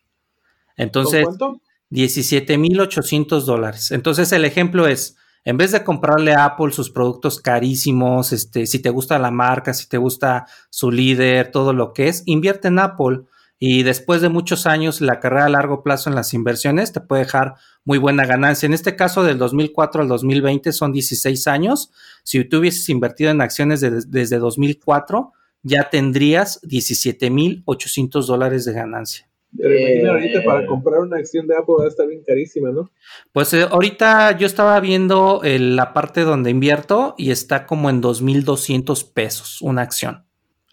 Entonces, 0.77 1.25
cuánto? 1.25 1.59
17.800 1.91 3.41
dólares. 3.41 3.91
Entonces, 3.91 4.31
el 4.31 4.45
ejemplo 4.45 4.87
es, 4.87 5.17
en 5.43 5.57
vez 5.57 5.73
de 5.73 5.83
comprarle 5.83 6.33
a 6.33 6.45
Apple 6.45 6.71
sus 6.71 6.91
productos 6.91 7.41
carísimos, 7.41 8.31
este, 8.31 8.67
si 8.67 8.79
te 8.79 8.89
gusta 8.89 9.19
la 9.19 9.31
marca, 9.31 9.73
si 9.73 9.89
te 9.89 9.97
gusta 9.97 10.47
su 10.69 10.91
líder, 10.91 11.51
todo 11.51 11.73
lo 11.73 11.91
que 11.91 12.07
es, 12.07 12.23
invierte 12.25 12.69
en 12.69 12.79
Apple 12.79 13.23
y 13.59 13.83
después 13.83 14.21
de 14.21 14.29
muchos 14.29 14.65
años 14.65 15.01
la 15.01 15.19
carrera 15.19 15.45
a 15.45 15.49
largo 15.49 15.83
plazo 15.83 16.09
en 16.09 16.15
las 16.15 16.33
inversiones 16.33 16.93
te 16.93 17.01
puede 17.01 17.23
dejar 17.23 17.55
muy 17.83 17.97
buena 17.97 18.25
ganancia. 18.25 18.65
En 18.65 18.73
este 18.73 18.95
caso 18.95 19.23
del 19.23 19.37
2004 19.37 20.01
al 20.01 20.07
2020 20.07 20.71
son 20.71 20.93
16 20.93 21.47
años. 21.47 21.91
Si 22.23 22.43
tú 22.45 22.59
hubieses 22.59 22.87
invertido 22.87 23.31
en 23.31 23.41
acciones 23.41 23.81
desde 23.81 24.37
2004 24.37 25.33
ya 25.61 25.89
tendrías 25.89 26.61
17.800 26.61 28.25
dólares 28.25 28.63
de 28.63 28.73
ganancia. 28.73 29.29
Pero 29.57 29.77
imagina 29.77 30.11
ahorita 30.11 30.43
para 30.43 30.65
comprar 30.65 30.99
una 30.99 31.17
acción 31.17 31.47
de 31.47 31.55
Apple 31.55 31.75
va 31.79 31.85
a 31.85 31.87
estar 31.87 32.07
bien 32.07 32.23
carísima, 32.23 32.71
¿no? 32.71 32.91
Pues 33.33 33.53
eh, 33.53 33.63
ahorita 33.63 34.37
yo 34.37 34.45
estaba 34.45 34.79
viendo 34.79 35.41
la 35.43 35.91
parte 35.91 36.21
donde 36.21 36.51
invierto 36.51 37.15
y 37.17 37.31
está 37.31 37.65
como 37.65 37.89
en 37.89 38.01
2.200 38.01 39.11
pesos 39.11 39.61
una 39.61 39.81
acción. 39.81 40.23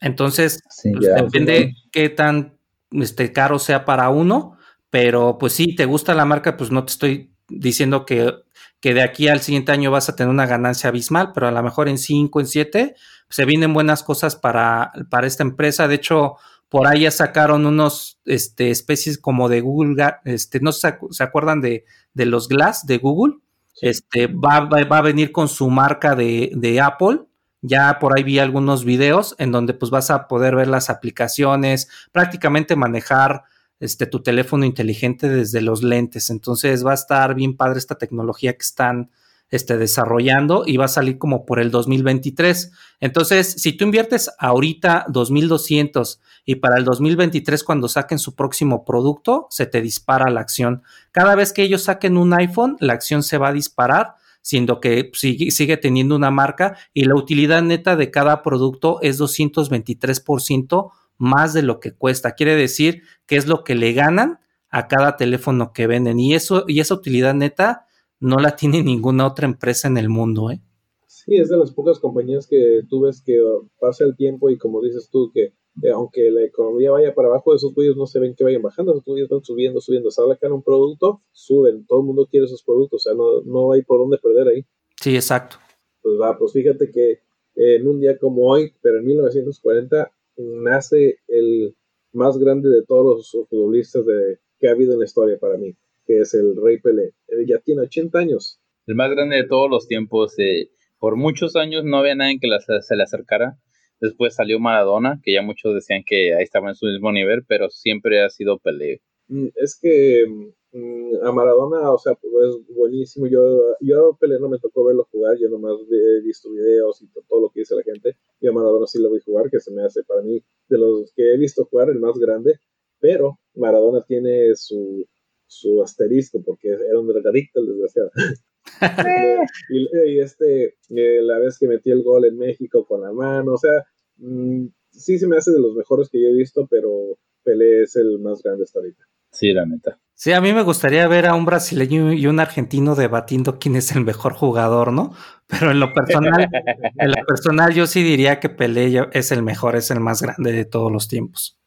Entonces, 0.01 0.63
pues, 0.83 1.07
depende 1.17 1.75
qué 1.91 2.11
tan 2.11 2.56
este, 2.91 3.33
caro 3.33 3.59
sea 3.59 3.85
para 3.85 4.11
uno, 4.11 4.57
pero 4.91 5.39
pues 5.39 5.53
sí, 5.53 5.75
te 5.75 5.85
gusta 5.85 6.15
la 6.15 6.25
marca, 6.25 6.57
pues 6.57 6.71
no 6.71 6.85
te 6.85 6.93
estoy 6.93 7.33
diciendo 7.49 8.07
que, 8.07 8.35
que 8.81 8.95
de 8.95 9.03
aquí 9.03 9.29
al 9.29 9.41
siguiente 9.41 9.73
año 9.73 9.91
vas 9.91 10.09
a 10.09 10.17
tener 10.17 10.31
una 10.31 10.47
ganancia 10.47 10.89
abismal, 10.89 11.33
pero 11.33 11.49
a 11.49 11.53
lo 11.53 11.63
mejor 11.63 11.89
en 11.89 11.99
5, 11.99 12.41
en 12.41 12.47
7, 12.47 12.95
se 13.29 13.45
vienen 13.45 13.75
buenas 13.75 14.03
cosas 14.03 14.37
para, 14.37 14.93
para 15.11 15.27
esta 15.27 15.43
empresa. 15.43 15.89
De 15.89 15.97
hecho, 15.97 16.37
por 16.69 16.87
ahí 16.87 17.03
ya 17.03 17.11
sacaron 17.11 17.67
unos 17.67 18.21
este, 18.25 18.71
especies 18.71 19.19
como 19.19 19.49
de 19.49 19.61
Google, 19.61 19.97
este, 20.25 20.61
no 20.61 20.73
se, 20.73 20.97
se 21.11 21.23
acuerdan 21.23 21.61
de, 21.61 21.85
de, 22.15 22.27
los 22.27 22.49
Glass 22.49 22.87
de 22.87 22.99
Google. 22.99 23.35
Este, 23.81 24.27
va, 24.27 24.61
va, 24.61 24.99
a 24.99 25.03
venir 25.03 25.33
con 25.33 25.49
su 25.49 25.69
marca 25.69 26.15
de, 26.15 26.51
de 26.55 26.81
Apple 26.81 27.21
ya 27.63 27.99
por 27.99 28.17
ahí 28.17 28.23
vi 28.23 28.39
algunos 28.39 28.85
videos 28.85 29.35
en 29.39 29.53
donde 29.53 29.75
pues 29.75 29.91
vas 29.91 30.11
a 30.11 30.29
poder 30.29 30.57
ver 30.57 30.69
las 30.69 30.91
aplicaciones, 30.91 31.89
prácticamente 32.13 32.77
manejar 32.77 33.45
este 33.81 34.07
tu 34.07 34.23
teléfono 34.23 34.65
inteligente 34.65 35.29
desde 35.29 35.61
los 35.61 35.83
lentes. 35.83 36.31
Entonces 36.31 36.85
va 36.85 36.93
a 36.93 36.95
estar 36.95 37.35
bien 37.35 37.57
padre 37.57 37.79
esta 37.79 37.97
tecnología 37.97 38.53
que 38.53 38.63
están 38.63 39.11
este, 39.51 39.79
desarrollando 39.79 40.65
y 40.67 40.77
va 40.77 40.87
a 40.87 40.89
salir 40.89 41.19
como 41.19 41.47
por 41.47 41.61
el 41.61 41.71
2023. 41.71 42.73
Entonces, 43.01 43.53
si 43.59 43.73
tú 43.73 43.85
inviertes 43.85 44.31
ahorita 44.39 45.07
2200 45.09 46.21
y 46.45 46.57
para 46.57 46.79
el 46.79 46.85
2023 46.85 47.63
cuando 47.63 47.89
saquen 47.89 48.19
su 48.19 48.35
próximo 48.35 48.85
producto, 48.85 49.47
se 49.51 49.67
te 49.67 49.81
dispara 49.81 50.31
la 50.31 50.41
acción. 50.41 50.83
Cada 51.13 51.35
vez 51.37 51.53
que 51.53 51.63
ellos 51.63 51.85
saquen 51.85 52.17
un 52.17 52.33
iPhone, 52.35 52.77
la 52.81 52.95
acción 52.95 53.23
se 53.23 53.39
va 53.39 53.49
a 53.49 53.53
disparar 53.53 54.15
siendo 54.47 54.79
que 54.79 55.11
sigue, 55.13 55.51
sigue 55.51 55.77
teniendo 55.77 56.15
una 56.15 56.31
marca 56.31 56.79
y 56.95 57.05
la 57.07 57.17
utilidad 57.17 57.63
neta 57.63 57.97
de 57.97 58.13
cada 58.13 58.45
producto 58.45 59.01
es 59.03 59.21
223% 59.21 60.93
más 61.19 61.53
de 61.53 61.63
lo 61.63 61.81
que 61.81 61.91
cuesta. 61.91 62.37
Quiere 62.37 62.55
decir 62.55 63.03
que 63.27 63.35
es 63.35 63.49
lo 63.49 63.65
que 63.65 63.75
le 63.75 63.93
ganan 63.93 64.39
a 64.71 64.87
cada 64.87 65.17
teléfono 65.17 65.73
que 65.73 65.89
venden 65.89 66.21
y 66.21 66.35
eso 66.35 66.63
y 66.69 66.79
esa 66.79 66.95
utilidad 66.95 67.35
neta 67.35 67.87
no 68.21 68.37
la 68.37 68.55
tiene 68.55 68.85
ninguna 68.85 69.27
otra 69.27 69.47
empresa 69.47 69.89
en 69.89 69.97
el 69.97 70.09
mundo, 70.09 70.53
¿eh? 70.53 70.63
Sí, 71.09 71.35
es 71.35 71.49
de 71.49 71.57
las 71.57 71.73
pocas 71.73 71.99
compañías 71.99 72.47
que 72.47 72.83
tú 72.89 73.01
ves 73.01 73.21
que 73.27 73.43
pasa 73.81 74.05
el 74.05 74.15
tiempo 74.15 74.49
y 74.49 74.59
como 74.59 74.81
dices 74.81 75.09
tú 75.11 75.33
que 75.35 75.55
eh, 75.83 75.91
aunque 75.91 76.31
la 76.31 76.43
economía 76.43 76.91
vaya 76.91 77.15
para 77.15 77.29
abajo, 77.29 77.55
esos 77.55 77.75
tuyos 77.75 77.97
no 77.97 78.07
se 78.07 78.19
ven 78.19 78.35
que 78.35 78.45
vayan 78.45 78.63
bajando, 78.63 78.93
esos 78.93 79.05
tuyos 79.05 79.29
van 79.29 79.45
subiendo, 79.45 79.81
subiendo. 79.81 80.09
En 80.41 80.53
un 80.53 80.63
producto, 80.63 81.23
suben, 81.33 81.87
todo 81.87 82.01
el 82.01 82.07
mundo 82.07 82.27
quiere 82.31 82.47
esos 82.47 82.63
productos, 82.63 83.07
o 83.07 83.11
sea, 83.11 83.15
no, 83.15 83.43
no 83.43 83.73
hay 83.73 83.83
por 83.83 83.99
dónde 83.99 84.19
perder 84.19 84.49
ahí. 84.49 84.65
Sí, 85.01 85.15
exacto. 85.15 85.57
Pues 86.03 86.17
va, 86.21 86.39
pues 86.39 86.53
fíjate 86.53 86.91
que 86.91 87.11
eh, 87.57 87.77
en 87.77 87.87
un 87.87 88.01
día 88.01 88.19
como 88.19 88.49
hoy, 88.49 88.73
pero 88.81 88.99
en 88.99 89.05
1940, 89.05 90.11
nace 90.37 91.19
el 91.29 91.75
más 92.13 92.39
grande 92.39 92.71
de 92.71 92.83
todos 92.83 93.35
los 93.35 93.49
futbolistas 93.49 94.07
de, 94.07 94.39
que 94.59 94.69
ha 94.69 94.73
habido 94.73 94.95
en 94.95 95.01
la 95.01 95.05
historia 95.05 95.39
para 95.39 95.59
mí, 95.59 95.75
que 96.07 96.21
es 96.21 96.33
el 96.35 96.57
Rey 96.57 96.81
Pelé. 96.81 97.13
Él 97.29 97.47
ya 97.47 97.59
tiene 97.59 97.83
80 97.83 98.19
años. 98.19 98.61
El 98.87 98.95
más 98.95 99.11
grande 99.11 99.37
de 99.37 99.45
todos 99.45 99.69
los 99.69 99.87
tiempos. 99.89 100.39
Eh, 100.39 100.71
por 100.99 101.17
muchos 101.17 101.57
años 101.57 101.85
no 101.85 101.99
había 101.99 102.15
nadie 102.15 102.39
que 102.41 102.49
se 102.81 102.97
le 102.97 103.03
acercara 103.03 103.59
Después 104.01 104.35
salió 104.35 104.59
Maradona, 104.61 105.21
que 105.23 105.33
ya 105.33 105.43
muchos 105.43 105.75
decían 105.75 106.03
que 106.07 106.35
ahí 106.35 106.43
estaba 106.43 106.69
en 106.69 106.75
su 106.75 106.87
mismo 106.87 107.13
nivel, 107.13 107.45
pero 107.47 107.71
siempre 107.71 108.23
ha 108.23 108.29
sido 108.31 108.59
Pelé. 108.59 109.01
Mm, 109.29 109.49
es 109.55 109.79
que 109.81 110.25
mm, 110.73 111.25
a 111.25 111.33
Maradona, 111.33 111.91
o 111.93 111.99
sea, 111.99 112.15
pues 112.15 112.33
es 112.49 112.75
buenísimo. 112.75 113.27
Yo, 113.27 113.41
yo 113.81 114.11
a 114.11 114.19
Pelé 114.19 114.39
no 114.39 114.49
me 114.49 114.59
tocó 114.59 114.85
verlo 114.85 115.09
jugar, 115.11 115.37
yo 115.39 115.49
nomás 115.49 115.79
he 115.91 116.21
visto 116.23 116.51
videos 116.51 117.03
y 117.03 117.09
todo 117.29 117.41
lo 117.41 117.51
que 117.51 117.61
dice 117.61 117.75
la 117.75 117.83
gente. 117.83 118.17
Y 118.41 118.49
a 118.49 118.53
Maradona 118.53 118.87
sí 118.87 119.01
lo 119.01 119.09
voy 119.09 119.19
a 119.21 119.25
jugar, 119.25 119.51
que 119.51 119.61
se 119.61 119.73
me 119.73 119.83
hace 119.83 120.03
para 120.05 120.23
mí 120.23 120.43
de 120.69 120.79
los 120.79 121.13
que 121.15 121.33
he 121.33 121.37
visto 121.39 121.65
jugar 121.65 121.89
el 121.89 121.99
más 121.99 122.19
grande. 122.19 122.59
Pero 122.99 123.39
Maradona 123.55 124.03
tiene 124.05 124.55
su, 124.55 125.07
su 125.47 125.83
asterisco 125.83 126.43
porque 126.45 126.69
era 126.69 126.99
un 126.99 127.09
drogadicto, 127.09 127.61
el 127.61 127.69
desgraciado. 127.69 128.11
y, 129.71 130.19
este, 130.19 130.77
eh, 130.91 131.21
la 131.23 131.39
vez 131.39 131.59
que 131.59 131.69
metí 131.69 131.91
el 131.91 132.03
gol 132.03 132.25
en 132.25 132.37
México 132.37 132.85
con 132.87 133.03
la 133.03 133.13
mano, 133.13 133.53
o 133.55 133.59
sea, 133.59 133.87
mm, 134.19 134.67
sí 134.91 135.19
se 135.19 135.27
me 135.27 135.37
hace 135.37 135.53
de 135.53 135.61
los 135.61 135.75
mejores 135.75 136.09
que 136.09 136.21
yo 136.21 136.29
he 136.29 136.35
visto, 136.35 136.67
pero 136.71 137.19
Pelé 137.43 137.83
es 137.83 137.97
el 137.97 138.19
más 138.19 138.43
grande 138.43 138.65
hasta 138.65 138.81
ahorita. 138.81 139.05
Sí, 139.31 139.53
la 139.53 139.67
neta. 139.67 139.99
Sí, 140.15 140.33
a 140.33 140.41
mí 140.41 140.53
me 140.55 140.63
gustaría 140.63 141.07
ver 141.09 141.27
a 141.27 141.35
un 141.35 141.45
brasileño 141.45 142.13
y 142.13 142.27
un 142.27 142.41
argentino 142.41 142.95
debatiendo 142.95 143.59
quién 143.59 143.77
es 143.77 143.95
el 143.95 144.03
mejor 144.03 144.33
jugador, 144.33 144.91
¿no? 144.93 145.13
Pero 145.47 145.71
en 145.71 145.79
lo 145.79 145.93
personal, 145.93 146.49
en 146.99 147.11
lo 147.11 147.27
personal 147.27 147.75
yo 147.75 147.87
sí 147.87 148.03
diría 148.03 148.41
que 148.41 148.49
Pelé 148.49 149.09
es 149.13 149.31
el 149.33 149.43
mejor, 149.43 149.77
es 149.77 149.91
el 149.91 150.01
más 150.01 150.23
grande 150.23 150.53
de 150.53 150.65
todos 150.65 150.91
los 150.91 151.07
tiempos. 151.07 151.59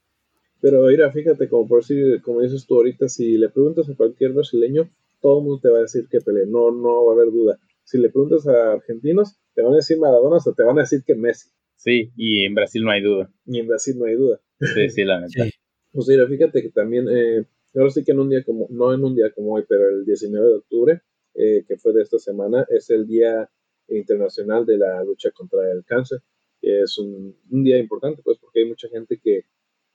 Pero 0.62 0.88
mira, 0.88 1.12
fíjate, 1.12 1.48
como 1.48 1.68
por 1.68 1.82
decir, 1.82 2.22
como 2.22 2.42
dices 2.42 2.66
tú 2.66 2.76
ahorita, 2.76 3.08
si 3.08 3.38
le 3.38 3.50
preguntas 3.50 3.88
a 3.88 3.96
cualquier 3.96 4.34
brasileño, 4.34 4.90
todo 5.22 5.40
el 5.40 5.46
mundo 5.46 5.60
te 5.62 5.70
va 5.70 5.80
a 5.80 5.82
decir 5.82 6.08
que 6.10 6.22
Pelé, 6.22 6.46
no, 6.46 6.72
no 6.72 7.06
va 7.06 7.14
a 7.14 7.16
haber 7.16 7.32
duda. 7.32 7.60
Si 7.84 7.98
le 7.98 8.10
preguntas 8.10 8.48
a 8.48 8.74
argentinos, 8.74 9.40
te 9.54 9.62
van 9.62 9.74
a 9.74 9.78
decir 9.78 9.98
Maradona 9.98 10.38
o 10.38 10.54
te 10.54 10.64
van 10.64 10.78
a 10.78 10.82
decir 10.82 11.04
que 11.06 11.16
Messi. 11.16 11.50
Sí, 11.76 12.12
y 12.16 12.46
en 12.46 12.56
Brasil 12.56 12.84
no 12.84 12.92
hay 12.92 13.02
duda. 13.02 13.32
Y 13.46 13.60
en 13.60 13.68
Brasil 13.68 13.98
no 13.98 14.06
hay 14.06 14.16
duda. 14.16 14.40
Sí, 14.60 14.90
sí, 14.90 15.04
la 15.04 15.22
neta. 15.22 15.46
Pues 15.92 16.08
mira, 16.08 16.28
fíjate 16.28 16.62
que 16.62 16.70
también, 16.70 17.08
eh, 17.10 17.46
ahora 17.74 17.90
sí 17.90 18.04
que 18.04 18.12
en 18.12 18.20
un 18.20 18.30
día 18.30 18.44
como, 18.44 18.68
no 18.70 18.94
en 18.94 19.04
un 19.04 19.16
día 19.16 19.32
como 19.32 19.54
hoy, 19.54 19.64
pero 19.68 19.90
el 19.90 20.06
19 20.06 20.48
de 20.48 20.56
octubre, 20.56 21.02
eh, 21.34 21.64
que 21.68 21.78
fue 21.78 21.94
de 21.94 22.04
esta 22.04 22.20
semana, 22.20 22.66
es 22.70 22.90
el 22.90 23.08
Día 23.08 23.50
Internacional 23.88 24.66
de 24.66 24.78
la 24.78 25.04
Lucha 25.04 25.32
contra 25.32 25.72
el 25.72 25.84
Cáncer. 25.86 26.20
Es 26.62 26.98
un, 26.98 27.36
un 27.50 27.64
día 27.64 27.78
importante, 27.78 28.22
pues, 28.24 28.38
porque 28.40 28.60
hay 28.60 28.66
mucha 28.68 28.90
gente 28.90 29.20
que, 29.24 29.46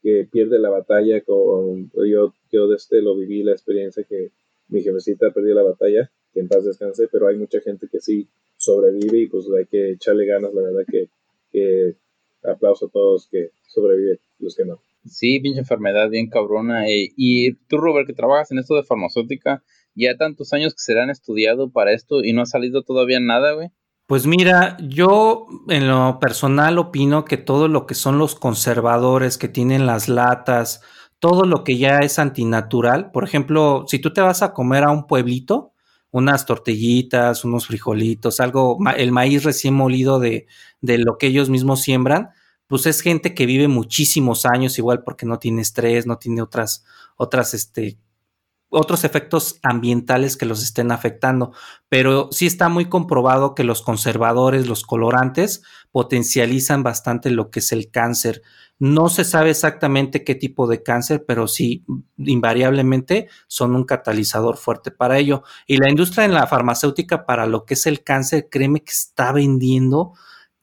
que 0.02 0.26
pierde 0.30 0.58
la 0.58 0.70
batalla. 0.70 1.22
Con, 1.22 1.90
yo, 1.94 2.32
yo 2.50 2.68
desde 2.68 2.76
este 2.76 3.02
lo 3.02 3.16
viví 3.16 3.42
la 3.42 3.52
experiencia 3.52 4.04
que 4.04 4.32
mi 4.68 4.82
jefecita 4.82 5.30
perdió 5.30 5.54
la 5.54 5.62
batalla, 5.62 6.10
que 6.32 6.40
en 6.40 6.48
paz 6.48 6.64
descanse, 6.64 7.08
pero 7.10 7.28
hay 7.28 7.36
mucha 7.36 7.60
gente 7.60 7.88
que 7.90 8.00
sí 8.00 8.28
sobrevive 8.56 9.18
y 9.18 9.26
pues 9.28 9.46
hay 9.56 9.66
que 9.66 9.92
echarle 9.92 10.26
ganas, 10.26 10.52
la 10.54 10.62
verdad 10.62 10.84
que, 10.90 11.08
que 11.50 11.96
aplauso 12.42 12.86
a 12.86 12.90
todos 12.90 13.28
que 13.30 13.50
sobreviven, 13.68 14.18
los 14.38 14.56
que 14.56 14.64
no. 14.64 14.80
Sí, 15.06 15.38
pinche 15.40 15.60
enfermedad 15.60 16.08
bien 16.08 16.28
cabrona. 16.28 16.88
Eh, 16.88 17.10
y 17.16 17.54
tú, 17.68 17.76
Robert, 17.76 18.06
que 18.06 18.14
trabajas 18.14 18.50
en 18.52 18.58
esto 18.58 18.74
de 18.74 18.84
farmacéutica, 18.84 19.62
ya 19.94 20.16
tantos 20.16 20.52
años 20.52 20.72
que 20.72 20.80
se 20.80 20.98
han 20.98 21.10
estudiado 21.10 21.70
para 21.70 21.92
esto 21.92 22.24
y 22.24 22.32
no 22.32 22.42
ha 22.42 22.46
salido 22.46 22.82
todavía 22.82 23.20
nada, 23.20 23.52
güey. 23.52 23.68
Pues 24.06 24.26
mira, 24.26 24.76
yo 24.82 25.46
en 25.68 25.88
lo 25.88 26.18
personal 26.20 26.78
opino 26.78 27.24
que 27.24 27.38
todo 27.38 27.68
lo 27.68 27.86
que 27.86 27.94
son 27.94 28.18
los 28.18 28.34
conservadores 28.34 29.38
que 29.38 29.48
tienen 29.48 29.86
las 29.86 30.08
latas, 30.08 30.82
todo 31.24 31.46
lo 31.46 31.64
que 31.64 31.78
ya 31.78 32.00
es 32.00 32.18
antinatural, 32.18 33.10
por 33.10 33.24
ejemplo, 33.24 33.86
si 33.88 33.98
tú 33.98 34.12
te 34.12 34.20
vas 34.20 34.42
a 34.42 34.52
comer 34.52 34.84
a 34.84 34.90
un 34.90 35.06
pueblito, 35.06 35.72
unas 36.10 36.44
tortillitas, 36.44 37.46
unos 37.46 37.66
frijolitos, 37.66 38.40
algo, 38.40 38.76
el 38.94 39.10
maíz 39.10 39.42
recién 39.42 39.72
molido 39.72 40.20
de, 40.20 40.46
de 40.82 40.98
lo 40.98 41.16
que 41.16 41.28
ellos 41.28 41.48
mismos 41.48 41.80
siembran, 41.80 42.28
pues 42.66 42.84
es 42.84 43.00
gente 43.00 43.34
que 43.34 43.46
vive 43.46 43.68
muchísimos 43.68 44.44
años 44.44 44.76
igual 44.76 45.02
porque 45.02 45.24
no 45.24 45.38
tiene 45.38 45.62
estrés, 45.62 46.06
no 46.06 46.18
tiene 46.18 46.42
otras, 46.42 46.84
otras, 47.16 47.54
este, 47.54 47.98
otros 48.68 49.04
efectos 49.04 49.58
ambientales 49.62 50.36
que 50.36 50.44
los 50.44 50.62
estén 50.62 50.90
afectando, 50.90 51.52
pero 51.88 52.28
sí 52.32 52.44
está 52.44 52.68
muy 52.68 52.90
comprobado 52.90 53.54
que 53.54 53.64
los 53.64 53.80
conservadores, 53.80 54.66
los 54.66 54.84
colorantes, 54.84 55.62
potencializan 55.90 56.82
bastante 56.82 57.30
lo 57.30 57.50
que 57.50 57.60
es 57.60 57.72
el 57.72 57.90
cáncer. 57.90 58.42
No 58.78 59.08
se 59.08 59.24
sabe 59.24 59.50
exactamente 59.50 60.24
qué 60.24 60.34
tipo 60.34 60.66
de 60.66 60.82
cáncer, 60.82 61.24
pero 61.26 61.46
sí, 61.46 61.84
invariablemente 62.18 63.28
son 63.46 63.76
un 63.76 63.84
catalizador 63.84 64.56
fuerte 64.56 64.90
para 64.90 65.18
ello. 65.18 65.42
Y 65.66 65.76
la 65.76 65.88
industria 65.88 66.24
en 66.24 66.34
la 66.34 66.46
farmacéutica 66.46 67.24
para 67.24 67.46
lo 67.46 67.64
que 67.64 67.74
es 67.74 67.86
el 67.86 68.02
cáncer, 68.02 68.48
créeme 68.50 68.80
que 68.80 68.92
está 68.92 69.32
vendiendo 69.32 70.12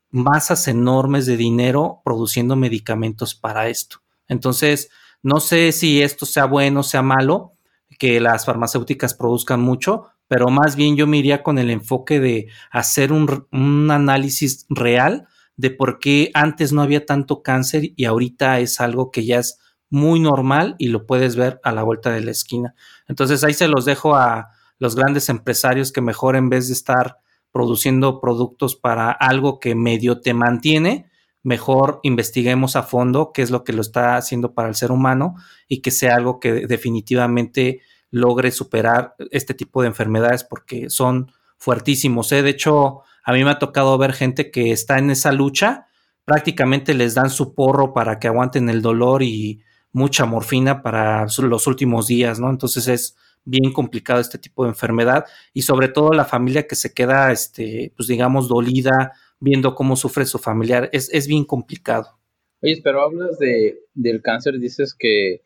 masas 0.09 0.67
enormes 0.67 1.25
de 1.25 1.37
dinero 1.37 2.01
produciendo 2.03 2.55
medicamentos 2.55 3.33
para 3.33 3.69
esto. 3.69 4.01
Entonces, 4.27 4.89
no 5.23 5.39
sé 5.39 5.71
si 5.71 6.01
esto 6.01 6.25
sea 6.25 6.45
bueno 6.45 6.81
o 6.81 6.83
sea 6.83 7.01
malo, 7.01 7.53
que 7.97 8.19
las 8.19 8.45
farmacéuticas 8.45 9.13
produzcan 9.13 9.61
mucho, 9.61 10.07
pero 10.27 10.49
más 10.49 10.75
bien 10.75 10.95
yo 10.95 11.07
me 11.07 11.17
iría 11.17 11.43
con 11.43 11.59
el 11.59 11.69
enfoque 11.69 12.19
de 12.19 12.47
hacer 12.71 13.11
un, 13.11 13.47
un, 13.51 13.91
análisis 13.91 14.65
real 14.69 15.27
de 15.61 15.69
por 15.69 15.99
qué 15.99 16.31
antes 16.33 16.73
no 16.73 16.81
había 16.81 17.05
tanto 17.05 17.43
cáncer 17.43 17.91
y 17.95 18.05
ahorita 18.05 18.59
es 18.59 18.81
algo 18.81 19.11
que 19.11 19.23
ya 19.23 19.37
es 19.37 19.59
muy 19.91 20.19
normal 20.19 20.75
y 20.79 20.87
lo 20.87 21.05
puedes 21.05 21.35
ver 21.35 21.59
a 21.63 21.71
la 21.71 21.83
vuelta 21.83 22.09
de 22.09 22.21
la 22.21 22.31
esquina. 22.31 22.73
Entonces 23.07 23.43
ahí 23.43 23.53
se 23.53 23.67
los 23.67 23.85
dejo 23.85 24.15
a 24.15 24.49
los 24.79 24.95
grandes 24.95 25.29
empresarios 25.29 25.91
que 25.91 26.01
mejor 26.01 26.35
en 26.35 26.49
vez 26.49 26.67
de 26.67 26.73
estar 26.73 27.19
produciendo 27.51 28.19
productos 28.19 28.75
para 28.75 29.11
algo 29.11 29.59
que 29.59 29.75
medio 29.75 30.19
te 30.19 30.33
mantiene, 30.33 31.11
mejor 31.43 31.99
investiguemos 32.01 32.75
a 32.75 32.81
fondo 32.81 33.31
qué 33.31 33.43
es 33.43 33.51
lo 33.51 33.63
que 33.63 33.73
lo 33.73 33.81
está 33.81 34.15
haciendo 34.15 34.55
para 34.55 34.67
el 34.67 34.73
ser 34.73 34.91
humano 34.91 35.35
y 35.67 35.83
que 35.83 35.91
sea 35.91 36.15
algo 36.15 36.39
que 36.39 36.65
definitivamente 36.65 37.81
logre 38.09 38.49
superar 38.49 39.13
este 39.29 39.53
tipo 39.53 39.83
de 39.83 39.89
enfermedades 39.89 40.43
porque 40.43 40.89
son 40.89 41.31
fuertísimos. 41.59 42.31
¿eh? 42.31 42.41
De 42.41 42.49
hecho, 42.49 43.03
a 43.23 43.33
mí 43.33 43.43
me 43.43 43.51
ha 43.51 43.59
tocado 43.59 43.97
ver 43.97 44.13
gente 44.13 44.51
que 44.51 44.71
está 44.71 44.97
en 44.97 45.11
esa 45.11 45.31
lucha, 45.31 45.87
prácticamente 46.25 46.93
les 46.93 47.15
dan 47.15 47.29
su 47.29 47.53
porro 47.53 47.93
para 47.93 48.19
que 48.19 48.27
aguanten 48.27 48.69
el 48.69 48.81
dolor 48.81 49.23
y 49.23 49.61
mucha 49.91 50.25
morfina 50.25 50.81
para 50.81 51.25
los 51.25 51.67
últimos 51.67 52.07
días, 52.07 52.39
¿no? 52.39 52.49
Entonces 52.49 52.87
es 52.87 53.17
bien 53.43 53.73
complicado 53.73 54.21
este 54.21 54.37
tipo 54.37 54.63
de 54.63 54.69
enfermedad 54.69 55.25
y 55.53 55.63
sobre 55.63 55.87
todo 55.87 56.11
la 56.11 56.25
familia 56.25 56.67
que 56.67 56.75
se 56.75 56.93
queda, 56.93 57.31
este, 57.31 57.91
pues 57.95 58.07
digamos, 58.07 58.47
dolida 58.47 59.13
viendo 59.39 59.73
cómo 59.73 59.95
sufre 59.95 60.25
su 60.25 60.37
familiar, 60.37 60.89
es, 60.93 61.09
es 61.11 61.27
bien 61.27 61.43
complicado. 61.43 62.19
Oye, 62.61 62.79
pero 62.83 63.01
hablas 63.01 63.39
de, 63.39 63.79
del 63.95 64.21
cáncer, 64.21 64.59
dices 64.59 64.93
que, 64.97 65.41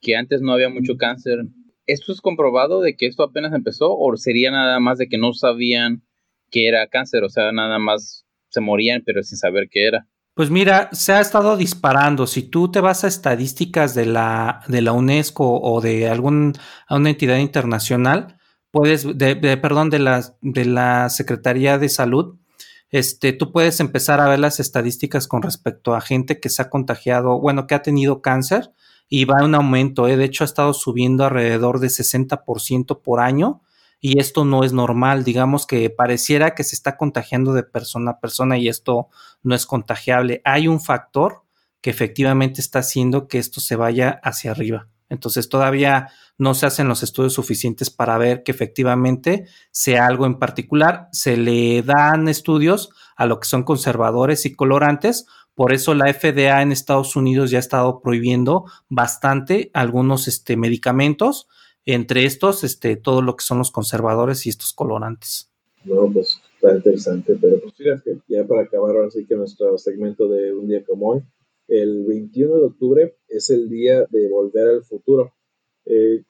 que 0.00 0.16
antes 0.16 0.40
no 0.40 0.52
había 0.52 0.68
mucho 0.68 0.96
cáncer. 0.96 1.40
¿Esto 1.86 2.12
es 2.12 2.20
comprobado 2.20 2.80
de 2.80 2.96
que 2.96 3.06
esto 3.06 3.24
apenas 3.24 3.52
empezó 3.52 3.96
o 3.98 4.16
sería 4.16 4.52
nada 4.52 4.78
más 4.78 4.98
de 4.98 5.08
que 5.08 5.18
no 5.18 5.32
sabían 5.32 6.04
que 6.50 6.68
era 6.68 6.86
cáncer? 6.88 7.24
O 7.24 7.28
sea, 7.28 7.52
nada 7.52 7.78
más 7.78 8.26
se 8.48 8.60
morían 8.60 9.02
pero 9.04 9.22
sin 9.22 9.38
saber 9.38 9.68
qué 9.70 9.86
era. 9.86 10.06
Pues 10.34 10.50
mira, 10.50 10.88
se 10.92 11.12
ha 11.12 11.20
estado 11.20 11.56
disparando. 11.56 12.26
Si 12.26 12.42
tú 12.42 12.70
te 12.70 12.80
vas 12.80 13.04
a 13.04 13.08
estadísticas 13.08 13.94
de 13.94 14.06
la, 14.06 14.62
de 14.68 14.80
la 14.80 14.92
UNESCO 14.92 15.60
o 15.60 15.80
de 15.80 16.08
alguna 16.08 16.52
una 16.88 17.10
entidad 17.10 17.36
internacional, 17.38 18.38
puedes, 18.70 19.06
de, 19.18 19.36
perdón, 19.58 19.90
de 19.90 19.98
la, 19.98 20.34
de 20.40 20.64
la 20.64 21.10
Secretaría 21.10 21.78
de 21.78 21.88
Salud, 21.88 22.38
este, 22.90 23.32
tú 23.32 23.52
puedes 23.52 23.80
empezar 23.80 24.20
a 24.20 24.28
ver 24.28 24.38
las 24.38 24.60
estadísticas 24.60 25.28
con 25.28 25.42
respecto 25.42 25.94
a 25.94 26.00
gente 26.00 26.40
que 26.40 26.48
se 26.48 26.62
ha 26.62 26.70
contagiado, 26.70 27.38
bueno, 27.40 27.66
que 27.66 27.74
ha 27.74 27.82
tenido 27.82 28.22
cáncer 28.22 28.72
y 29.08 29.26
va 29.26 29.44
en 29.44 29.54
aumento. 29.54 30.08
¿eh? 30.08 30.16
De 30.16 30.24
hecho, 30.24 30.44
ha 30.44 30.46
estado 30.46 30.72
subiendo 30.72 31.24
alrededor 31.24 31.80
de 31.80 31.88
60% 31.88 33.02
por 33.02 33.20
año 33.20 33.62
y 34.00 34.18
esto 34.18 34.44
no 34.44 34.64
es 34.64 34.72
normal, 34.72 35.24
digamos 35.24 35.66
que 35.66 35.90
pareciera 35.90 36.54
que 36.54 36.64
se 36.64 36.74
está 36.74 36.96
contagiando 36.96 37.52
de 37.52 37.62
persona 37.62 38.12
a 38.12 38.20
persona 38.20 38.56
y 38.56 38.68
esto 38.68 39.08
no 39.42 39.54
es 39.54 39.66
contagiable. 39.66 40.40
Hay 40.44 40.68
un 40.68 40.80
factor 40.80 41.42
que 41.82 41.90
efectivamente 41.90 42.60
está 42.60 42.80
haciendo 42.80 43.28
que 43.28 43.38
esto 43.38 43.60
se 43.60 43.76
vaya 43.76 44.20
hacia 44.22 44.52
arriba. 44.52 44.88
Entonces 45.10 45.48
todavía 45.48 46.08
no 46.38 46.54
se 46.54 46.66
hacen 46.66 46.88
los 46.88 47.02
estudios 47.02 47.34
suficientes 47.34 47.90
para 47.90 48.16
ver 48.16 48.42
que 48.42 48.52
efectivamente 48.52 49.46
sea 49.70 50.06
algo 50.06 50.24
en 50.24 50.38
particular. 50.38 51.08
Se 51.12 51.36
le 51.36 51.82
dan 51.82 52.28
estudios 52.28 52.90
a 53.16 53.26
lo 53.26 53.40
que 53.40 53.48
son 53.48 53.64
conservadores 53.64 54.46
y 54.46 54.54
colorantes. 54.54 55.26
Por 55.54 55.74
eso 55.74 55.94
la 55.94 56.12
FDA 56.12 56.62
en 56.62 56.72
Estados 56.72 57.16
Unidos 57.16 57.50
ya 57.50 57.58
ha 57.58 57.60
estado 57.60 58.00
prohibiendo 58.00 58.64
bastante 58.88 59.70
algunos 59.74 60.28
este, 60.28 60.56
medicamentos 60.56 61.48
entre 61.92 62.24
estos, 62.24 62.64
este, 62.64 62.96
todo 62.96 63.22
lo 63.22 63.36
que 63.36 63.44
son 63.44 63.58
los 63.58 63.70
conservadores 63.70 64.46
y 64.46 64.50
estos 64.50 64.72
colorantes. 64.72 65.50
No, 65.84 66.10
pues 66.12 66.40
está 66.54 66.76
interesante, 66.76 67.36
pero 67.40 67.60
pues 67.60 67.74
fíjate, 67.74 68.18
ya 68.28 68.46
para 68.46 68.62
acabar 68.62 68.96
ahora 68.96 69.10
sí 69.10 69.24
que 69.26 69.34
nuestro 69.34 69.78
segmento 69.78 70.28
de 70.28 70.52
un 70.52 70.68
día 70.68 70.84
como 70.84 71.10
hoy, 71.10 71.22
el 71.68 72.04
21 72.04 72.56
de 72.56 72.64
octubre 72.64 73.16
es 73.28 73.48
el 73.50 73.68
día 73.70 74.04
de 74.10 74.28
volver 74.28 74.68
al 74.68 74.84
futuro, 74.84 75.32
eh, 75.86 76.22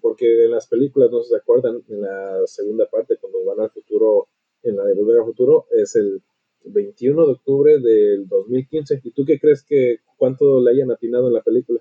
porque 0.00 0.44
en 0.44 0.50
las 0.50 0.66
películas, 0.66 1.10
no 1.10 1.22
se 1.22 1.36
acuerdan, 1.36 1.82
en 1.88 2.00
la 2.02 2.46
segunda 2.46 2.86
parte, 2.90 3.16
cuando 3.20 3.44
van 3.44 3.60
al 3.60 3.70
futuro, 3.70 4.28
en 4.62 4.76
la 4.76 4.84
de 4.84 4.94
volver 4.94 5.20
al 5.20 5.26
futuro, 5.26 5.66
es 5.70 5.94
el 5.94 6.20
21 6.64 7.26
de 7.26 7.32
octubre 7.32 7.78
del 7.78 8.26
2015. 8.28 9.00
¿Y 9.04 9.10
tú 9.12 9.24
qué 9.24 9.38
crees 9.38 9.62
que 9.62 9.98
cuánto 10.16 10.60
le 10.60 10.72
hayan 10.72 10.90
atinado 10.90 11.28
en 11.28 11.34
la 11.34 11.42
película? 11.42 11.80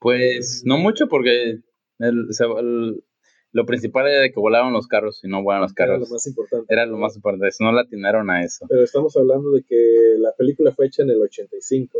Pues 0.00 0.62
no 0.64 0.78
mucho, 0.78 1.06
porque 1.06 1.60
lo 1.98 3.66
principal 3.66 4.08
era 4.08 4.28
que 4.28 4.40
volaban 4.40 4.72
los 4.72 4.88
carros 4.88 5.22
y 5.22 5.28
no 5.28 5.42
vuelan 5.42 5.62
los 5.62 5.72
carros. 5.72 5.96
Era 5.96 6.04
lo 6.04 6.12
más 6.12 6.26
importante. 6.26 6.74
Era 6.74 6.86
lo 6.86 6.98
más 6.98 7.16
importante, 7.16 7.56
no 7.60 7.72
la 7.72 7.82
atinaron 7.82 8.30
a 8.30 8.42
eso. 8.42 8.66
Pero 8.68 8.82
estamos 8.82 9.16
hablando 9.16 9.52
de 9.52 9.62
que 9.62 10.16
la 10.18 10.32
película 10.32 10.72
fue 10.72 10.86
hecha 10.86 11.02
en 11.02 11.10
el 11.10 11.20
85. 11.20 11.98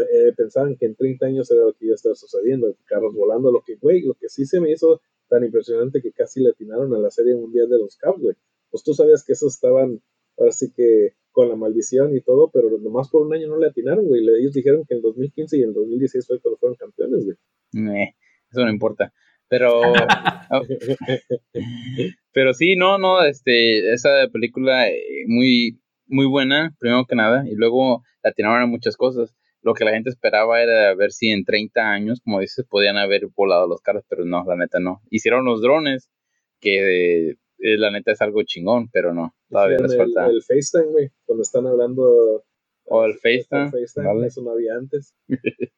Eh, 0.00 0.32
pensaban 0.36 0.76
que 0.76 0.86
en 0.86 0.94
30 0.94 1.26
años 1.26 1.50
era 1.50 1.62
lo 1.62 1.72
que 1.72 1.86
iba 1.86 1.94
a 1.94 1.96
estar 1.96 2.14
sucediendo, 2.14 2.74
carros 2.84 3.14
volando, 3.14 3.50
lo 3.50 3.62
que, 3.66 3.76
güey, 3.76 4.02
lo 4.02 4.14
que 4.14 4.28
sí 4.28 4.44
se 4.46 4.60
me 4.60 4.70
hizo 4.70 5.00
tan 5.28 5.44
impresionante 5.44 6.02
que 6.02 6.12
casi 6.12 6.40
le 6.40 6.50
atinaron 6.50 6.94
a 6.94 6.98
la 6.98 7.10
Serie 7.10 7.34
Mundial 7.34 7.68
de 7.68 7.78
los 7.78 7.96
Cubs, 7.96 8.20
güey. 8.20 8.36
Pues 8.70 8.82
tú 8.82 8.94
sabías 8.94 9.24
que 9.24 9.32
esos 9.32 9.54
estaban, 9.54 10.02
ahora 10.36 10.52
sí 10.52 10.72
que 10.76 11.14
con 11.32 11.48
la 11.48 11.56
maldición 11.56 12.14
y 12.14 12.20
todo, 12.20 12.50
pero 12.52 12.70
nomás 12.78 13.08
por 13.08 13.26
un 13.26 13.34
año 13.34 13.48
no 13.48 13.56
le 13.58 13.68
atinaron, 13.68 14.06
güey. 14.06 14.22
Ellos 14.38 14.52
dijeron 14.52 14.84
que 14.86 14.94
en 14.94 15.02
2015 15.02 15.56
y 15.56 15.62
en 15.62 15.72
2016 15.72 16.26
fue 16.26 16.40
cuando 16.40 16.58
fueron 16.58 16.76
campeones, 16.76 17.24
güey. 17.24 17.36
Eso 18.52 18.64
no 18.64 18.70
importa. 18.70 19.12
Pero, 19.48 19.82
pero 22.32 22.54
sí, 22.54 22.76
no, 22.76 22.98
no, 22.98 23.22
este, 23.22 23.92
esa 23.92 24.28
película 24.32 24.88
eh, 24.88 25.24
muy, 25.26 25.78
muy 26.06 26.26
buena, 26.26 26.74
primero 26.78 27.04
que 27.06 27.16
nada, 27.16 27.44
y 27.46 27.54
luego 27.54 28.02
la 28.22 28.32
tiraron 28.32 28.62
a 28.62 28.66
muchas 28.66 28.96
cosas. 28.96 29.34
Lo 29.60 29.74
que 29.74 29.84
la 29.84 29.92
gente 29.92 30.10
esperaba 30.10 30.62
era 30.62 30.94
ver 30.94 31.12
si 31.12 31.28
en 31.28 31.44
30 31.44 31.80
años, 31.82 32.20
como 32.24 32.40
dices, 32.40 32.64
podían 32.68 32.96
haber 32.96 33.28
volado 33.36 33.68
los 33.68 33.80
carros, 33.80 34.04
pero 34.08 34.24
no, 34.24 34.44
la 34.44 34.56
neta 34.56 34.80
no. 34.80 35.02
Hicieron 35.10 35.44
los 35.44 35.60
drones, 35.60 36.10
que 36.60 37.30
eh, 37.30 37.36
la 37.58 37.90
neta 37.90 38.12
es 38.12 38.22
algo 38.22 38.42
chingón, 38.44 38.88
pero 38.90 39.12
no, 39.12 39.34
todavía 39.50 39.78
les 39.78 39.96
falta. 39.96 40.26
El, 40.26 40.42
FaceTime, 40.42 40.92
güey, 40.92 41.10
cuando 41.26 41.42
están 41.42 41.66
hablando. 41.66 42.44
O 42.84 43.04
el 43.04 43.14
FaceTime. 43.14 43.64
El 43.64 43.86
FaceTime, 43.86 44.26
eso 44.26 44.42
no 44.42 44.52
había 44.52 44.74
antes. 44.74 45.14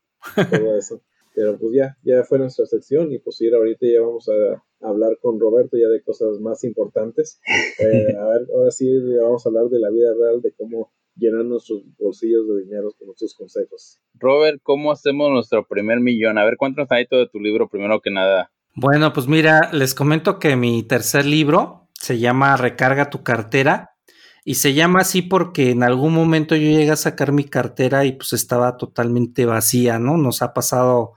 todo 0.50 0.78
eso. 0.78 1.02
Pero 1.34 1.58
pues 1.58 1.74
ya, 1.74 1.96
ya 2.04 2.22
fue 2.24 2.38
nuestra 2.38 2.64
sección 2.66 3.12
y 3.12 3.18
pues 3.18 3.40
ir 3.40 3.54
ahorita 3.54 3.86
ya 3.86 4.00
vamos 4.00 4.28
a, 4.28 4.62
hablar 4.80 5.18
con 5.20 5.40
Roberto 5.40 5.78
ya 5.78 5.88
de 5.88 6.02
cosas 6.02 6.38
más 6.40 6.64
importantes. 6.64 7.40
Eh, 7.80 8.16
a 8.16 8.26
ver, 8.28 8.46
ahora 8.54 8.70
sí 8.70 8.88
vamos 9.20 9.44
a 9.44 9.48
hablar 9.48 9.64
de 9.64 9.80
la 9.80 9.90
vida 9.90 10.14
real, 10.14 10.40
de 10.40 10.52
cómo 10.52 10.92
llenar 11.16 11.44
nuestros 11.44 11.82
bolsillos 11.98 12.46
de 12.48 12.62
dinero 12.62 12.92
con 12.96 13.06
nuestros 13.06 13.34
consejos. 13.34 14.00
Robert, 14.14 14.60
¿cómo 14.62 14.92
hacemos 14.92 15.30
nuestro 15.32 15.66
primer 15.66 15.98
millón? 15.98 16.38
A 16.38 16.44
ver, 16.44 16.56
cuéntanos 16.56 16.90
ahí 16.92 17.06
todo 17.06 17.20
de 17.20 17.28
tu 17.28 17.40
libro 17.40 17.68
primero 17.68 18.00
que 18.00 18.10
nada. 18.10 18.52
Bueno, 18.76 19.12
pues 19.12 19.26
mira, 19.26 19.70
les 19.72 19.94
comento 19.94 20.38
que 20.38 20.56
mi 20.56 20.82
tercer 20.84 21.26
libro 21.26 21.88
se 21.94 22.18
llama 22.18 22.56
Recarga 22.56 23.10
tu 23.10 23.22
cartera 23.22 23.96
y 24.44 24.56
se 24.56 24.74
llama 24.74 25.00
así 25.00 25.22
porque 25.22 25.70
en 25.70 25.82
algún 25.82 26.12
momento 26.12 26.54
yo 26.54 26.68
llegué 26.68 26.90
a 26.90 26.96
sacar 26.96 27.32
mi 27.32 27.44
cartera 27.44 28.04
y 28.04 28.12
pues 28.12 28.32
estaba 28.32 28.76
totalmente 28.76 29.46
vacía, 29.46 29.98
¿no? 29.98 30.16
Nos 30.16 30.42
ha 30.42 30.52
pasado 30.52 31.14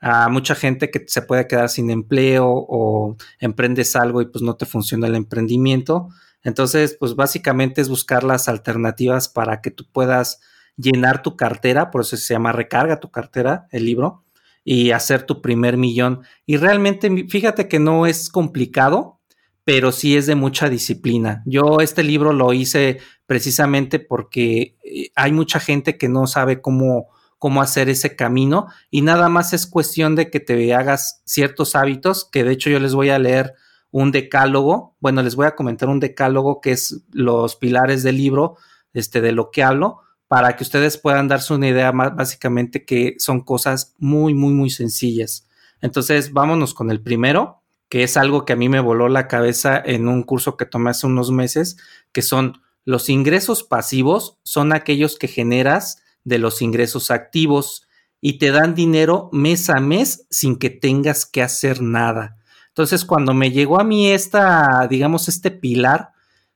a 0.00 0.28
mucha 0.28 0.54
gente 0.54 0.90
que 0.90 1.04
se 1.06 1.22
puede 1.22 1.46
quedar 1.46 1.68
sin 1.68 1.90
empleo 1.90 2.46
o 2.48 3.16
emprendes 3.38 3.96
algo 3.96 4.20
y 4.20 4.26
pues 4.26 4.42
no 4.42 4.56
te 4.56 4.66
funciona 4.66 5.06
el 5.06 5.14
emprendimiento. 5.14 6.08
Entonces, 6.42 6.96
pues 6.98 7.14
básicamente 7.14 7.80
es 7.80 7.88
buscar 7.88 8.22
las 8.22 8.48
alternativas 8.48 9.28
para 9.28 9.60
que 9.60 9.70
tú 9.70 9.84
puedas 9.90 10.40
llenar 10.76 11.22
tu 11.22 11.36
cartera, 11.36 11.90
por 11.90 12.02
eso 12.02 12.16
se 12.16 12.34
llama 12.34 12.52
Recarga 12.52 13.00
tu 13.00 13.10
cartera, 13.10 13.66
el 13.70 13.86
libro, 13.86 14.24
y 14.62 14.90
hacer 14.90 15.22
tu 15.22 15.40
primer 15.40 15.76
millón. 15.76 16.22
Y 16.44 16.56
realmente, 16.56 17.26
fíjate 17.28 17.68
que 17.68 17.78
no 17.78 18.06
es 18.06 18.28
complicado, 18.28 19.20
pero 19.64 19.90
sí 19.90 20.16
es 20.16 20.26
de 20.26 20.36
mucha 20.36 20.68
disciplina. 20.68 21.42
Yo 21.46 21.80
este 21.80 22.04
libro 22.04 22.32
lo 22.32 22.52
hice 22.52 22.98
precisamente 23.26 23.98
porque 23.98 24.76
eh, 24.84 25.10
hay 25.16 25.32
mucha 25.32 25.58
gente 25.58 25.98
que 25.98 26.08
no 26.08 26.28
sabe 26.28 26.60
cómo 26.60 27.08
cómo 27.38 27.62
hacer 27.62 27.88
ese 27.88 28.16
camino 28.16 28.68
y 28.90 29.02
nada 29.02 29.28
más 29.28 29.52
es 29.52 29.66
cuestión 29.66 30.14
de 30.16 30.30
que 30.30 30.40
te 30.40 30.74
hagas 30.74 31.22
ciertos 31.24 31.76
hábitos, 31.76 32.28
que 32.30 32.44
de 32.44 32.52
hecho 32.52 32.70
yo 32.70 32.80
les 32.80 32.94
voy 32.94 33.10
a 33.10 33.18
leer 33.18 33.54
un 33.90 34.12
decálogo, 34.12 34.96
bueno, 35.00 35.22
les 35.22 35.36
voy 35.36 35.46
a 35.46 35.54
comentar 35.54 35.88
un 35.88 36.00
decálogo 36.00 36.60
que 36.60 36.72
es 36.72 37.02
los 37.12 37.56
pilares 37.56 38.02
del 38.02 38.16
libro, 38.16 38.56
este, 38.92 39.20
de 39.20 39.32
lo 39.32 39.50
que 39.50 39.62
hablo, 39.62 40.00
para 40.28 40.56
que 40.56 40.64
ustedes 40.64 40.98
puedan 40.98 41.28
darse 41.28 41.54
una 41.54 41.68
idea 41.68 41.92
más, 41.92 42.14
básicamente 42.14 42.84
que 42.84 43.14
son 43.18 43.40
cosas 43.40 43.94
muy, 43.98 44.34
muy, 44.34 44.52
muy 44.52 44.70
sencillas. 44.70 45.48
Entonces, 45.80 46.32
vámonos 46.32 46.74
con 46.74 46.90
el 46.90 47.00
primero, 47.00 47.62
que 47.88 48.02
es 48.02 48.16
algo 48.16 48.44
que 48.44 48.52
a 48.52 48.56
mí 48.56 48.68
me 48.68 48.80
voló 48.80 49.08
la 49.08 49.28
cabeza 49.28 49.80
en 49.84 50.08
un 50.08 50.22
curso 50.24 50.56
que 50.56 50.66
tomé 50.66 50.90
hace 50.90 51.06
unos 51.06 51.30
meses, 51.30 51.76
que 52.12 52.22
son 52.22 52.60
los 52.84 53.08
ingresos 53.08 53.62
pasivos, 53.62 54.38
son 54.42 54.72
aquellos 54.72 55.18
que 55.18 55.28
generas 55.28 56.02
de 56.26 56.38
los 56.38 56.60
ingresos 56.60 57.10
activos 57.12 57.86
y 58.20 58.38
te 58.38 58.50
dan 58.50 58.74
dinero 58.74 59.30
mes 59.32 59.70
a 59.70 59.76
mes 59.76 60.26
sin 60.28 60.58
que 60.58 60.70
tengas 60.70 61.24
que 61.24 61.40
hacer 61.40 61.80
nada. 61.80 62.36
Entonces, 62.68 63.04
cuando 63.04 63.32
me 63.32 63.52
llegó 63.52 63.80
a 63.80 63.84
mí 63.84 64.10
esta, 64.10 64.88
digamos, 64.90 65.28
este 65.28 65.52
pilar, 65.52 66.10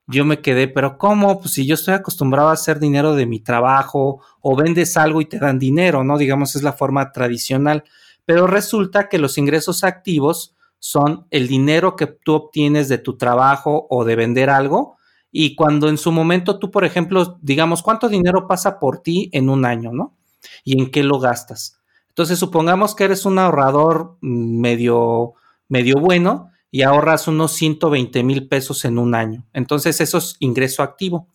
yo 0.09 0.25
me 0.25 0.43
quedé, 0.43 0.67
pero 0.67 0.99
¿cómo? 0.99 1.41
Pues 1.41 1.55
si 1.55 1.67
yo 1.67 1.75
estoy 1.75 1.95
acostumbrado 1.95 2.49
a 2.49 2.55
hacer 2.55 2.81
dinero 2.81 3.15
de 3.15 3.27
mi 3.27 3.39
trabajo 3.39 4.21
o 4.41 4.57
vendes 4.57 4.97
algo 4.97 5.21
y 5.21 5.27
te 5.27 5.39
dan 5.39 5.61
dinero, 5.61 6.03
¿no? 6.03 6.19
Digamos, 6.19 6.57
es 6.57 6.65
la 6.65 6.73
forma 6.73 7.13
tradicional. 7.13 7.85
Pero 8.25 8.49
resulta 8.49 9.09
que 9.09 9.19
los 9.19 9.39
ingresos 9.39 9.85
activos 9.85 10.57
son 10.81 11.27
el 11.31 11.47
dinero 11.47 11.95
que 11.95 12.09
tú 12.09 12.35
obtienes 12.35 12.89
de 12.89 12.99
tu 12.99 13.17
trabajo 13.17 13.87
o 13.89 14.05
de 14.05 14.17
vender 14.17 14.51
algo 14.51 14.99
y 15.33 15.55
cuando 15.55 15.89
en 15.89 15.99
su 15.99 16.13
momento 16.13 16.59
tú, 16.59 16.71
por 16.71 16.85
ejemplo, 16.85 17.39
digamos, 17.41 17.83
¿cuánto 17.83 18.09
dinero 18.09 18.47
pasa 18.49 18.79
por 18.79 19.03
ti 19.03 19.31
en 19.33 19.49
un 19.49 19.65
año, 19.65 19.93
no? 19.93 20.17
¿Y 20.65 20.81
en 20.81 20.91
qué 20.91 21.03
lo 21.03 21.19
gastas? 21.21 21.81
Entonces, 22.09 22.39
supongamos 22.39 22.95
que 22.95 23.05
eres 23.05 23.25
un 23.25 23.39
ahorrador 23.39 24.17
medio, 24.21 25.35
medio 25.69 25.97
bueno 25.97 26.51
y 26.71 26.83
ahorras 26.83 27.29
unos 27.29 27.53
120 27.53 28.23
mil 28.25 28.49
pesos 28.49 28.85
en 28.85 28.99
un 28.99 29.15
año. 29.15 29.47
Entonces, 29.53 30.01
eso 30.01 30.19
es 30.19 30.37
ingreso 30.41 30.83
activo. 30.83 31.29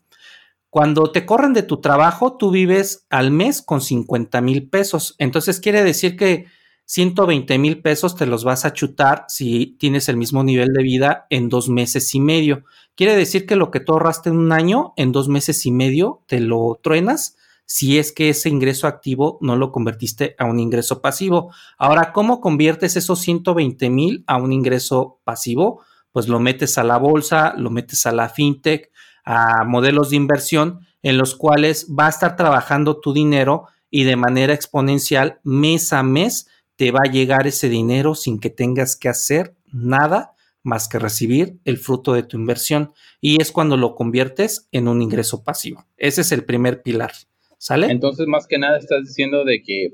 Cuando 0.70 1.12
te 1.12 1.26
corren 1.26 1.54
de 1.54 1.64
tu 1.64 1.80
trabajo, 1.80 2.36
tú 2.36 2.52
vives 2.52 3.06
al 3.10 3.32
mes 3.32 3.62
con 3.62 3.80
50 3.80 4.42
mil 4.42 4.70
pesos. 4.70 5.16
Entonces, 5.18 5.62
quiere 5.62 5.84
decir 5.84 6.18
que 6.18 6.48
120 6.86 7.58
mil 7.58 7.82
pesos 7.82 8.16
te 8.16 8.26
los 8.26 8.44
vas 8.44 8.66
a 8.66 8.74
chutar 8.74 9.26
si 9.28 9.78
tienes 9.80 10.08
el 10.10 10.18
mismo 10.18 10.44
nivel 10.44 10.74
de 10.74 10.84
vida 10.84 11.26
en 11.30 11.50
dos 11.50 11.70
meses 11.70 12.14
y 12.14 12.20
medio. 12.20 12.64
Quiere 12.96 13.16
decir 13.16 13.46
que 13.46 13.58
lo 13.58 13.72
que 13.72 13.82
tú 13.82 13.94
ahorraste 13.94 14.30
en 14.30 14.38
un 14.38 14.52
año, 14.52 14.94
en 14.96 15.12
dos 15.12 15.28
meses 15.28 15.66
y 15.66 15.72
medio, 15.72 16.24
te 16.28 16.40
lo 16.40 16.80
truenas 16.82 17.36
si 17.66 17.98
es 17.98 18.12
que 18.12 18.30
ese 18.30 18.50
ingreso 18.50 18.88
activo 18.88 19.38
no 19.42 19.56
lo 19.56 19.72
convertiste 19.72 20.36
a 20.38 20.46
un 20.46 20.60
ingreso 20.60 21.02
pasivo. 21.02 21.52
Ahora, 21.78 22.14
¿cómo 22.14 22.40
conviertes 22.40 22.96
esos 22.96 23.20
120 23.20 23.90
mil 23.90 24.24
a 24.28 24.38
un 24.38 24.54
ingreso 24.54 25.20
pasivo? 25.24 25.82
Pues 26.12 26.28
lo 26.28 26.40
metes 26.40 26.78
a 26.78 26.84
la 26.84 26.98
bolsa, 26.98 27.54
lo 27.58 27.72
metes 27.72 28.06
a 28.06 28.12
la 28.12 28.30
fintech, 28.30 28.92
a 29.26 29.64
modelos 29.66 30.12
de 30.12 30.18
inversión 30.18 30.80
en 31.02 31.18
los 31.18 31.36
cuales 31.36 31.88
va 31.88 32.06
a 32.06 32.10
estar 32.10 32.36
trabajando 32.36 33.00
tu 33.00 33.14
dinero 33.14 33.66
y 33.90 34.04
de 34.04 34.16
manera 34.16 34.54
exponencial 34.54 35.40
mes 35.44 35.92
a 35.92 36.04
mes 36.04 36.48
te 36.76 36.92
va 36.92 37.02
a 37.06 37.12
llegar 37.12 37.48
ese 37.48 37.70
dinero 37.70 38.16
sin 38.16 38.40
que 38.40 38.50
tengas 38.50 38.96
que 38.96 39.10
hacer 39.10 39.56
nada 39.72 40.35
más 40.66 40.90
que 40.90 41.00
recibir 41.00 41.60
el 41.64 41.78
fruto 41.78 42.14
de 42.14 42.24
tu 42.24 42.38
inversión 42.38 42.92
y 43.22 43.42
es 43.42 43.52
cuando 43.52 43.78
lo 43.78 43.96
conviertes 43.96 44.68
en 44.72 44.88
un 44.88 45.02
ingreso 45.02 45.44
pasivo. 45.44 45.86
Ese 45.98 46.22
es 46.22 46.32
el 46.32 46.44
primer 46.44 46.82
pilar. 46.82 47.12
¿Sale? 47.58 47.88
Entonces, 47.88 48.28
más 48.28 48.48
que 48.48 48.58
nada 48.58 48.78
estás 48.78 49.06
diciendo 49.06 49.46
de 49.46 49.64
que 49.64 49.92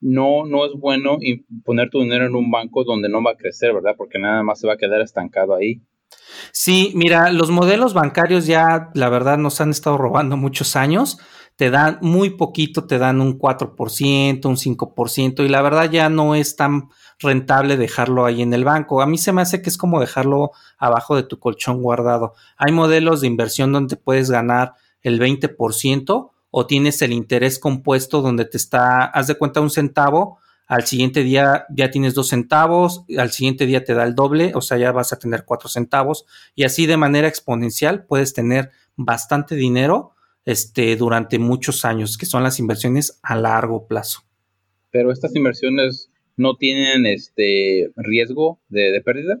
no, 0.00 0.44
no 0.44 0.66
es 0.66 0.72
bueno 0.76 1.18
poner 1.64 1.88
tu 1.88 2.00
dinero 2.00 2.26
en 2.26 2.34
un 2.34 2.50
banco 2.50 2.84
donde 2.84 3.08
no 3.08 3.22
va 3.22 3.32
a 3.32 3.36
crecer, 3.36 3.72
¿verdad? 3.72 3.94
Porque 3.96 4.18
nada 4.18 4.42
más 4.42 4.60
se 4.60 4.66
va 4.66 4.74
a 4.74 4.76
quedar 4.76 5.00
estancado 5.00 5.54
ahí. 5.54 5.80
Sí, 6.52 6.92
mira, 6.94 7.30
los 7.30 7.50
modelos 7.50 7.94
bancarios 7.94 8.46
ya, 8.46 8.90
la 8.94 9.08
verdad, 9.08 9.38
nos 9.38 9.60
han 9.60 9.70
estado 9.70 9.96
robando 9.96 10.36
muchos 10.36 10.76
años 10.76 11.18
te 11.56 11.70
dan 11.70 11.98
muy 12.02 12.30
poquito, 12.30 12.86
te 12.86 12.98
dan 12.98 13.20
un 13.20 13.38
4%, 13.38 14.46
un 14.46 14.56
5%, 14.56 15.44
y 15.44 15.48
la 15.48 15.62
verdad 15.62 15.90
ya 15.90 16.08
no 16.08 16.34
es 16.34 16.54
tan 16.54 16.90
rentable 17.18 17.76
dejarlo 17.76 18.26
ahí 18.26 18.42
en 18.42 18.52
el 18.52 18.64
banco. 18.64 19.02
A 19.02 19.06
mí 19.06 19.18
se 19.18 19.32
me 19.32 19.42
hace 19.42 19.62
que 19.62 19.70
es 19.70 19.78
como 19.78 20.00
dejarlo 20.00 20.50
abajo 20.78 21.16
de 21.16 21.22
tu 21.22 21.38
colchón 21.38 21.82
guardado. 21.82 22.34
Hay 22.56 22.72
modelos 22.72 23.20
de 23.20 23.26
inversión 23.26 23.72
donde 23.72 23.96
puedes 23.96 24.30
ganar 24.30 24.74
el 25.02 25.20
20% 25.20 26.30
o 26.50 26.66
tienes 26.66 27.02
el 27.02 27.12
interés 27.12 27.58
compuesto 27.58 28.22
donde 28.22 28.44
te 28.44 28.56
está, 28.56 29.04
haz 29.04 29.26
de 29.26 29.36
cuenta 29.36 29.60
un 29.60 29.70
centavo, 29.70 30.38
al 30.66 30.84
siguiente 30.84 31.22
día 31.22 31.66
ya 31.70 31.90
tienes 31.90 32.14
dos 32.14 32.28
centavos, 32.28 33.04
al 33.16 33.30
siguiente 33.30 33.66
día 33.66 33.84
te 33.84 33.94
da 33.94 34.04
el 34.04 34.14
doble, 34.14 34.52
o 34.54 34.60
sea, 34.60 34.78
ya 34.78 34.90
vas 34.90 35.12
a 35.12 35.18
tener 35.18 35.44
cuatro 35.44 35.68
centavos 35.68 36.26
y 36.54 36.64
así 36.64 36.86
de 36.86 36.96
manera 36.96 37.28
exponencial 37.28 38.04
puedes 38.04 38.32
tener 38.32 38.70
bastante 38.96 39.54
dinero 39.54 40.14
este, 40.44 40.96
durante 40.96 41.38
muchos 41.38 41.84
años, 41.84 42.18
que 42.18 42.26
son 42.26 42.42
las 42.42 42.58
inversiones 42.58 43.20
a 43.22 43.36
largo 43.36 43.86
plazo. 43.86 44.22
Pero 44.90 45.12
estas 45.12 45.36
inversiones 45.36 46.10
no 46.36 46.56
tienen 46.56 47.06
este 47.06 47.92
riesgo 47.96 48.60
de, 48.68 49.00
pérdida. 49.04 49.40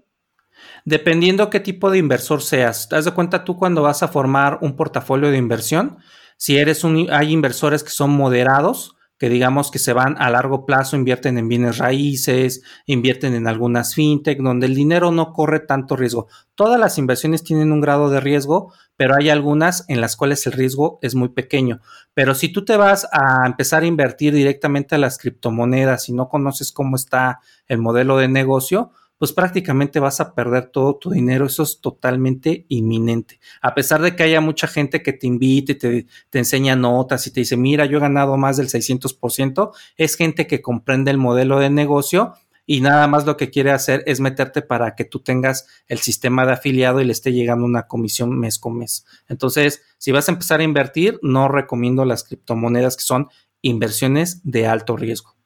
Dependiendo 0.84 1.50
qué 1.50 1.60
tipo 1.60 1.90
de 1.90 1.98
inversor 1.98 2.42
seas. 2.42 2.88
Te 2.88 2.96
das 2.96 3.04
de 3.04 3.12
cuenta 3.12 3.44
tú 3.44 3.56
cuando 3.56 3.82
vas 3.82 4.02
a 4.02 4.08
formar 4.08 4.58
un 4.62 4.76
portafolio 4.76 5.30
de 5.30 5.36
inversión, 5.36 5.98
si 6.38 6.56
eres 6.56 6.84
un, 6.84 7.08
hay 7.10 7.32
inversores 7.32 7.84
que 7.84 7.90
son 7.90 8.10
moderados, 8.10 8.96
que 9.18 9.28
digamos 9.28 9.70
que 9.70 9.78
se 9.78 9.92
van 9.92 10.16
a 10.18 10.30
largo 10.30 10.66
plazo, 10.66 10.96
invierten 10.96 11.38
en 11.38 11.48
bienes 11.48 11.78
raíces, 11.78 12.62
invierten 12.84 13.34
en 13.34 13.46
algunas 13.46 13.94
fintech, 13.94 14.40
donde 14.40 14.66
el 14.66 14.74
dinero 14.74 15.10
no 15.10 15.32
corre 15.32 15.60
tanto 15.60 15.96
riesgo. 15.96 16.26
Todas 16.54 16.78
las 16.78 16.98
inversiones 16.98 17.42
tienen 17.42 17.72
un 17.72 17.80
grado 17.80 18.10
de 18.10 18.20
riesgo, 18.20 18.72
pero 18.96 19.14
hay 19.14 19.30
algunas 19.30 19.84
en 19.88 20.00
las 20.00 20.16
cuales 20.16 20.46
el 20.46 20.52
riesgo 20.52 20.98
es 21.02 21.14
muy 21.14 21.30
pequeño. 21.30 21.80
Pero 22.14 22.34
si 22.34 22.50
tú 22.50 22.64
te 22.64 22.76
vas 22.76 23.06
a 23.12 23.46
empezar 23.46 23.82
a 23.82 23.86
invertir 23.86 24.34
directamente 24.34 24.94
a 24.94 24.98
las 24.98 25.18
criptomonedas 25.18 26.08
y 26.08 26.12
no 26.12 26.28
conoces 26.28 26.72
cómo 26.72 26.96
está 26.96 27.40
el 27.68 27.78
modelo 27.78 28.16
de 28.18 28.28
negocio, 28.28 28.92
pues 29.18 29.32
prácticamente 29.32 30.00
vas 30.00 30.20
a 30.20 30.34
perder 30.34 30.66
todo 30.66 30.96
tu 30.96 31.10
dinero. 31.10 31.46
Eso 31.46 31.62
es 31.62 31.80
totalmente 31.80 32.66
inminente. 32.68 33.40
A 33.62 33.74
pesar 33.74 34.02
de 34.02 34.14
que 34.14 34.22
haya 34.22 34.40
mucha 34.40 34.66
gente 34.66 35.02
que 35.02 35.12
te 35.12 35.26
invite, 35.26 35.74
te, 35.74 36.06
te 36.30 36.38
enseña 36.38 36.76
notas 36.76 37.26
y 37.26 37.32
te 37.32 37.40
dice, 37.40 37.56
mira, 37.56 37.86
yo 37.86 37.98
he 37.98 38.00
ganado 38.00 38.36
más 38.36 38.56
del 38.56 38.68
600%, 38.68 39.70
es 39.96 40.16
gente 40.16 40.46
que 40.46 40.62
comprende 40.62 41.10
el 41.10 41.18
modelo 41.18 41.58
de 41.58 41.70
negocio 41.70 42.34
y 42.66 42.80
nada 42.80 43.06
más 43.06 43.24
lo 43.24 43.36
que 43.36 43.50
quiere 43.50 43.70
hacer 43.70 44.02
es 44.06 44.20
meterte 44.20 44.60
para 44.60 44.96
que 44.96 45.04
tú 45.04 45.20
tengas 45.20 45.68
el 45.86 45.98
sistema 45.98 46.44
de 46.44 46.52
afiliado 46.52 47.00
y 47.00 47.04
le 47.04 47.12
esté 47.12 47.32
llegando 47.32 47.64
una 47.64 47.86
comisión 47.86 48.36
mes 48.36 48.58
con 48.58 48.76
mes. 48.76 49.06
Entonces, 49.28 49.82
si 49.98 50.10
vas 50.10 50.28
a 50.28 50.32
empezar 50.32 50.58
a 50.58 50.64
invertir, 50.64 51.20
no 51.22 51.46
recomiendo 51.46 52.04
las 52.04 52.24
criptomonedas 52.24 52.96
que 52.96 53.04
son 53.04 53.28
inversiones 53.62 54.42
de 54.42 54.66
alto 54.66 54.96
riesgo. 54.96 55.36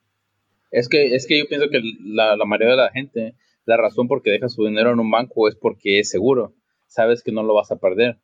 Es 0.70 0.88
que, 0.88 1.14
es 1.14 1.26
que 1.26 1.38
yo 1.38 1.44
pienso 1.46 1.68
que 1.68 1.82
la, 2.04 2.36
la 2.36 2.44
mayoría 2.46 2.70
de 2.70 2.76
la 2.76 2.90
gente, 2.90 3.34
la 3.70 3.76
razón 3.76 4.08
por 4.08 4.22
qué 4.22 4.30
deja 4.30 4.48
su 4.48 4.64
dinero 4.64 4.92
en 4.92 5.00
un 5.00 5.10
banco 5.10 5.48
es 5.48 5.56
porque 5.56 6.00
es 6.00 6.10
seguro. 6.10 6.54
Sabes 6.86 7.22
que 7.22 7.32
no 7.32 7.42
lo 7.42 7.54
vas 7.54 7.70
a 7.70 7.76
perder 7.76 8.18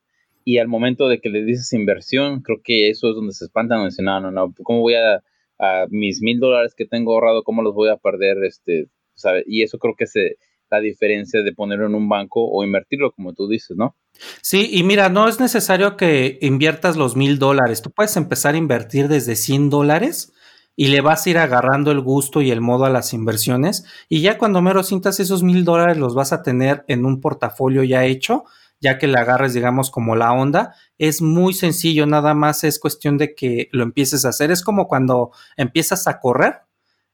y 0.48 0.58
al 0.58 0.68
momento 0.68 1.08
de 1.08 1.20
que 1.20 1.28
le 1.28 1.44
dices 1.44 1.72
inversión, 1.72 2.40
creo 2.40 2.60
que 2.62 2.88
eso 2.88 3.08
es 3.08 3.16
donde 3.16 3.32
se 3.32 3.46
espantan, 3.46 3.84
dicen, 3.84 4.04
no, 4.04 4.20
no, 4.20 4.30
no, 4.30 4.54
¿cómo 4.62 4.80
voy 4.80 4.94
a, 4.94 5.24
a 5.58 5.86
mis 5.90 6.22
mil 6.22 6.38
dólares 6.38 6.72
que 6.76 6.86
tengo 6.86 7.12
ahorrado, 7.12 7.42
cómo 7.42 7.62
los 7.62 7.74
voy 7.74 7.88
a 7.88 7.96
perder? 7.96 8.44
Este, 8.44 8.86
¿sabe? 9.14 9.42
Y 9.48 9.64
eso 9.64 9.78
creo 9.78 9.96
que 9.96 10.04
es 10.04 10.14
la 10.70 10.78
diferencia 10.78 11.42
de 11.42 11.52
ponerlo 11.52 11.86
en 11.86 11.96
un 11.96 12.08
banco 12.08 12.48
o 12.48 12.62
invertirlo, 12.62 13.10
como 13.10 13.34
tú 13.34 13.48
dices, 13.48 13.76
¿no? 13.76 13.96
Sí, 14.40 14.70
y 14.70 14.84
mira, 14.84 15.08
no 15.08 15.26
es 15.26 15.40
necesario 15.40 15.96
que 15.96 16.38
inviertas 16.40 16.96
los 16.96 17.16
mil 17.16 17.40
dólares, 17.40 17.82
tú 17.82 17.90
puedes 17.90 18.16
empezar 18.16 18.54
a 18.54 18.58
invertir 18.58 19.08
desde 19.08 19.34
100 19.34 19.68
dólares 19.68 20.32
y 20.76 20.88
le 20.88 21.00
vas 21.00 21.26
a 21.26 21.30
ir 21.30 21.38
agarrando 21.38 21.90
el 21.90 22.00
gusto 22.00 22.42
y 22.42 22.50
el 22.50 22.60
modo 22.60 22.84
a 22.84 22.90
las 22.90 23.12
inversiones 23.14 23.84
y 24.08 24.20
ya 24.20 24.38
cuando 24.38 24.60
mero 24.62 24.82
sientas 24.82 25.18
esos 25.18 25.42
mil 25.42 25.64
dólares 25.64 25.96
los 25.96 26.14
vas 26.14 26.32
a 26.32 26.42
tener 26.42 26.84
en 26.86 27.06
un 27.06 27.20
portafolio 27.20 27.82
ya 27.82 28.04
hecho 28.04 28.44
ya 28.80 28.98
que 28.98 29.06
le 29.06 29.18
agarres, 29.18 29.54
digamos, 29.54 29.90
como 29.90 30.16
la 30.16 30.32
onda. 30.32 30.74
Es 30.98 31.22
muy 31.22 31.54
sencillo, 31.54 32.06
nada 32.06 32.34
más 32.34 32.64
es 32.64 32.78
cuestión 32.78 33.18
de 33.18 33.34
que 33.34 33.68
lo 33.72 33.82
empieces 33.82 34.24
a 34.24 34.30
hacer. 34.30 34.50
Es 34.50 34.62
como 34.62 34.88
cuando 34.88 35.30
empiezas 35.56 36.06
a 36.06 36.20
correr 36.20 36.62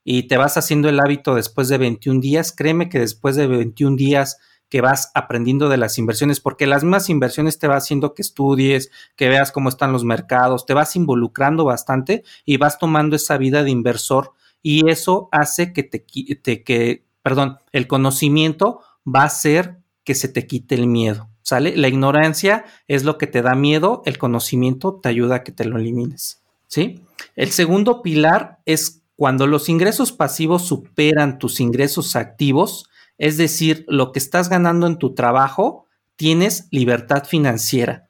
y 0.05 0.25
te 0.25 0.37
vas 0.37 0.57
haciendo 0.57 0.89
el 0.89 1.01
hábito 1.01 1.35
después 1.35 1.69
de 1.69 1.79
21 1.79 2.21
días. 2.21 2.53
Créeme 2.53 2.89
que 2.89 2.99
después 2.99 3.37
de 3.37 3.47
21 3.47 3.97
días 3.97 4.39
que 4.73 4.81
vas 4.81 5.13
aprendiendo 5.15 5.69
de 5.69 5.77
las 5.77 5.99
inversiones, 5.99 6.41
porque 6.41 6.67
las 6.67 6.83
mismas 6.83 7.11
inversiones 7.11 7.59
te 7.59 7.69
va 7.69 7.77
haciendo 7.77 8.15
que 8.15 8.23
estudies, 8.23 8.91
que 9.17 9.29
veas 9.29 9.53
cómo 9.53 9.69
están 9.69 9.93
los 9.93 10.03
mercados, 10.03 10.65
te 10.65 10.73
vas 10.73 10.97
involucrando 10.97 11.67
bastante 11.67 12.25
y 12.47 12.57
vas 12.57 12.79
tomando 12.79 13.15
esa 13.15 13.37
vida 13.37 13.65
de 13.65 13.71
inversor 13.71 14.33
y 14.63 14.89
eso 14.89 15.29
hace 15.31 15.75
que 15.75 15.83
te, 15.83 16.07
te 16.37 16.65
que, 16.65 17.05
perdón, 17.21 17.59
el 17.73 17.87
conocimiento 17.87 18.81
va 19.07 19.25
a 19.25 19.27
hacer 19.27 19.77
que 20.05 20.15
se 20.15 20.29
te 20.29 20.47
quite 20.47 20.75
el 20.75 20.87
miedo. 20.87 21.29
¿Sale? 21.43 21.77
La 21.77 21.89
ignorancia 21.89 22.65
es 22.89 23.05
lo 23.05 23.19
que 23.19 23.27
te 23.27 23.43
da 23.43 23.55
miedo, 23.55 24.03
el 24.07 24.17
conocimiento 24.17 24.95
te 25.03 25.11
ayuda 25.11 25.35
a 25.35 25.43
que 25.43 25.53
te 25.53 25.67
lo 25.67 25.77
elimines. 25.77 26.41
¿Sí? 26.67 27.03
El 27.37 27.51
segundo 27.51 28.01
pilar 28.01 28.61
es 28.65 29.03
cuando 29.17 29.47
los 29.47 29.69
ingresos 29.69 30.13
pasivos 30.13 30.63
superan 30.63 31.39
tus 31.39 31.61
ingresos 31.61 32.17
activos, 32.17 32.89
es 33.19 33.37
decir, 33.37 33.85
lo 33.89 34.13
que 34.13 34.19
estás 34.19 34.49
ganando 34.49 34.87
en 34.87 34.99
tu 34.99 35.15
trabajo, 35.15 35.87
tienes 36.17 36.69
libertad 36.71 37.25
financiera 37.25 38.09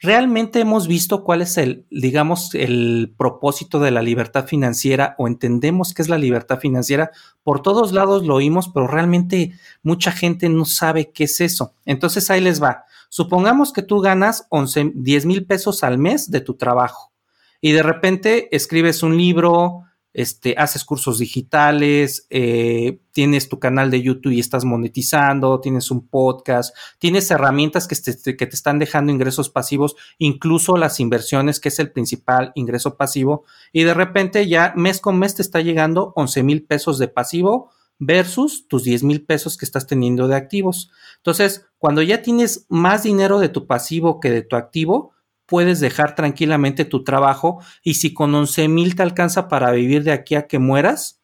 realmente 0.00 0.60
hemos 0.60 0.86
visto 0.86 1.24
cuál 1.24 1.42
es 1.42 1.58
el, 1.58 1.86
digamos, 1.90 2.54
el 2.54 3.14
propósito 3.16 3.80
de 3.80 3.90
la 3.90 4.02
libertad 4.02 4.46
financiera 4.46 5.14
o 5.18 5.26
entendemos 5.26 5.92
qué 5.92 6.02
es 6.02 6.08
la 6.08 6.18
libertad 6.18 6.60
financiera. 6.60 7.10
Por 7.42 7.62
todos 7.62 7.92
lados 7.92 8.24
lo 8.24 8.36
oímos, 8.36 8.68
pero 8.68 8.86
realmente 8.86 9.52
mucha 9.82 10.12
gente 10.12 10.48
no 10.48 10.64
sabe 10.64 11.10
qué 11.10 11.24
es 11.24 11.40
eso. 11.40 11.74
Entonces 11.84 12.30
ahí 12.30 12.40
les 12.40 12.62
va. 12.62 12.84
Supongamos 13.08 13.72
que 13.72 13.82
tú 13.82 14.00
ganas 14.00 14.46
11, 14.50 14.92
10 14.94 15.26
mil 15.26 15.46
pesos 15.46 15.82
al 15.82 15.98
mes 15.98 16.30
de 16.30 16.40
tu 16.40 16.54
trabajo 16.54 17.12
y 17.60 17.72
de 17.72 17.82
repente 17.82 18.54
escribes 18.54 19.02
un 19.02 19.16
libro, 19.16 19.84
este, 20.14 20.54
haces 20.58 20.84
cursos 20.84 21.18
digitales, 21.18 22.26
eh, 22.30 23.00
tienes 23.12 23.48
tu 23.48 23.58
canal 23.58 23.90
de 23.90 24.02
YouTube 24.02 24.32
y 24.32 24.40
estás 24.40 24.64
monetizando, 24.64 25.60
tienes 25.60 25.90
un 25.90 26.08
podcast, 26.08 26.74
tienes 26.98 27.30
herramientas 27.30 27.86
que 27.86 27.96
te, 27.96 28.36
que 28.36 28.46
te 28.46 28.56
están 28.56 28.78
dejando 28.78 29.12
ingresos 29.12 29.50
pasivos, 29.50 29.96
incluso 30.18 30.76
las 30.76 31.00
inversiones, 31.00 31.60
que 31.60 31.68
es 31.68 31.78
el 31.78 31.92
principal 31.92 32.52
ingreso 32.54 32.96
pasivo, 32.96 33.44
y 33.72 33.84
de 33.84 33.94
repente 33.94 34.48
ya 34.48 34.72
mes 34.76 35.00
con 35.00 35.18
mes 35.18 35.34
te 35.34 35.42
está 35.42 35.60
llegando 35.60 36.12
11 36.16 36.42
mil 36.42 36.64
pesos 36.64 36.98
de 36.98 37.08
pasivo 37.08 37.70
versus 37.98 38.68
tus 38.68 38.84
10 38.84 39.02
mil 39.02 39.24
pesos 39.24 39.56
que 39.56 39.64
estás 39.64 39.86
teniendo 39.86 40.28
de 40.28 40.36
activos. 40.36 40.90
Entonces, 41.16 41.66
cuando 41.78 42.02
ya 42.02 42.22
tienes 42.22 42.66
más 42.68 43.02
dinero 43.02 43.40
de 43.40 43.48
tu 43.48 43.66
pasivo 43.66 44.20
que 44.20 44.30
de 44.30 44.42
tu 44.42 44.56
activo, 44.56 45.12
puedes 45.48 45.80
dejar 45.80 46.14
tranquilamente 46.14 46.84
tu 46.84 47.02
trabajo 47.02 47.60
y 47.82 47.94
si 47.94 48.12
con 48.12 48.34
11 48.34 48.68
mil 48.68 48.94
te 48.94 49.02
alcanza 49.02 49.48
para 49.48 49.72
vivir 49.72 50.04
de 50.04 50.12
aquí 50.12 50.34
a 50.34 50.46
que 50.46 50.58
mueras, 50.58 51.20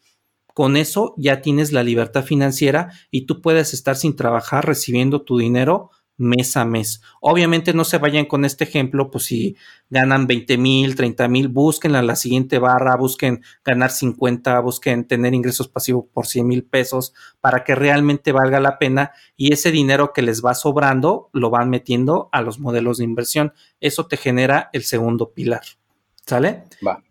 con 0.55 0.77
eso 0.77 1.15
ya 1.19 1.43
tienes 1.43 1.73
la 1.73 1.83
libertad 1.83 2.25
financiera 2.25 2.91
y 3.11 3.27
tú 3.27 3.43
puedes 3.43 3.75
estar 3.75 3.97
sin 3.97 4.17
trabajar 4.17 4.67
recibiendo 4.67 5.23
tu 5.23 5.37
dinero 5.39 5.91
mes 6.17 6.57
a 6.57 6.65
mes. 6.65 7.03
Obviamente 7.21 7.75
no 7.75 7.85
se 7.85 7.99
vayan 7.99 8.27
con 8.27 8.45
este 8.45 8.65
ejemplo, 8.65 9.11
pues 9.11 9.25
si 9.25 9.57
ganan 9.91 10.27
20 10.27 10.59
mil, 10.59 10.95
30 10.95 11.29
mil, 11.29 11.49
busquen 11.49 11.97
a 11.97 12.03
la 12.03 12.17
siguiente 12.17 12.59
barra, 12.59 12.97
busquen 12.97 13.43
ganar 13.65 13.91
50, 13.91 14.61
busquen 14.61 15.07
tener 15.07 15.35
ingresos 15.35 15.69
pasivos 15.69 16.05
por 16.13 16.27
100 16.27 16.47
mil 16.47 16.65
pesos 16.65 17.15
para 17.41 17.65
que 17.65 17.75
realmente 17.75 18.33
valga 18.33 18.61
la 18.61 18.79
pena 18.79 19.13
y 19.37 19.53
ese 19.53 19.71
dinero 19.71 20.13
que 20.13 20.23
les 20.23 20.45
va 20.45 20.55
sobrando 20.55 21.31
lo 21.33 21.51
van 21.51 21.71
metiendo 21.71 22.29
a 22.33 22.43
los 22.43 22.59
modelos 22.59 22.99
de 22.99 23.05
inversión. 23.05 23.53
Eso 23.81 24.07
te 24.07 24.17
genera 24.17 24.71
el 24.73 24.85
segundo 24.85 25.33
pilar. 25.33 25.63
¿Sale? 26.27 26.65
Va. 26.87 27.03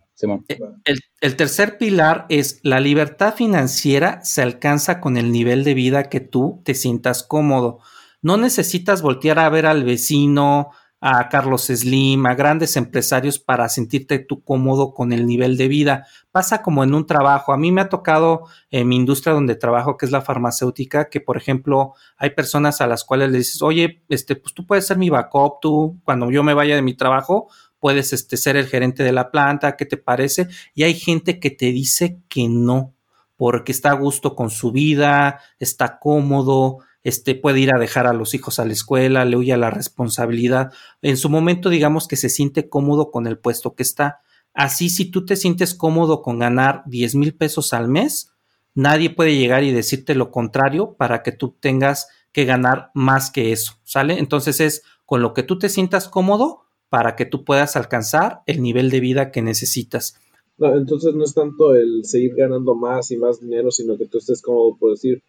Eh, 0.47 0.59
el, 0.85 0.99
el 1.21 1.35
tercer 1.35 1.77
pilar 1.77 2.25
es 2.29 2.59
la 2.63 2.79
libertad 2.79 3.35
financiera 3.35 4.23
se 4.23 4.41
alcanza 4.41 5.01
con 5.01 5.17
el 5.17 5.31
nivel 5.31 5.63
de 5.63 5.73
vida 5.73 6.03
que 6.03 6.19
tú 6.19 6.61
te 6.63 6.75
sientas 6.75 7.23
cómodo. 7.23 7.79
No 8.23 8.38
necesitas 8.38 9.01
voltear 9.01 9.38
a 9.38 9.49
ver 9.49 9.67
al 9.67 9.83
vecino, 9.83 10.71
a 11.05 11.27
Carlos 11.27 11.63
Slim, 11.65 12.25
a 12.25 12.33
grandes 12.33 12.77
empresarios 12.77 13.38
para 13.38 13.67
sentirte 13.67 14.19
tú 14.19 14.41
cómodo 14.41 14.93
con 14.93 15.12
el 15.12 15.25
nivel 15.25 15.57
de 15.57 15.67
vida. 15.67 16.07
Pasa 16.31 16.62
como 16.62 16.86
en 16.86 16.93
un 16.93 17.05
trabajo. 17.05 17.51
A 17.51 17.57
mí 17.57 17.73
me 17.73 17.81
ha 17.81 17.89
tocado 17.89 18.43
en 18.71 18.88
mi 18.88 18.95
industria 18.95 19.33
donde 19.33 19.55
trabajo, 19.55 19.97
que 19.97 20.05
es 20.05 20.13
la 20.13 20.21
farmacéutica, 20.21 21.09
que 21.09 21.19
por 21.19 21.36
ejemplo 21.36 21.93
hay 22.15 22.29
personas 22.29 22.79
a 22.79 22.88
las 22.88 23.03
cuales 23.03 23.31
le 23.31 23.39
dices, 23.39 23.62
oye, 23.62 24.01
este, 24.07 24.38
pues 24.38 24.53
tú 24.53 24.65
puedes 24.65 24.88
ser 24.88 24.97
mi 24.97 25.09
backup, 25.09 25.59
tú 25.59 25.99
cuando 26.05 26.31
yo 26.31 26.41
me 26.41 26.53
vaya 26.53 26.75
de 26.75 26.81
mi 26.81 26.93
trabajo, 26.93 27.49
puedes 27.79 28.13
este, 28.13 28.38
ser 28.38 28.55
el 28.55 28.67
gerente 28.67 29.03
de 29.03 29.12
la 29.12 29.29
planta, 29.29 29.75
¿qué 29.75 29.86
te 29.86 29.97
parece? 29.97 30.47
Y 30.73 30.83
hay 30.83 30.93
gente 30.93 31.38
que 31.41 31.51
te 31.51 31.65
dice 31.73 32.21
que 32.29 32.47
no, 32.47 32.95
porque 33.36 33.73
está 33.73 33.91
a 33.91 33.95
gusto 33.95 34.38
con 34.38 34.49
su 34.49 34.71
vida, 34.71 35.41
está 35.59 35.99
cómodo, 35.99 36.77
este, 37.03 37.35
puede 37.35 37.59
ir 37.59 37.73
a 37.75 37.79
dejar 37.79 38.07
a 38.07 38.13
los 38.13 38.33
hijos 38.33 38.59
a 38.59 38.65
la 38.65 38.73
escuela, 38.73 39.25
le 39.25 39.37
huye 39.37 39.53
a 39.53 39.57
la 39.57 39.69
responsabilidad. 39.69 40.71
En 41.01 41.17
su 41.17 41.29
momento, 41.29 41.69
digamos 41.69 42.07
que 42.07 42.15
se 42.15 42.29
siente 42.29 42.69
cómodo 42.69 43.11
con 43.11 43.27
el 43.27 43.37
puesto 43.37 43.75
que 43.75 43.83
está. 43.83 44.21
Así, 44.53 44.89
si 44.89 45.05
tú 45.05 45.25
te 45.25 45.35
sientes 45.35 45.73
cómodo 45.73 46.21
con 46.21 46.39
ganar 46.39 46.83
10 46.85 47.15
mil 47.15 47.35
pesos 47.35 47.73
al 47.73 47.89
mes, 47.89 48.31
nadie 48.75 49.09
puede 49.09 49.35
llegar 49.35 49.63
y 49.63 49.71
decirte 49.71 50.15
lo 50.15 50.31
contrario 50.31 50.93
para 50.93 51.23
que 51.23 51.31
tú 51.31 51.55
tengas 51.59 52.07
que 52.31 52.45
ganar 52.45 52.89
más 52.93 53.31
que 53.31 53.51
eso, 53.51 53.73
¿sale? 53.83 54.17
Entonces 54.19 54.59
es 54.59 54.83
con 55.05 55.21
lo 55.21 55.33
que 55.33 55.43
tú 55.43 55.59
te 55.59 55.69
sientas 55.69 56.07
cómodo 56.07 56.63
para 56.89 57.15
que 57.15 57.25
tú 57.25 57.43
puedas 57.43 57.75
alcanzar 57.75 58.41
el 58.45 58.61
nivel 58.61 58.89
de 58.89 58.99
vida 58.99 59.31
que 59.31 59.41
necesitas. 59.41 60.19
Entonces 60.59 61.13
no 61.15 61.23
es 61.23 61.33
tanto 61.33 61.75
el 61.75 62.05
seguir 62.05 62.35
ganando 62.35 62.75
más 62.75 63.11
y 63.11 63.17
más 63.17 63.41
dinero, 63.41 63.71
sino 63.71 63.97
que 63.97 64.05
tú 64.05 64.19
estés 64.19 64.41
cómodo 64.41 64.77
por 64.77 64.91
decir, 64.91 65.23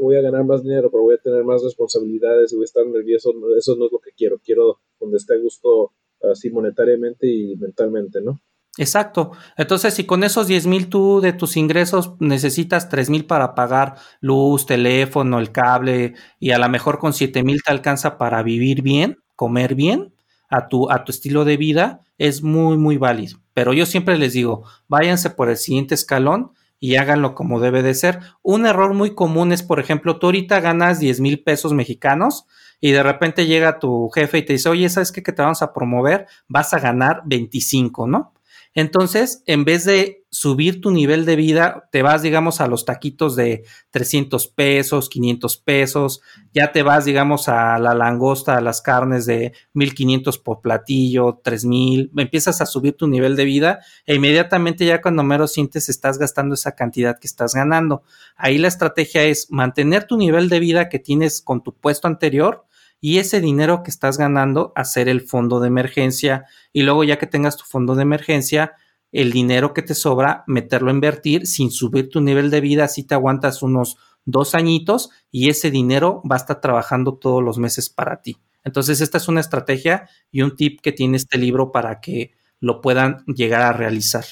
voy 0.00 0.16
a 0.16 0.20
ganar 0.20 0.44
más 0.44 0.62
dinero, 0.62 0.90
pero 0.90 1.02
voy 1.02 1.14
a 1.14 1.22
tener 1.22 1.44
más 1.44 1.62
responsabilidades 1.62 2.52
y 2.52 2.56
voy 2.56 2.64
a 2.64 2.64
estar 2.64 2.86
nervioso. 2.86 3.32
Eso 3.56 3.76
no 3.76 3.86
es 3.86 3.92
lo 3.92 3.98
que 3.98 4.12
quiero. 4.16 4.38
Quiero 4.44 4.78
donde 5.00 5.16
esté 5.16 5.34
a 5.34 5.38
gusto 5.38 5.92
así 6.30 6.50
monetariamente 6.50 7.26
y 7.26 7.56
mentalmente, 7.56 8.20
¿no? 8.20 8.40
Exacto. 8.78 9.32
Entonces, 9.56 9.94
si 9.94 10.04
con 10.04 10.22
esos 10.22 10.46
10 10.46 10.66
mil 10.66 10.88
tú 10.88 11.20
de 11.20 11.32
tus 11.32 11.56
ingresos 11.56 12.14
necesitas 12.20 12.88
3 12.88 13.10
mil 13.10 13.26
para 13.26 13.54
pagar 13.56 13.96
luz, 14.20 14.66
teléfono, 14.66 15.40
el 15.40 15.50
cable, 15.50 16.14
y 16.38 16.52
a 16.52 16.58
lo 16.58 16.68
mejor 16.68 16.98
con 16.98 17.12
7 17.12 17.42
mil 17.42 17.60
te 17.62 17.72
alcanza 17.72 18.18
para 18.18 18.42
vivir 18.44 18.82
bien, 18.82 19.18
comer 19.34 19.74
bien, 19.74 20.14
a 20.48 20.68
tu, 20.68 20.90
a 20.90 21.04
tu 21.04 21.10
estilo 21.10 21.44
de 21.44 21.56
vida, 21.56 22.00
es 22.18 22.42
muy, 22.42 22.76
muy 22.76 22.96
válido. 22.98 23.38
Pero 23.52 23.72
yo 23.72 23.84
siempre 23.84 24.16
les 24.16 24.32
digo, 24.32 24.64
váyanse 24.86 25.30
por 25.30 25.50
el 25.50 25.56
siguiente 25.56 25.94
escalón 25.94 26.52
y 26.80 26.96
háganlo 26.96 27.34
como 27.34 27.60
debe 27.60 27.82
de 27.82 27.94
ser. 27.94 28.20
Un 28.42 28.66
error 28.66 28.94
muy 28.94 29.14
común 29.14 29.52
es, 29.52 29.62
por 29.62 29.80
ejemplo, 29.80 30.18
tú 30.18 30.26
ahorita 30.26 30.60
ganas 30.60 31.00
10 31.00 31.20
mil 31.20 31.42
pesos 31.42 31.72
mexicanos 31.74 32.46
y 32.80 32.92
de 32.92 33.02
repente 33.02 33.46
llega 33.46 33.78
tu 33.78 34.08
jefe 34.10 34.38
y 34.38 34.44
te 34.44 34.52
dice, 34.54 34.68
oye, 34.68 34.88
¿sabes 34.88 35.12
qué 35.12 35.22
que 35.22 35.32
te 35.32 35.42
vamos 35.42 35.62
a 35.62 35.72
promover? 35.72 36.26
Vas 36.46 36.74
a 36.74 36.78
ganar 36.78 37.22
25, 37.26 38.06
¿no? 38.06 38.32
Entonces, 38.78 39.42
en 39.46 39.64
vez 39.64 39.84
de 39.84 40.24
subir 40.30 40.80
tu 40.80 40.92
nivel 40.92 41.24
de 41.24 41.34
vida, 41.34 41.88
te 41.90 42.02
vas, 42.02 42.22
digamos, 42.22 42.60
a 42.60 42.68
los 42.68 42.84
taquitos 42.84 43.34
de 43.34 43.64
300 43.90 44.46
pesos, 44.46 45.08
500 45.08 45.56
pesos, 45.56 46.20
ya 46.54 46.70
te 46.70 46.84
vas, 46.84 47.04
digamos, 47.04 47.48
a 47.48 47.80
la 47.80 47.92
langosta, 47.92 48.56
a 48.56 48.60
las 48.60 48.80
carnes 48.80 49.26
de 49.26 49.52
1500 49.72 50.38
por 50.38 50.60
platillo, 50.60 51.40
3000, 51.42 52.12
empiezas 52.16 52.60
a 52.60 52.66
subir 52.66 52.96
tu 52.96 53.08
nivel 53.08 53.34
de 53.34 53.46
vida 53.46 53.80
e 54.06 54.14
inmediatamente 54.14 54.86
ya 54.86 55.02
cuando 55.02 55.24
mero 55.24 55.48
sientes 55.48 55.88
estás 55.88 56.16
gastando 56.16 56.54
esa 56.54 56.76
cantidad 56.76 57.18
que 57.18 57.26
estás 57.26 57.54
ganando. 57.54 58.04
Ahí 58.36 58.58
la 58.58 58.68
estrategia 58.68 59.24
es 59.24 59.50
mantener 59.50 60.04
tu 60.04 60.16
nivel 60.16 60.48
de 60.48 60.60
vida 60.60 60.88
que 60.88 61.00
tienes 61.00 61.42
con 61.42 61.64
tu 61.64 61.74
puesto 61.74 62.06
anterior, 62.06 62.67
y 63.00 63.18
ese 63.18 63.40
dinero 63.40 63.82
que 63.82 63.90
estás 63.90 64.18
ganando 64.18 64.72
hacer 64.74 65.08
el 65.08 65.20
fondo 65.20 65.60
de 65.60 65.68
emergencia 65.68 66.46
y 66.72 66.82
luego 66.82 67.04
ya 67.04 67.18
que 67.18 67.26
tengas 67.26 67.56
tu 67.56 67.64
fondo 67.64 67.94
de 67.94 68.02
emergencia, 68.02 68.74
el 69.12 69.32
dinero 69.32 69.72
que 69.72 69.82
te 69.82 69.94
sobra, 69.94 70.44
meterlo 70.46 70.90
a 70.90 70.94
invertir 70.94 71.46
sin 71.46 71.70
subir 71.70 72.08
tu 72.08 72.20
nivel 72.20 72.50
de 72.50 72.60
vida, 72.60 72.84
así 72.84 73.04
te 73.04 73.14
aguantas 73.14 73.62
unos 73.62 73.96
dos 74.24 74.54
añitos 74.54 75.10
y 75.30 75.48
ese 75.48 75.70
dinero 75.70 76.22
va 76.30 76.36
a 76.36 76.38
estar 76.38 76.60
trabajando 76.60 77.16
todos 77.16 77.42
los 77.42 77.58
meses 77.58 77.88
para 77.88 78.20
ti. 78.20 78.36
Entonces, 78.64 79.00
esta 79.00 79.16
es 79.16 79.28
una 79.28 79.40
estrategia 79.40 80.08
y 80.30 80.42
un 80.42 80.54
tip 80.54 80.80
que 80.80 80.92
tiene 80.92 81.16
este 81.16 81.38
libro 81.38 81.72
para 81.72 82.00
que 82.00 82.32
lo 82.60 82.80
puedan 82.82 83.24
llegar 83.26 83.62
a 83.62 83.72
realizar. 83.72 84.24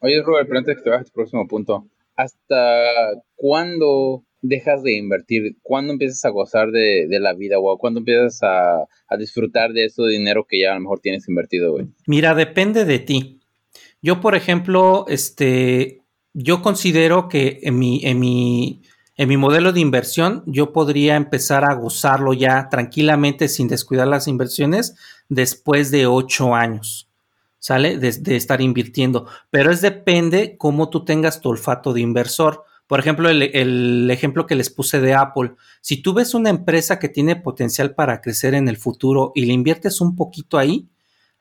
Oye, 0.00 0.22
Robert, 0.22 0.48
pero 0.48 0.58
antes 0.58 0.76
que 0.76 0.82
te 0.82 0.90
vayas 0.90 1.10
próximo 1.10 1.46
punto, 1.46 1.86
¿hasta 2.16 3.12
cuándo 3.36 4.24
dejas 4.48 4.82
de 4.82 4.96
invertir? 4.96 5.56
¿Cuándo 5.62 5.92
empiezas 5.92 6.24
a 6.24 6.30
gozar 6.30 6.70
de, 6.70 7.06
la 7.20 7.34
vida, 7.34 7.58
o 7.58 7.78
¿Cuándo 7.78 8.00
empiezas 8.00 8.40
a, 8.42 8.86
disfrutar 9.18 9.72
de 9.72 9.84
ese 9.84 10.02
dinero 10.04 10.46
que 10.48 10.60
ya 10.60 10.72
a 10.72 10.74
lo 10.74 10.80
mejor 10.80 11.00
tienes 11.00 11.28
invertido, 11.28 11.72
güey? 11.72 11.86
Mira, 12.06 12.34
depende 12.34 12.84
de 12.84 12.98
ti. 12.98 13.40
Yo, 14.02 14.20
por 14.20 14.34
ejemplo, 14.34 15.06
este, 15.08 16.02
yo 16.32 16.62
considero 16.62 17.28
que 17.28 17.60
en 17.62 17.78
mi, 17.78 18.00
en 18.04 18.20
mi, 18.20 18.82
en 19.16 19.28
mi 19.28 19.36
modelo 19.36 19.72
de 19.72 19.80
inversión, 19.80 20.42
yo 20.46 20.72
podría 20.72 21.16
empezar 21.16 21.64
a 21.64 21.74
gozarlo 21.74 22.34
ya 22.34 22.68
tranquilamente 22.68 23.48
sin 23.48 23.68
descuidar 23.68 24.06
las 24.06 24.28
inversiones 24.28 24.94
después 25.28 25.90
de 25.90 26.06
ocho 26.06 26.54
años. 26.54 27.08
¿Sale? 27.58 27.98
De, 27.98 28.12
de 28.12 28.36
estar 28.36 28.60
invirtiendo. 28.60 29.26
Pero 29.50 29.72
es 29.72 29.80
depende 29.80 30.56
cómo 30.56 30.88
tú 30.88 31.04
tengas 31.04 31.40
tu 31.40 31.48
olfato 31.48 31.92
de 31.92 32.00
inversor. 32.00 32.65
Por 32.86 33.00
ejemplo, 33.00 33.28
el, 33.28 34.10
ejemplo 34.10 34.46
que 34.46 34.54
les 34.54 34.70
puse 34.70 35.00
de 35.00 35.14
Apple. 35.14 35.54
Si 35.80 36.02
tú 36.02 36.14
ves 36.14 36.34
una 36.34 36.50
empresa 36.50 36.98
que 36.98 37.08
tiene 37.08 37.36
potencial 37.36 37.94
para 37.94 38.20
crecer 38.20 38.54
en 38.54 38.68
el 38.68 38.76
futuro 38.76 39.32
y 39.34 39.44
le 39.46 39.52
inviertes 39.52 40.00
un 40.00 40.14
poquito 40.14 40.56
ahí, 40.56 40.88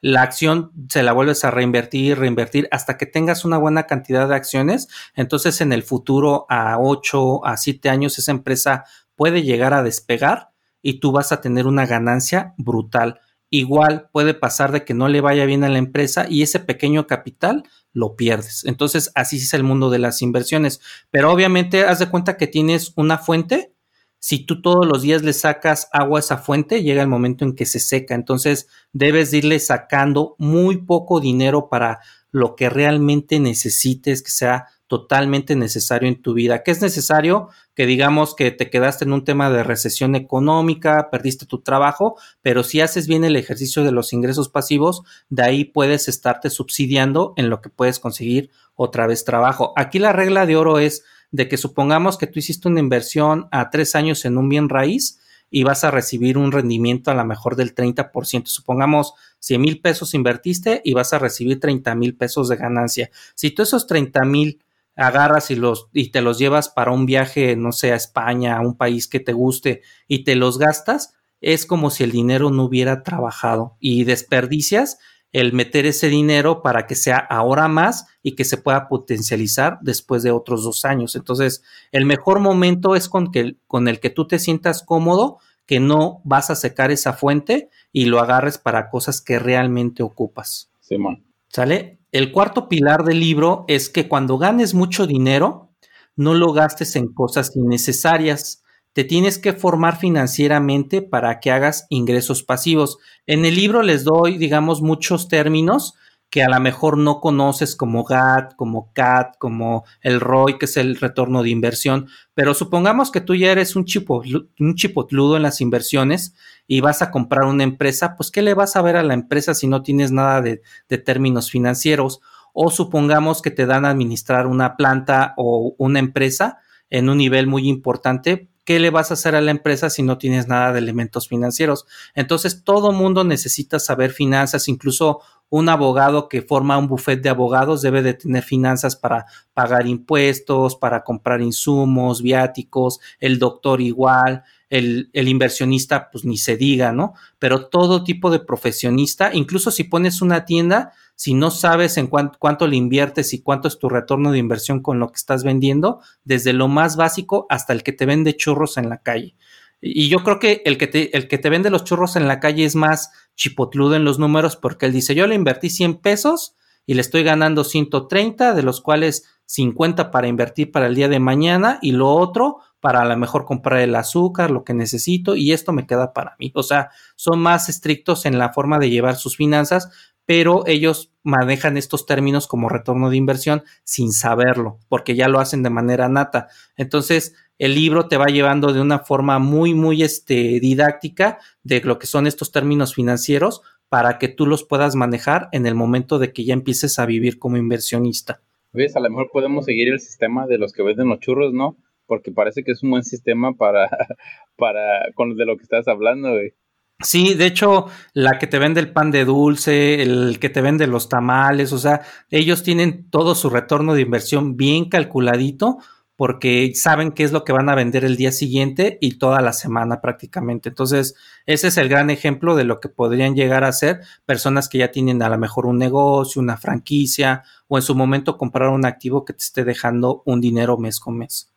la 0.01 0.23
acción 0.23 0.71
se 0.89 1.03
la 1.03 1.13
vuelves 1.13 1.45
a 1.45 1.51
reinvertir, 1.51 2.17
reinvertir 2.17 2.67
hasta 2.71 2.97
que 2.97 3.05
tengas 3.05 3.45
una 3.45 3.57
buena 3.57 3.83
cantidad 3.83 4.27
de 4.27 4.35
acciones. 4.35 4.87
Entonces, 5.15 5.61
en 5.61 5.71
el 5.71 5.83
futuro, 5.83 6.45
a 6.49 6.77
8, 6.79 7.45
a 7.45 7.57
7 7.57 7.89
años, 7.89 8.17
esa 8.17 8.31
empresa 8.31 8.85
puede 9.15 9.43
llegar 9.43 9.73
a 9.73 9.83
despegar 9.83 10.49
y 10.81 10.99
tú 10.99 11.11
vas 11.11 11.31
a 11.31 11.41
tener 11.41 11.67
una 11.67 11.85
ganancia 11.85 12.53
brutal. 12.57 13.19
Igual 13.57 14.09
puede 14.11 14.33
pasar 14.33 14.73
de 14.73 14.83
que 14.83 14.93
no 14.93 15.07
le 15.07 15.21
vaya 15.21 15.45
bien 15.45 15.63
a 15.63 15.69
la 15.69 15.77
empresa 15.77 16.25
y 16.29 16.41
ese 16.41 16.59
pequeño 16.59 17.07
capital 17.07 17.63
lo 17.93 18.17
pierdes. 18.17 18.65
Entonces, 18.65 19.13
así 19.15 19.37
es 19.37 19.53
el 19.53 19.63
mundo 19.63 19.89
de 19.89 19.97
las 19.97 20.21
inversiones. 20.21 20.81
Pero 21.09 21.31
obviamente, 21.31 21.85
haz 21.85 21.99
de 21.99 22.09
cuenta 22.09 22.35
que 22.35 22.47
tienes 22.47 22.91
una 22.97 23.17
fuente. 23.17 23.73
Si 24.19 24.39
tú 24.39 24.61
todos 24.61 24.85
los 24.85 25.03
días 25.03 25.23
le 25.23 25.31
sacas 25.31 25.87
agua 25.93 26.19
a 26.19 26.21
esa 26.21 26.37
fuente, 26.37 26.83
llega 26.83 27.01
el 27.01 27.07
momento 27.07 27.45
en 27.45 27.55
que 27.55 27.65
se 27.65 27.79
seca. 27.79 28.13
Entonces, 28.13 28.67
debes 28.91 29.31
irle 29.31 29.61
sacando 29.61 30.35
muy 30.37 30.81
poco 30.81 31.21
dinero 31.21 31.69
para 31.69 32.01
lo 32.31 32.57
que 32.57 32.69
realmente 32.69 33.39
necesites, 33.39 34.21
que 34.21 34.31
sea 34.31 34.65
totalmente 34.87 35.55
necesario 35.55 36.07
en 36.07 36.21
tu 36.21 36.33
vida. 36.33 36.63
¿Qué 36.63 36.71
es 36.71 36.81
necesario? 36.81 37.49
Que 37.73 37.85
digamos 37.85 38.35
que 38.35 38.51
te 38.51 38.69
quedaste 38.69 39.05
en 39.05 39.13
un 39.13 39.23
tema 39.23 39.49
de 39.49 39.63
recesión 39.63 40.15
económica, 40.15 41.09
perdiste 41.11 41.45
tu 41.45 41.61
trabajo, 41.61 42.17
pero 42.41 42.63
si 42.63 42.81
haces 42.81 43.07
bien 43.07 43.23
el 43.23 43.35
ejercicio 43.35 43.83
de 43.83 43.91
los 43.91 44.13
ingresos 44.13 44.49
pasivos, 44.49 45.03
de 45.29 45.43
ahí 45.43 45.65
puedes 45.65 46.07
estarte 46.07 46.49
subsidiando 46.49 47.33
en 47.35 47.49
lo 47.49 47.61
que 47.61 47.69
puedes 47.69 47.99
conseguir 47.99 48.51
otra 48.75 49.07
vez 49.07 49.25
trabajo. 49.25 49.73
Aquí 49.75 49.99
la 49.99 50.13
regla 50.13 50.45
de 50.45 50.55
oro 50.55 50.79
es 50.79 51.03
de 51.31 51.47
que 51.47 51.57
supongamos 51.57 52.17
que 52.17 52.27
tú 52.27 52.39
hiciste 52.39 52.67
una 52.67 52.79
inversión 52.79 53.47
a 53.51 53.69
tres 53.69 53.95
años 53.95 54.23
en 54.25 54.37
un 54.37 54.49
bien 54.49 54.69
raíz, 54.69 55.19
y 55.49 55.63
vas 55.63 55.83
a 55.83 55.91
recibir 55.91 56.37
un 56.37 56.51
rendimiento 56.51 57.11
a 57.11 57.13
lo 57.13 57.23
mejor 57.23 57.55
del 57.55 57.73
30%. 57.73 58.47
Supongamos 58.47 59.13
100 59.39 59.61
mil 59.61 59.79
pesos 59.79 60.13
invertiste 60.13 60.81
y 60.83 60.93
vas 60.93 61.13
a 61.13 61.19
recibir 61.19 61.59
30 61.59 61.95
mil 61.95 62.15
pesos 62.15 62.49
de 62.49 62.57
ganancia. 62.57 63.09
Si 63.35 63.51
tú 63.51 63.61
esos 63.61 63.87
30 63.87 64.25
mil 64.25 64.64
agarras 64.95 65.51
y 65.51 65.55
los 65.55 65.87
y 65.93 66.11
te 66.11 66.21
los 66.21 66.37
llevas 66.39 66.69
para 66.69 66.91
un 66.91 67.05
viaje, 67.05 67.55
no 67.55 67.71
sé, 67.71 67.91
a 67.91 67.95
España, 67.95 68.57
a 68.57 68.61
un 68.61 68.77
país 68.77 69.07
que 69.07 69.19
te 69.19 69.33
guste 69.33 69.81
y 70.07 70.23
te 70.23 70.35
los 70.35 70.57
gastas, 70.57 71.13
es 71.41 71.65
como 71.65 71.89
si 71.89 72.03
el 72.03 72.11
dinero 72.11 72.49
no 72.49 72.63
hubiera 72.63 73.03
trabajado 73.03 73.77
y 73.79 74.03
desperdicias 74.03 74.97
el 75.35 75.51
meter 75.51 75.85
ese 75.85 76.07
dinero 76.07 76.61
para 76.61 76.87
que 76.87 76.95
sea 76.95 77.17
ahora 77.17 77.67
más 77.67 78.07
y 78.23 78.35
que 78.35 78.45
se 78.45 78.55
pueda 78.55 78.87
potencializar 78.87 79.79
después 79.81 80.23
de 80.23 80.31
otros 80.31 80.63
dos 80.63 80.85
años. 80.85 81.13
Entonces, 81.17 81.61
el 81.91 82.05
mejor 82.05 82.39
momento 82.39 82.95
es 82.95 83.09
con, 83.09 83.33
que, 83.33 83.57
con 83.67 83.89
el 83.89 83.99
que 83.99 84.09
tú 84.09 84.27
te 84.27 84.39
sientas 84.39 84.81
cómodo, 84.81 85.39
que 85.65 85.81
no 85.81 86.21
vas 86.23 86.51
a 86.51 86.55
secar 86.55 86.89
esa 86.89 87.11
fuente 87.11 87.69
y 87.91 88.05
lo 88.05 88.21
agarres 88.21 88.57
para 88.57 88.89
cosas 88.89 89.21
que 89.21 89.37
realmente 89.37 90.03
ocupas. 90.03 90.71
Simón. 90.79 91.25
¿Sale? 91.49 91.99
El 92.15 92.31
cuarto 92.31 92.69
pilar 92.69 93.03
del 93.03 93.19
libro 93.19 93.65
es 93.67 93.89
que 93.89 94.07
cuando 94.07 94.37
ganes 94.37 94.73
mucho 94.73 95.05
dinero, 95.05 95.73
no 96.15 96.33
lo 96.33 96.53
gastes 96.53 96.95
en 96.95 97.13
cosas 97.13 97.51
innecesarias. 97.57 98.63
Te 98.93 99.03
tienes 99.03 99.37
que 99.37 99.51
formar 99.51 99.97
financieramente 99.97 101.01
para 101.01 101.41
que 101.41 101.51
hagas 101.51 101.87
ingresos 101.89 102.41
pasivos. 102.41 102.99
En 103.27 103.43
el 103.43 103.55
libro 103.55 103.81
les 103.81 104.05
doy, 104.05 104.37
digamos, 104.37 104.81
muchos 104.81 105.27
términos 105.27 105.95
que 106.35 106.43
a 106.43 106.49
lo 106.49 106.59
mejor 106.59 106.97
no 106.97 107.21
conoces 107.21 107.77
como 107.77 108.03
GAT, 108.03 108.57
como 108.57 108.91
CAT, 108.91 109.37
como 109.37 109.85
el 110.01 110.19
ROI, 110.19 110.57
que 110.57 110.65
es 110.65 110.75
el 110.75 110.97
retorno 110.97 111.43
de 111.43 111.49
inversión, 111.49 112.09
pero 112.33 112.53
supongamos 112.53 113.09
que 113.09 113.21
tú 113.21 113.35
ya 113.35 113.53
eres 113.53 113.77
un, 113.77 113.85
chipo, 113.85 114.21
un 114.59 114.75
chipotludo 114.75 115.37
en 115.37 115.43
las 115.43 115.61
inversiones 115.61 116.35
y 116.67 116.81
vas 116.81 117.01
a 117.01 117.09
comprar 117.09 117.45
una 117.45 117.63
empresa, 117.63 118.17
pues 118.17 118.31
¿qué 118.31 118.41
le 118.41 118.53
vas 118.53 118.75
a 118.75 118.81
ver 118.81 118.97
a 118.97 119.03
la 119.03 119.13
empresa 119.13 119.53
si 119.53 119.67
no 119.67 119.81
tienes 119.81 120.11
nada 120.11 120.41
de, 120.41 120.61
de 120.89 120.97
términos 120.97 121.49
financieros? 121.49 122.19
O 122.51 122.69
supongamos 122.69 123.41
que 123.41 123.51
te 123.51 123.65
dan 123.65 123.85
a 123.85 123.91
administrar 123.91 124.45
una 124.45 124.75
planta 124.75 125.35
o 125.37 125.73
una 125.77 125.99
empresa 125.99 126.57
en 126.89 127.07
un 127.07 127.17
nivel 127.17 127.47
muy 127.47 127.69
importante, 127.69 128.49
¿qué 128.65 128.79
le 128.79 128.89
vas 128.89 129.11
a 129.11 129.13
hacer 129.13 129.35
a 129.35 129.41
la 129.41 129.51
empresa 129.51 129.89
si 129.89 130.03
no 130.03 130.17
tienes 130.17 130.47
nada 130.47 130.73
de 130.73 130.79
elementos 130.79 131.29
financieros? 131.29 131.85
Entonces, 132.15 132.63
todo 132.63 132.91
mundo 132.91 133.23
necesita 133.23 133.79
saber 133.79 134.11
finanzas, 134.11 134.67
incluso 134.67 135.21
un 135.49 135.69
abogado 135.69 136.27
que 136.27 136.41
forma 136.41 136.77
un 136.77 136.87
buffet 136.87 137.21
de 137.21 137.29
abogados 137.29 137.81
debe 137.81 138.01
de 138.01 138.13
tener 138.13 138.43
finanzas 138.43 138.95
para 138.95 139.25
pagar 139.53 139.87
impuestos, 139.87 140.75
para 140.75 141.03
comprar 141.03 141.41
insumos, 141.41 142.21
viáticos, 142.21 142.99
el 143.19 143.39
doctor 143.39 143.81
igual, 143.81 144.43
el, 144.69 145.09
inversionista, 145.13 146.09
pues 146.11 146.25
ni 146.25 146.37
se 146.37 146.57
diga, 146.57 146.91
¿no? 146.91 147.13
Pero 147.39 147.67
todo 147.67 148.03
tipo 148.03 148.31
de 148.31 148.39
profesionista, 148.39 149.33
incluso 149.33 149.71
si 149.71 149.83
pones 149.83 150.21
una 150.21 150.45
tienda, 150.45 150.93
si 151.15 151.33
no 151.33 151.51
sabes 151.51 151.97
en 151.97 152.07
cuánto 152.07 152.67
le 152.67 152.75
inviertes 152.75 153.33
y 153.33 153.41
cuánto 153.41 153.67
es 153.67 153.79
tu 153.79 153.87
retorno 153.87 154.31
de 154.31 154.39
inversión 154.39 154.81
con 154.81 154.99
lo 154.99 155.09
que 155.09 155.17
estás 155.17 155.43
vendiendo, 155.43 156.01
desde 156.23 156.51
lo 156.51 156.67
más 156.67 156.97
básico 156.97 157.45
hasta 157.49 157.73
el 157.73 157.83
que 157.83 157.93
te 157.93 158.05
vende 158.05 158.35
churros 158.35 158.77
en 158.77 158.89
la 158.89 158.97
calle. 158.97 159.35
Y 159.79 160.09
yo 160.09 160.23
creo 160.23 160.39
que 160.39 160.63
el 160.65 160.77
que 160.77 160.87
te 160.87 161.49
vende 161.49 161.69
los 161.69 161.83
churros 161.83 162.15
en 162.15 162.27
la 162.27 162.39
calle 162.39 162.65
es 162.65 162.75
más 162.75 163.11
chipotludo 163.35 163.95
en 163.95 164.05
los 164.05 164.19
números 164.19 164.55
porque 164.55 164.85
él 164.85 164.93
dice, 164.93 165.15
yo 165.15 165.27
le 165.27 165.35
invertí 165.35 165.69
100 165.69 165.97
pesos 165.97 166.55
y 166.85 166.93
le 166.93 167.01
estoy 167.01 167.23
ganando 167.23 167.63
130, 167.63 168.53
de 168.53 168.63
los 168.63 168.81
cuales 168.81 169.25
50 169.45 170.11
para 170.11 170.27
invertir 170.27 170.71
para 170.71 170.87
el 170.87 170.95
día 170.95 171.07
de 171.07 171.19
mañana 171.19 171.79
y 171.81 171.91
lo 171.91 172.09
otro 172.09 172.57
para 172.79 173.01
a 173.01 173.05
lo 173.05 173.17
mejor 173.17 173.45
comprar 173.45 173.79
el 173.79 173.95
azúcar, 173.95 174.51
lo 174.51 174.63
que 174.63 174.75
necesito 174.75 175.35
y 175.35 175.53
esto 175.53 175.71
me 175.71 175.87
queda 175.87 176.13
para 176.13 176.35
mí. 176.37 176.51
O 176.55 176.61
sea, 176.61 176.91
son 177.15 177.39
más 177.39 177.67
estrictos 177.67 178.25
en 178.25 178.37
la 178.37 178.53
forma 178.53 178.77
de 178.77 178.91
llevar 178.91 179.15
sus 179.15 179.37
finanzas, 179.37 179.89
pero 180.25 180.65
ellos 180.67 181.11
manejan 181.23 181.77
estos 181.77 182.05
términos 182.05 182.47
como 182.47 182.69
retorno 182.69 183.09
de 183.09 183.17
inversión 183.17 183.63
sin 183.83 184.11
saberlo, 184.11 184.79
porque 184.89 185.15
ya 185.15 185.27
lo 185.27 185.39
hacen 185.39 185.63
de 185.63 185.69
manera 185.69 186.09
nata. 186.09 186.47
Entonces, 186.77 187.35
el 187.57 187.75
libro 187.75 188.07
te 188.07 188.17
va 188.17 188.25
llevando 188.27 188.73
de 188.73 188.81
una 188.81 188.99
forma 188.99 189.39
muy, 189.39 189.73
muy 189.73 190.03
este, 190.03 190.59
didáctica 190.59 191.39
de 191.63 191.81
lo 191.81 191.99
que 191.99 192.07
son 192.07 192.27
estos 192.27 192.51
términos 192.51 192.93
financieros 192.93 193.61
para 193.89 194.17
que 194.17 194.27
tú 194.27 194.45
los 194.45 194.63
puedas 194.63 194.95
manejar 194.95 195.47
en 195.51 195.65
el 195.65 195.75
momento 195.75 196.19
de 196.19 196.33
que 196.33 196.43
ya 196.43 196.53
empieces 196.53 196.99
a 196.99 197.05
vivir 197.05 197.39
como 197.39 197.57
inversionista. 197.57 198.41
¿Ves? 198.73 198.95
A 198.95 198.99
lo 198.99 199.09
mejor 199.09 199.29
podemos 199.31 199.65
seguir 199.65 199.87
el 199.87 199.99
sistema 199.99 200.47
de 200.47 200.57
los 200.57 200.73
que 200.73 200.83
venden 200.83 201.07
los 201.07 201.19
churros, 201.19 201.53
¿no? 201.53 201.77
Porque 202.07 202.31
parece 202.31 202.63
que 202.63 202.71
es 202.71 202.83
un 202.83 202.91
buen 202.91 203.03
sistema 203.03 203.53
para, 203.53 203.89
para 204.57 205.11
con 205.13 205.35
de 205.37 205.45
lo 205.45 205.55
que 205.55 205.63
estás 205.63 205.87
hablando, 205.87 206.31
güey. 206.31 206.53
Sí, 207.01 207.33
de 207.33 207.45
hecho, 207.45 207.87
la 208.13 208.39
que 208.39 208.47
te 208.47 208.57
vende 208.57 208.79
el 208.79 208.93
pan 208.93 209.11
de 209.11 209.25
dulce, 209.25 210.01
el 210.01 210.39
que 210.39 210.49
te 210.49 210.61
vende 210.61 210.87
los 210.87 211.09
tamales, 211.09 211.73
o 211.73 211.77
sea, 211.77 212.01
ellos 212.29 212.63
tienen 212.63 213.09
todo 213.09 213.35
su 213.35 213.49
retorno 213.49 213.93
de 213.93 214.01
inversión 214.01 214.55
bien 214.55 214.87
calculadito 214.87 215.79
porque 216.15 216.71
saben 216.73 217.11
qué 217.11 217.23
es 217.23 217.33
lo 217.33 217.43
que 217.43 217.51
van 217.51 217.67
a 217.67 217.75
vender 217.75 218.05
el 218.05 218.15
día 218.15 218.31
siguiente 218.31 218.97
y 219.01 219.17
toda 219.17 219.41
la 219.41 219.51
semana 219.51 219.99
prácticamente. 219.99 220.69
Entonces, 220.69 221.15
ese 221.45 221.67
es 221.67 221.77
el 221.77 221.89
gran 221.89 222.09
ejemplo 222.09 222.55
de 222.55 222.63
lo 222.63 222.79
que 222.79 222.87
podrían 222.87 223.35
llegar 223.35 223.65
a 223.65 223.73
ser 223.73 223.99
personas 224.25 224.69
que 224.69 224.77
ya 224.77 224.91
tienen 224.91 225.21
a 225.21 225.29
lo 225.29 225.37
mejor 225.37 225.65
un 225.65 225.77
negocio, 225.77 226.41
una 226.41 226.55
franquicia 226.55 227.43
o 227.67 227.77
en 227.77 227.81
su 227.81 227.95
momento 227.95 228.37
comprar 228.37 228.69
un 228.69 228.85
activo 228.85 229.25
que 229.25 229.33
te 229.33 229.43
esté 229.43 229.65
dejando 229.65 230.23
un 230.25 230.39
dinero 230.39 230.77
mes 230.77 231.01
con 231.01 231.17
mes. 231.17 231.51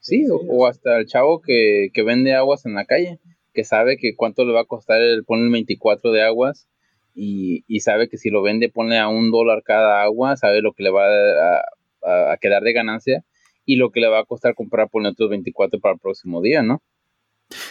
Sí, 0.00 0.26
o, 0.28 0.66
hasta 0.66 0.98
el 0.98 1.06
chavo 1.06 1.40
que, 1.40 1.90
que 1.92 2.02
vende 2.02 2.34
aguas 2.34 2.66
en 2.66 2.74
la 2.74 2.86
calle 2.86 3.20
que 3.52 3.64
sabe 3.64 3.96
que 3.96 4.14
cuánto 4.16 4.44
le 4.44 4.52
va 4.52 4.62
a 4.62 4.66
costar 4.66 5.00
el 5.00 5.24
poner 5.24 5.46
el 5.46 5.52
24 5.52 6.12
de 6.12 6.22
aguas 6.22 6.68
y, 7.14 7.80
sabe 7.80 8.08
que 8.08 8.18
si 8.18 8.30
lo 8.30 8.42
vende 8.42 8.68
pone 8.68 8.98
a 8.98 9.08
un 9.08 9.30
dólar 9.30 9.62
cada 9.64 10.02
agua, 10.02 10.36
sabe 10.36 10.62
lo 10.62 10.72
que 10.72 10.84
le 10.84 10.90
va 10.90 11.06
a, 11.06 12.32
a, 12.32 12.36
quedar 12.38 12.62
de 12.62 12.72
ganancia 12.72 13.24
y 13.64 13.76
lo 13.76 13.90
que 13.90 14.00
le 14.00 14.08
va 14.08 14.20
a 14.20 14.24
costar 14.24 14.54
comprar 14.54 14.88
poner 14.88 15.12
otros 15.12 15.30
24 15.30 15.80
para 15.80 15.94
el 15.94 16.00
próximo 16.00 16.40
día, 16.40 16.62
¿no? 16.62 16.82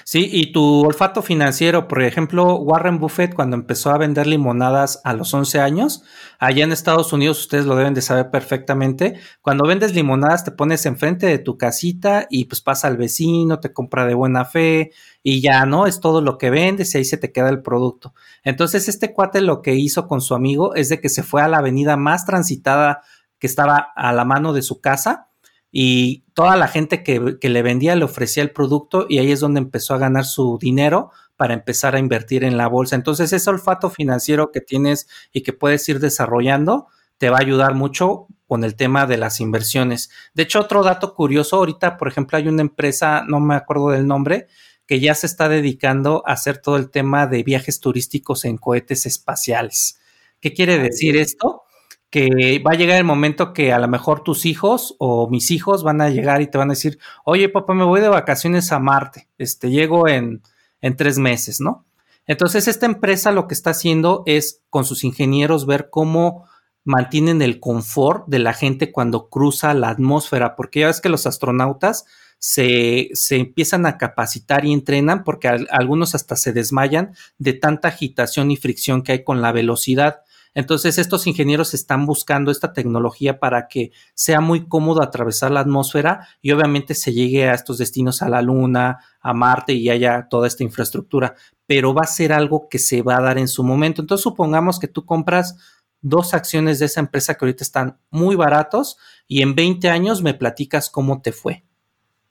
Sí, 0.03 0.29
y 0.31 0.51
tu 0.51 0.85
olfato 0.85 1.21
financiero, 1.21 1.87
por 1.87 2.01
ejemplo, 2.01 2.55
Warren 2.57 2.99
Buffett 2.99 3.33
cuando 3.33 3.55
empezó 3.55 3.91
a 3.91 3.97
vender 3.97 4.27
limonadas 4.27 4.99
a 5.05 5.13
los 5.13 5.33
11 5.33 5.59
años, 5.61 6.03
allá 6.37 6.65
en 6.65 6.71
Estados 6.71 7.13
Unidos 7.13 7.39
ustedes 7.39 7.65
lo 7.65 7.75
deben 7.75 7.93
de 7.93 8.01
saber 8.01 8.29
perfectamente, 8.29 9.19
cuando 9.41 9.67
vendes 9.67 9.95
limonadas 9.95 10.43
te 10.43 10.51
pones 10.51 10.85
enfrente 10.85 11.27
de 11.27 11.39
tu 11.39 11.57
casita 11.57 12.27
y 12.29 12.45
pues 12.45 12.61
pasa 12.61 12.87
al 12.87 12.97
vecino, 12.97 13.59
te 13.59 13.71
compra 13.71 14.05
de 14.05 14.15
buena 14.15 14.43
fe 14.43 14.91
y 15.23 15.41
ya, 15.41 15.65
¿no? 15.65 15.87
Es 15.87 16.01
todo 16.01 16.21
lo 16.21 16.37
que 16.37 16.49
vendes 16.49 16.93
y 16.93 16.97
ahí 16.97 17.05
se 17.05 17.17
te 17.17 17.31
queda 17.31 17.49
el 17.49 17.61
producto. 17.61 18.13
Entonces 18.43 18.89
este 18.89 19.13
cuate 19.13 19.41
lo 19.41 19.61
que 19.61 19.75
hizo 19.75 20.07
con 20.07 20.21
su 20.21 20.35
amigo 20.35 20.75
es 20.75 20.89
de 20.89 20.99
que 20.99 21.09
se 21.09 21.23
fue 21.23 21.41
a 21.41 21.47
la 21.47 21.59
avenida 21.59 21.95
más 21.95 22.25
transitada 22.25 23.01
que 23.39 23.47
estaba 23.47 23.93
a 23.95 24.11
la 24.11 24.25
mano 24.25 24.51
de 24.51 24.61
su 24.61 24.81
casa, 24.81 25.28
y 25.71 26.23
toda 26.33 26.55
la 26.55 26.67
gente 26.67 27.03
que, 27.03 27.37
le 27.41 27.61
vendía 27.61 27.95
le 27.95 28.05
ofrecía 28.05 28.43
el 28.43 28.51
producto 28.51 29.05
y 29.07 29.19
ahí 29.19 29.31
es 29.31 29.39
donde 29.39 29.59
empezó 29.59 29.93
a 29.93 29.99
ganar 29.99 30.25
su 30.25 30.57
dinero 30.59 31.11
para 31.35 31.53
empezar 31.53 31.95
a 31.95 31.99
invertir 31.99 32.43
en 32.43 32.57
la 32.57 32.67
bolsa. 32.67 32.95
Entonces 32.95 33.31
ese 33.33 33.49
olfato 33.49 33.89
financiero 33.89 34.51
que 34.51 34.61
tienes 34.61 35.07
y 35.31 35.41
que 35.41 35.53
puedes 35.53 35.87
ir 35.87 35.99
desarrollando 35.99 36.87
te 37.17 37.29
va 37.29 37.37
a 37.37 37.41
ayudar 37.41 37.75
mucho 37.75 38.27
con 38.47 38.63
el 38.63 38.75
tema 38.75 39.05
de 39.05 39.17
las 39.17 39.41
inversiones. 39.41 40.09
De 40.33 40.43
hecho, 40.43 40.61
otro 40.61 40.81
dato 40.83 41.13
curioso, 41.13 41.57
ahorita, 41.57 41.97
por 41.97 42.07
ejemplo, 42.07 42.37
hay 42.37 42.47
una 42.47 42.61
empresa, 42.61 43.23
no 43.27 43.39
me 43.39 43.55
acuerdo 43.55 43.89
del 43.89 44.07
nombre, 44.07 44.47
que 44.87 44.99
ya 44.99 45.13
se 45.13 45.27
está 45.27 45.49
dedicando 45.49 46.23
a 46.25 46.31
hacer 46.31 46.57
todo 46.57 46.77
el 46.77 46.89
tema 46.89 47.27
de 47.27 47.43
viajes 47.43 47.79
turísticos 47.79 48.45
en 48.45 48.57
cohetes 48.57 49.05
espaciales. 49.05 49.99
¿Qué 50.39 50.53
quiere 50.53 50.75
ah, 50.75 50.79
decir 50.79 51.15
esto? 51.15 51.63
Que 52.09 52.61
va 52.65 52.71
a 52.73 52.77
llegar 52.77 52.97
el 52.97 53.03
momento 53.03 53.53
que 53.53 53.71
a 53.71 53.79
lo 53.79 53.87
mejor 53.87 54.23
tus 54.23 54.45
hijos 54.45 54.95
o 54.97 55.29
mis 55.29 55.51
hijos 55.51 55.83
van 55.83 56.01
a 56.01 56.09
llegar 56.09 56.41
y 56.41 56.47
te 56.47 56.57
van 56.57 56.69
a 56.69 56.73
decir, 56.73 56.99
oye 57.23 57.49
papá, 57.49 57.73
me 57.73 57.83
voy 57.83 58.01
de 58.01 58.09
vacaciones 58.09 58.71
a 58.71 58.79
Marte, 58.79 59.27
este, 59.37 59.69
llego 59.69 60.07
en, 60.07 60.41
en 60.81 60.95
tres 60.95 61.17
meses, 61.17 61.61
¿no? 61.61 61.85
Entonces 62.25 62.67
esta 62.67 62.85
empresa 62.85 63.31
lo 63.31 63.47
que 63.47 63.53
está 63.53 63.71
haciendo 63.71 64.23
es 64.25 64.61
con 64.69 64.85
sus 64.85 65.03
ingenieros 65.03 65.65
ver 65.65 65.89
cómo 65.89 66.45
mantienen 66.83 67.41
el 67.41 67.59
confort 67.59 68.27
de 68.27 68.39
la 68.39 68.53
gente 68.53 68.91
cuando 68.91 69.29
cruza 69.29 69.73
la 69.73 69.89
atmósfera, 69.89 70.55
porque 70.55 70.81
ya 70.81 70.87
ves 70.87 71.01
que 71.01 71.09
los 71.09 71.27
astronautas 71.27 72.05
se, 72.39 73.09
se 73.13 73.35
empiezan 73.35 73.85
a 73.85 73.97
capacitar 73.97 74.65
y 74.65 74.73
entrenan 74.73 75.23
porque 75.23 75.47
algunos 75.47 76.15
hasta 76.15 76.35
se 76.35 76.53
desmayan 76.53 77.13
de 77.37 77.53
tanta 77.53 77.89
agitación 77.89 78.49
y 78.49 78.57
fricción 78.57 79.03
que 79.03 79.11
hay 79.11 79.23
con 79.23 79.41
la 79.41 79.51
velocidad. 79.51 80.21
Entonces, 80.53 80.97
estos 80.97 81.27
ingenieros 81.27 81.73
están 81.73 82.05
buscando 82.05 82.51
esta 82.51 82.73
tecnología 82.73 83.39
para 83.39 83.67
que 83.67 83.91
sea 84.13 84.41
muy 84.41 84.67
cómodo 84.67 85.01
atravesar 85.01 85.51
la 85.51 85.59
atmósfera 85.59 86.27
y 86.41 86.51
obviamente 86.51 86.95
se 86.95 87.13
llegue 87.13 87.47
a 87.47 87.53
estos 87.53 87.77
destinos 87.77 88.21
a 88.21 88.29
la 88.29 88.41
Luna, 88.41 88.99
a 89.21 89.33
Marte 89.33 89.73
y 89.73 89.89
haya 89.89 90.27
toda 90.29 90.47
esta 90.47 90.63
infraestructura, 90.63 91.35
pero 91.67 91.93
va 91.93 92.01
a 92.03 92.07
ser 92.07 92.33
algo 92.33 92.67
que 92.67 92.79
se 92.79 93.01
va 93.01 93.17
a 93.17 93.21
dar 93.21 93.37
en 93.37 93.47
su 93.47 93.63
momento. 93.63 94.01
Entonces, 94.01 94.23
supongamos 94.23 94.79
que 94.79 94.87
tú 94.87 95.05
compras 95.05 95.55
dos 96.01 96.33
acciones 96.33 96.79
de 96.79 96.85
esa 96.85 97.01
empresa 97.01 97.35
que 97.35 97.45
ahorita 97.45 97.63
están 97.63 97.99
muy 98.09 98.35
baratos 98.35 98.97
y 99.27 99.41
en 99.41 99.53
20 99.55 99.89
años 99.89 100.21
me 100.23 100.33
platicas 100.33 100.89
cómo 100.89 101.21
te 101.21 101.31
fue. 101.31 101.63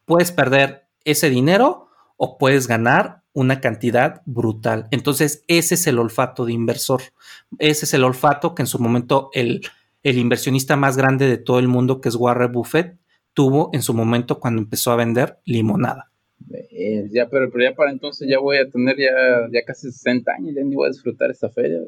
Puedes 0.04 0.32
perder 0.32 0.88
ese 1.04 1.30
dinero 1.30 1.87
o 2.18 2.36
puedes 2.36 2.66
ganar 2.66 3.22
una 3.32 3.60
cantidad 3.60 4.20
brutal. 4.26 4.88
Entonces, 4.90 5.44
ese 5.46 5.76
es 5.76 5.86
el 5.86 5.98
olfato 5.98 6.44
de 6.44 6.52
inversor. 6.52 7.00
Ese 7.58 7.86
es 7.86 7.94
el 7.94 8.04
olfato 8.04 8.54
que 8.54 8.62
en 8.62 8.66
su 8.66 8.78
momento 8.78 9.30
el, 9.32 9.62
el 10.02 10.18
inversionista 10.18 10.76
más 10.76 10.96
grande 10.96 11.28
de 11.28 11.38
todo 11.38 11.60
el 11.60 11.68
mundo, 11.68 12.00
que 12.00 12.08
es 12.10 12.16
Warren 12.16 12.52
Buffett, 12.52 12.98
tuvo 13.32 13.70
en 13.72 13.82
su 13.82 13.94
momento 13.94 14.40
cuando 14.40 14.60
empezó 14.60 14.90
a 14.90 14.96
vender 14.96 15.38
limonada. 15.44 16.10
Eh, 16.70 17.06
ya, 17.10 17.28
pero, 17.28 17.50
ya 17.60 17.74
para 17.74 17.90
entonces 17.90 18.28
ya 18.28 18.38
voy 18.38 18.58
a 18.58 18.68
tener 18.68 18.96
ya, 18.96 19.48
ya 19.52 19.64
casi 19.64 19.92
60 19.92 20.32
años, 20.32 20.54
ya 20.56 20.62
ni 20.64 20.74
voy 20.74 20.86
a 20.86 20.90
disfrutar 20.90 21.30
esta 21.30 21.48
feria. 21.48 21.78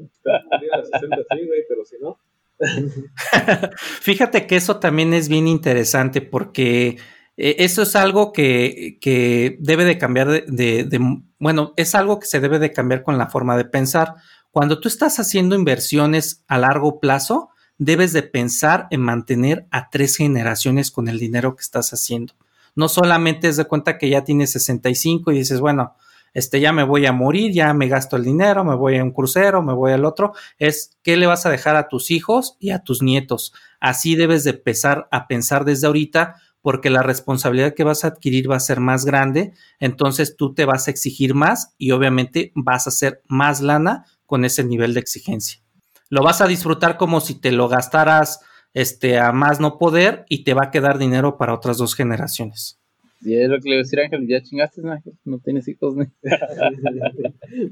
pero 1.69 1.85
si 1.85 1.97
no. 2.01 2.19
Fíjate 4.01 4.47
que 4.47 4.57
eso 4.57 4.79
también 4.79 5.15
es 5.15 5.29
bien 5.29 5.49
interesante 5.49 6.21
porque 6.21 6.99
eh, 7.43 7.65
eso 7.65 7.83
es 7.83 7.97
algo 7.97 8.33
que, 8.33 8.99
que 9.01 9.57
debe 9.61 9.87
de 9.87 9.97
cambiar 9.97 10.45
de, 10.45 11.01
bueno, 11.39 11.73
es 11.77 11.95
algo 11.95 12.21
que 12.21 12.27
se 12.27 12.39
debe 12.39 12.59
de 12.59 12.71
cambiar 12.71 13.03
con 13.03 13.17
la 13.17 13.29
forma 13.29 13.57
de 13.57 13.65
pensar. 13.65 14.17
Cuando 14.51 14.79
tú 14.79 14.89
estás 14.89 15.19
haciendo 15.19 15.55
inversiones 15.55 16.45
a 16.49 16.59
largo 16.59 17.01
plazo, 17.01 17.49
debes 17.79 18.13
de 18.13 18.25
pensar 18.25 18.89
en 18.91 19.01
mantener 19.01 19.67
a 19.71 19.89
tres 19.89 20.17
generaciones 20.17 20.91
con 20.91 21.09
el 21.09 21.19
dinero 21.19 21.57
que 21.57 21.63
estás 21.63 21.95
haciendo. 21.95 22.35
No 22.77 22.91
solamente 22.91 23.49
es 23.49 23.57
de 23.57 23.65
cuenta 23.65 23.97
que 23.97 24.11
ya 24.11 24.23
tienes 24.23 24.53
65 24.53 25.33
y 25.33 25.39
dices, 25.39 25.61
bueno, 25.61 25.95
este 26.35 26.61
ya 26.61 26.75
me 26.75 26.85
voy 26.85 27.07
a 27.07 27.13
morir, 27.13 27.53
ya 27.53 27.73
me 27.73 27.89
gasto 27.89 28.17
el 28.17 28.25
dinero, 28.25 28.65
me 28.65 28.77
voy 28.77 28.99
a 28.99 29.03
un 29.03 29.13
crucero, 29.13 29.63
me 29.63 29.73
voy 29.73 29.93
al 29.93 30.05
otro, 30.05 30.35
es 30.59 30.99
qué 31.03 31.17
le 31.17 31.27
vas 31.27 31.47
a 31.47 31.51
dejar 31.51 31.77
a 31.77 31.89
tus 31.89 32.11
hijos 32.11 32.59
y 32.61 32.71
a 32.71 32.81
tus 32.81 33.03
nietos. 33.03 33.55
Así 33.81 34.15
debes 34.15 34.45
de 34.45 34.51
empezar 34.51 35.09
a 35.11 35.27
pensar 35.27 35.65
desde 35.65 35.87
ahorita 35.87 36.37
porque 36.63 36.91
la 36.91 37.03
responsabilidad 37.03 37.75
que 37.75 37.85
vas 37.85 38.05
a 38.05 38.09
adquirir 38.09 38.51
va 38.51 38.57
a 38.57 38.61
ser 38.61 38.81
más 38.81 39.05
grande, 39.05 39.53
entonces 39.79 40.37
tú 40.37 40.55
te 40.55 40.65
vas 40.65 40.87
a 40.87 40.91
exigir 40.91 41.35
más 41.35 41.75
y 41.79 41.93
obviamente 41.93 42.53
vas 42.55 42.87
a 42.87 42.91
hacer 42.91 43.23
más 43.29 43.61
lana 43.61 44.05
con 44.27 44.45
ese 44.45 44.65
nivel 44.65 44.95
de 44.95 45.01
exigencia. 45.01 45.61
Lo 46.09 46.23
vas 46.23 46.41
a 46.41 46.47
disfrutar 46.47 46.97
como 46.97 47.21
si 47.21 47.41
te 47.41 47.53
lo 47.53 47.69
gastaras 47.69 48.41
este, 48.75 49.19
a 49.19 49.33
más 49.33 49.61
no 49.61 49.79
poder 49.79 50.25
y 50.29 50.45
te 50.45 50.55
va 50.55 50.67
a 50.67 50.71
quedar 50.71 50.99
dinero 50.99 51.37
para 51.37 51.55
otras 51.55 51.79
dos 51.79 51.95
generaciones. 51.95 52.79
Y 53.23 53.35
es 53.35 53.49
lo 53.49 53.61
que 53.61 53.69
le 53.69 53.75
voy 53.77 53.81
a 53.81 53.83
decir 53.83 54.01
Ángel, 54.01 54.27
ya 54.27 54.43
chingaste 54.43 54.81
Ángel, 54.89 55.13
no 55.25 55.39
tienes 55.39 55.69
hijos. 55.69 55.95
¿no? 55.95 56.07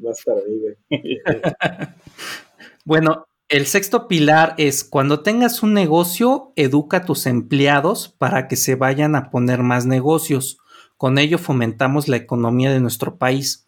Más 0.03 0.23
para 0.25 0.41
mí, 0.47 0.59
güey. 0.61 1.19
bueno, 2.85 3.28
el 3.49 3.67
sexto 3.67 4.09
pilar 4.09 4.55
es 4.59 4.85
cuando 4.85 5.21
tengas 5.21 5.63
un 5.63 5.73
negocio, 5.73 6.53
educa 6.55 6.99
a 6.99 7.05
tus 7.07 7.25
empleados 7.25 8.09
para 8.19 8.47
que 8.47 8.57
se 8.57 8.75
vayan 8.75 9.17
a 9.17 9.31
poner 9.31 9.63
más 9.63 9.87
negocios. 9.87 10.59
Con 10.99 11.17
ello 11.17 11.39
fomentamos 11.39 12.09
la 12.09 12.19
economía 12.19 12.71
de 12.71 12.81
nuestro 12.81 13.17
país. 13.17 13.67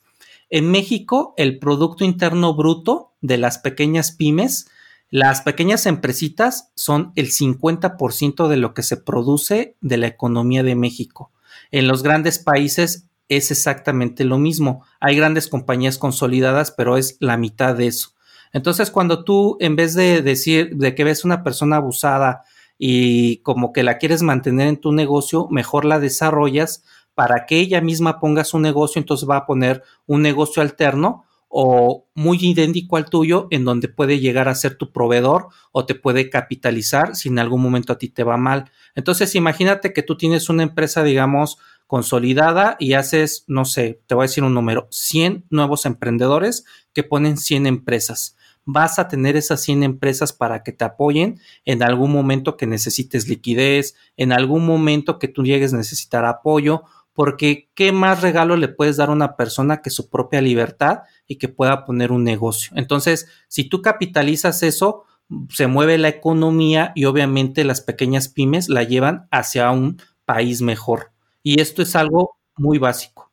En 0.50 0.70
México, 0.70 1.32
el 1.38 1.58
Producto 1.58 2.04
Interno 2.04 2.54
Bruto 2.54 3.14
de 3.22 3.38
las 3.38 3.58
pequeñas 3.58 4.12
pymes, 4.12 4.68
las 5.08 5.40
pequeñas 5.40 5.86
empresitas 5.86 6.72
son 6.74 7.12
el 7.16 7.30
50% 7.30 8.48
de 8.48 8.56
lo 8.58 8.74
que 8.74 8.82
se 8.82 8.98
produce 8.98 9.76
de 9.80 9.96
la 9.96 10.08
economía 10.08 10.62
de 10.62 10.74
México. 10.74 11.32
En 11.70 11.88
los 11.88 12.02
grandes 12.02 12.38
países 12.38 13.06
es 13.30 13.50
exactamente 13.50 14.24
lo 14.24 14.38
mismo. 14.38 14.84
Hay 15.00 15.16
grandes 15.16 15.48
compañías 15.48 15.96
consolidadas, 15.96 16.70
pero 16.70 16.98
es 16.98 17.16
la 17.20 17.38
mitad 17.38 17.74
de 17.74 17.86
eso. 17.86 18.10
Entonces, 18.52 18.90
cuando 18.90 19.24
tú, 19.24 19.56
en 19.60 19.76
vez 19.76 19.94
de 19.94 20.22
decir 20.22 20.76
de 20.76 20.94
que 20.94 21.04
ves 21.04 21.24
una 21.24 21.42
persona 21.42 21.76
abusada 21.76 22.44
y 22.78 23.38
como 23.38 23.72
que 23.72 23.82
la 23.82 23.98
quieres 23.98 24.22
mantener 24.22 24.66
en 24.66 24.80
tu 24.80 24.92
negocio, 24.92 25.48
mejor 25.50 25.84
la 25.84 26.00
desarrollas 26.00 26.82
para 27.14 27.46
que 27.46 27.58
ella 27.58 27.80
misma 27.80 28.18
ponga 28.18 28.44
su 28.44 28.58
negocio, 28.58 28.98
entonces 28.98 29.28
va 29.28 29.36
a 29.36 29.46
poner 29.46 29.82
un 30.06 30.22
negocio 30.22 30.62
alterno 30.62 31.24
o 31.48 32.06
muy 32.14 32.38
idéntico 32.40 32.96
al 32.96 33.10
tuyo, 33.10 33.48
en 33.50 33.64
donde 33.64 33.88
puede 33.88 34.20
llegar 34.20 34.48
a 34.48 34.54
ser 34.54 34.76
tu 34.76 34.92
proveedor 34.92 35.48
o 35.72 35.84
te 35.84 35.96
puede 35.96 36.30
capitalizar 36.30 37.16
si 37.16 37.28
en 37.28 37.40
algún 37.40 37.60
momento 37.60 37.92
a 37.92 37.98
ti 37.98 38.08
te 38.08 38.22
va 38.22 38.36
mal. 38.36 38.70
Entonces, 38.94 39.34
imagínate 39.34 39.92
que 39.92 40.04
tú 40.04 40.16
tienes 40.16 40.48
una 40.48 40.62
empresa, 40.62 41.02
digamos, 41.02 41.58
consolidada 41.88 42.76
y 42.78 42.92
haces, 42.92 43.44
no 43.48 43.64
sé, 43.64 44.00
te 44.06 44.14
voy 44.14 44.22
a 44.22 44.28
decir 44.28 44.44
un 44.44 44.54
número, 44.54 44.86
100 44.92 45.46
nuevos 45.50 45.86
emprendedores 45.86 46.64
que 46.92 47.02
ponen 47.02 47.36
100 47.36 47.66
empresas 47.66 48.36
vas 48.64 48.98
a 48.98 49.08
tener 49.08 49.36
esas 49.36 49.62
100 49.62 49.82
empresas 49.82 50.32
para 50.32 50.62
que 50.62 50.72
te 50.72 50.84
apoyen 50.84 51.40
en 51.64 51.82
algún 51.82 52.12
momento 52.12 52.56
que 52.56 52.66
necesites 52.66 53.28
liquidez, 53.28 53.94
en 54.16 54.32
algún 54.32 54.66
momento 54.66 55.18
que 55.18 55.28
tú 55.28 55.42
llegues 55.42 55.74
a 55.74 55.76
necesitar 55.76 56.24
apoyo, 56.24 56.82
porque 57.12 57.68
¿qué 57.74 57.92
más 57.92 58.22
regalo 58.22 58.56
le 58.56 58.68
puedes 58.68 58.96
dar 58.96 59.10
a 59.10 59.12
una 59.12 59.36
persona 59.36 59.82
que 59.82 59.90
su 59.90 60.08
propia 60.08 60.40
libertad 60.40 61.00
y 61.26 61.36
que 61.36 61.48
pueda 61.48 61.84
poner 61.84 62.12
un 62.12 62.24
negocio? 62.24 62.72
Entonces, 62.76 63.28
si 63.48 63.64
tú 63.64 63.82
capitalizas 63.82 64.62
eso, 64.62 65.04
se 65.48 65.66
mueve 65.66 65.98
la 65.98 66.08
economía 66.08 66.92
y 66.94 67.04
obviamente 67.04 67.64
las 67.64 67.80
pequeñas 67.80 68.28
pymes 68.28 68.68
la 68.68 68.84
llevan 68.84 69.28
hacia 69.30 69.70
un 69.70 70.00
país 70.24 70.62
mejor. 70.62 71.12
Y 71.42 71.60
esto 71.60 71.82
es 71.82 71.96
algo 71.96 72.38
muy 72.56 72.78
básico. 72.78 73.29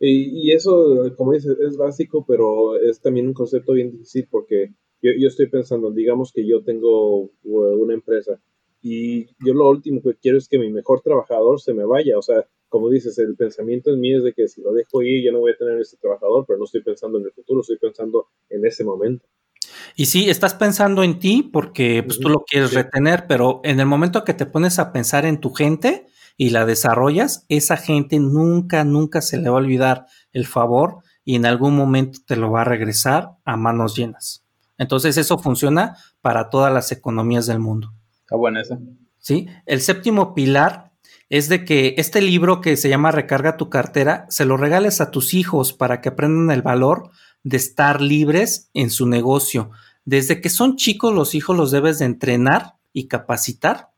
Y, 0.00 0.52
eso, 0.52 1.12
como 1.16 1.32
dices, 1.32 1.56
es 1.60 1.76
básico, 1.76 2.24
pero 2.26 2.76
es 2.76 3.00
también 3.00 3.28
un 3.28 3.34
concepto 3.34 3.72
bien 3.72 3.90
difícil 3.90 4.26
porque 4.30 4.74
yo, 5.00 5.12
yo 5.18 5.28
estoy 5.28 5.48
pensando, 5.48 5.90
digamos 5.90 6.32
que 6.32 6.46
yo 6.46 6.62
tengo 6.62 7.30
una 7.42 7.94
empresa 7.94 8.40
y 8.86 9.24
yo 9.42 9.54
lo 9.54 9.70
último 9.70 10.02
que 10.02 10.14
quiero 10.20 10.36
es 10.36 10.46
que 10.46 10.58
mi 10.58 10.70
mejor 10.70 11.00
trabajador 11.00 11.58
se 11.58 11.72
me 11.72 11.86
vaya. 11.86 12.18
O 12.18 12.22
sea, 12.22 12.46
como 12.68 12.90
dices, 12.90 13.18
el 13.18 13.34
pensamiento 13.34 13.90
en 13.90 13.98
mí 13.98 14.14
es 14.14 14.22
de 14.22 14.34
que 14.34 14.46
si 14.46 14.60
lo 14.60 14.74
dejo 14.74 15.00
ir, 15.00 15.24
yo 15.24 15.32
no 15.32 15.40
voy 15.40 15.52
a 15.52 15.56
tener 15.56 15.80
ese 15.80 15.96
trabajador, 15.96 16.44
pero 16.46 16.58
no 16.58 16.66
estoy 16.66 16.82
pensando 16.82 17.18
en 17.18 17.24
el 17.24 17.32
futuro, 17.32 17.62
estoy 17.62 17.78
pensando 17.78 18.26
en 18.50 18.66
ese 18.66 18.84
momento. 18.84 19.24
Y 19.96 20.04
sí, 20.04 20.28
estás 20.28 20.52
pensando 20.52 21.02
en 21.02 21.18
ti 21.18 21.48
porque 21.50 22.02
pues, 22.02 22.20
tú 22.20 22.28
lo 22.28 22.44
quieres 22.44 22.74
retener, 22.74 23.24
pero 23.26 23.62
en 23.64 23.80
el 23.80 23.86
momento 23.86 24.22
que 24.22 24.34
te 24.34 24.44
pones 24.44 24.78
a 24.78 24.92
pensar 24.92 25.24
en 25.24 25.40
tu 25.40 25.50
gente 25.50 26.06
y 26.36 26.50
la 26.50 26.66
desarrollas, 26.66 27.44
esa 27.48 27.76
gente 27.76 28.18
nunca, 28.18 28.84
nunca 28.84 29.20
se 29.20 29.38
le 29.38 29.48
va 29.48 29.56
a 29.56 29.62
olvidar 29.62 30.06
el 30.32 30.46
favor 30.46 30.98
y 31.24 31.36
en 31.36 31.46
algún 31.46 31.76
momento 31.76 32.20
te 32.26 32.36
lo 32.36 32.50
va 32.50 32.62
a 32.62 32.64
regresar 32.64 33.32
a 33.44 33.56
manos 33.56 33.96
llenas. 33.96 34.44
Entonces 34.78 35.16
eso 35.16 35.38
funciona 35.38 35.96
para 36.20 36.50
todas 36.50 36.72
las 36.72 36.90
economías 36.92 37.46
del 37.46 37.60
mundo. 37.60 37.92
Está 38.20 38.36
buena 38.36 38.60
esa. 38.60 38.78
Sí, 39.18 39.46
el 39.66 39.80
séptimo 39.80 40.34
pilar 40.34 40.92
es 41.30 41.48
de 41.48 41.64
que 41.64 41.94
este 41.96 42.20
libro 42.20 42.60
que 42.60 42.76
se 42.76 42.88
llama 42.88 43.10
Recarga 43.10 43.56
tu 43.56 43.70
cartera, 43.70 44.26
se 44.28 44.44
lo 44.44 44.56
regales 44.56 45.00
a 45.00 45.10
tus 45.10 45.34
hijos 45.34 45.72
para 45.72 46.00
que 46.00 46.10
aprendan 46.10 46.54
el 46.54 46.62
valor 46.62 47.10
de 47.42 47.56
estar 47.56 48.00
libres 48.00 48.70
en 48.74 48.90
su 48.90 49.06
negocio. 49.06 49.70
Desde 50.04 50.40
que 50.40 50.50
son 50.50 50.76
chicos, 50.76 51.14
los 51.14 51.34
hijos 51.34 51.56
los 51.56 51.70
debes 51.70 51.98
de 51.98 52.06
entrenar 52.06 52.74
y 52.92 53.08
capacitar 53.08 53.90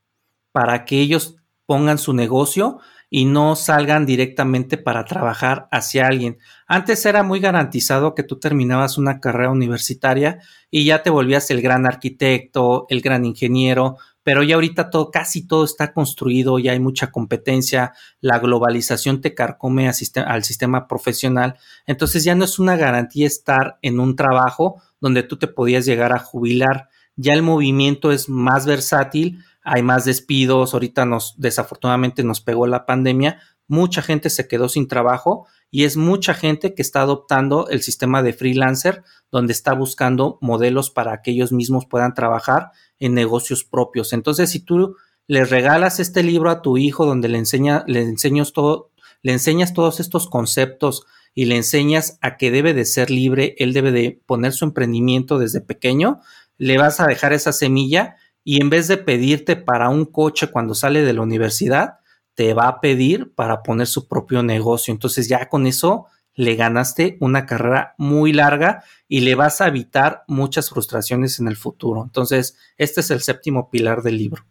para 0.53 0.85
que 0.85 1.01
ellos 1.01 1.37
pongan 1.67 1.99
su 1.99 2.13
negocio 2.15 2.79
y 3.09 3.25
no 3.25 3.55
salgan 3.55 4.05
directamente 4.05 4.79
para 4.79 5.05
trabajar 5.05 5.69
hacia 5.71 6.07
alguien. 6.07 6.39
Antes 6.67 7.07
era 7.07 7.23
muy 7.23 7.39
garantizado 7.39 8.15
que 8.15 8.25
tú 8.25 8.39
terminabas 8.39 8.99
una 8.99 9.21
carrera 9.21 9.51
universitaria 9.51 10.41
y 10.71 10.85
ya 10.85 11.03
te 11.03 11.11
volvías 11.11 11.51
el 11.51 11.63
gran 11.63 11.87
arquitecto, 11.87 12.87
el 12.89 13.01
gran 13.01 13.25
ingeniero, 13.25 13.97
pero 14.25 14.43
ya 14.43 14.57
ahorita 14.57 14.91
todo, 14.91 15.13
casi 15.13 15.47
todo 15.47 15.65
está 15.65 15.93
construido, 15.93 16.59
ya 16.59 16.73
hay 16.73 16.81
mucha 16.81 17.13
competencia, 17.13 17.93
la 18.21 18.41
globalización 18.41 19.21
te 19.21 19.35
carcome 19.35 19.89
al 19.89 20.43
sistema 20.43 20.89
profesional, 20.89 21.55
entonces 21.87 22.25
ya 22.25 22.35
no 22.35 22.45
es 22.45 22.59
una 22.59 22.77
garantía 22.77 23.29
estar 23.29 23.79
en 23.83 24.01
un 24.01 24.17
trabajo 24.17 24.83
donde 25.01 25.23
tú 25.23 25.37
te 25.37 25.47
podías 25.47 25.87
llegar 25.87 26.13
a 26.13 26.19
jubilar, 26.19 26.89
ya 27.15 27.35
el 27.35 27.43
movimiento 27.43 28.11
es 28.11 28.29
más 28.29 28.67
versátil, 28.67 29.45
hay 29.67 29.83
más 29.83 30.05
despidos, 30.05 30.75
ahorita 30.75 31.05
nos 31.07 31.35
desafortunadamente 31.39 32.23
nos 32.23 32.41
pegó 32.41 32.69
la 32.69 32.87
pandemia, 32.87 33.41
mucha 33.67 34.01
gente 34.01 34.31
se 34.31 34.47
quedó 34.47 34.69
sin 34.69 34.87
trabajo 34.87 35.49
y 35.73 35.85
es 35.85 35.97
mucha 35.97 36.35
gente 36.35 36.73
que 36.73 36.83
está 36.83 37.03
adoptando 37.03 37.69
el 37.69 37.83
sistema 37.83 38.23
de 38.23 38.33
freelancer, 38.33 39.03
donde 39.33 39.53
está 39.53 39.75
buscando 39.75 40.39
modelos 40.41 40.91
para 40.91 41.21
que 41.21 41.33
ellos 41.33 41.51
mismos 41.51 41.85
puedan 41.85 42.15
trabajar 42.15 42.71
en 43.01 43.15
negocios 43.15 43.65
propios. 43.65 44.13
Entonces, 44.13 44.51
si 44.51 44.61
tú 44.61 44.95
le 45.27 45.45
regalas 45.45 45.99
este 45.99 46.23
libro 46.23 46.51
a 46.51 46.63
tu 46.63 46.79
hijo 46.79 47.05
donde 47.05 47.29
le, 47.29 47.39
enseña, 47.39 47.83
le, 47.89 48.03
enseñas 48.03 48.53
todo, 48.53 48.93
le 49.23 49.33
enseñas 49.33 49.75
todos 49.75 49.99
estos 49.99 50.29
conceptos 50.29 51.05
y 51.35 51.47
le 51.47 51.57
enseñas 51.57 52.19
a 52.21 52.37
que 52.37 52.53
debe 52.53 52.73
de 52.73 52.85
ser 52.85 53.11
libre, 53.11 53.57
él 53.59 53.73
debe 53.73 53.91
de 53.91 54.23
poner 54.27 54.53
su 54.53 54.65
emprendimiento 54.65 55.41
desde 55.41 55.61
pequeño, 55.61 56.21
le 56.57 56.79
vas 56.79 57.01
a 57.01 57.07
dejar 57.07 57.33
esa 57.33 57.53
semilla 57.53 58.15
y 58.49 58.63
en 58.63 58.71
vez 58.71 58.87
de 58.87 58.97
pedirte 58.97 59.57
para 59.57 59.89
un 59.89 60.05
coche 60.05 60.47
cuando 60.47 60.77
sale 60.77 61.03
de 61.03 61.13
la 61.13 61.23
universidad, 61.23 61.99
te 62.35 62.55
va 62.55 62.69
a 62.69 62.81
pedir 62.81 63.33
para 63.35 63.65
poner 63.65 63.89
su 63.89 64.07
propio 64.07 64.45
negocio. 64.45 64.95
Entonces 64.95 65.29
ya 65.29 65.49
con 65.49 65.67
eso 65.67 66.07
le 66.37 66.55
ganaste 66.55 67.17
una 67.19 67.45
carrera 67.45 67.97
muy 67.99 68.33
larga 68.33 68.85
y 69.09 69.23
le 69.23 69.35
vas 69.35 69.61
a 69.61 69.67
evitar 69.67 70.23
muchas 70.29 70.71
frustraciones 70.71 71.41
en 71.41 71.49
el 71.49 71.57
futuro. 71.57 72.05
Entonces, 72.05 72.57
este 72.79 73.01
es 73.01 73.11
el 73.11 73.21
séptimo 73.21 73.69
pilar 73.69 74.03
del 74.03 74.17
libro. 74.17 74.45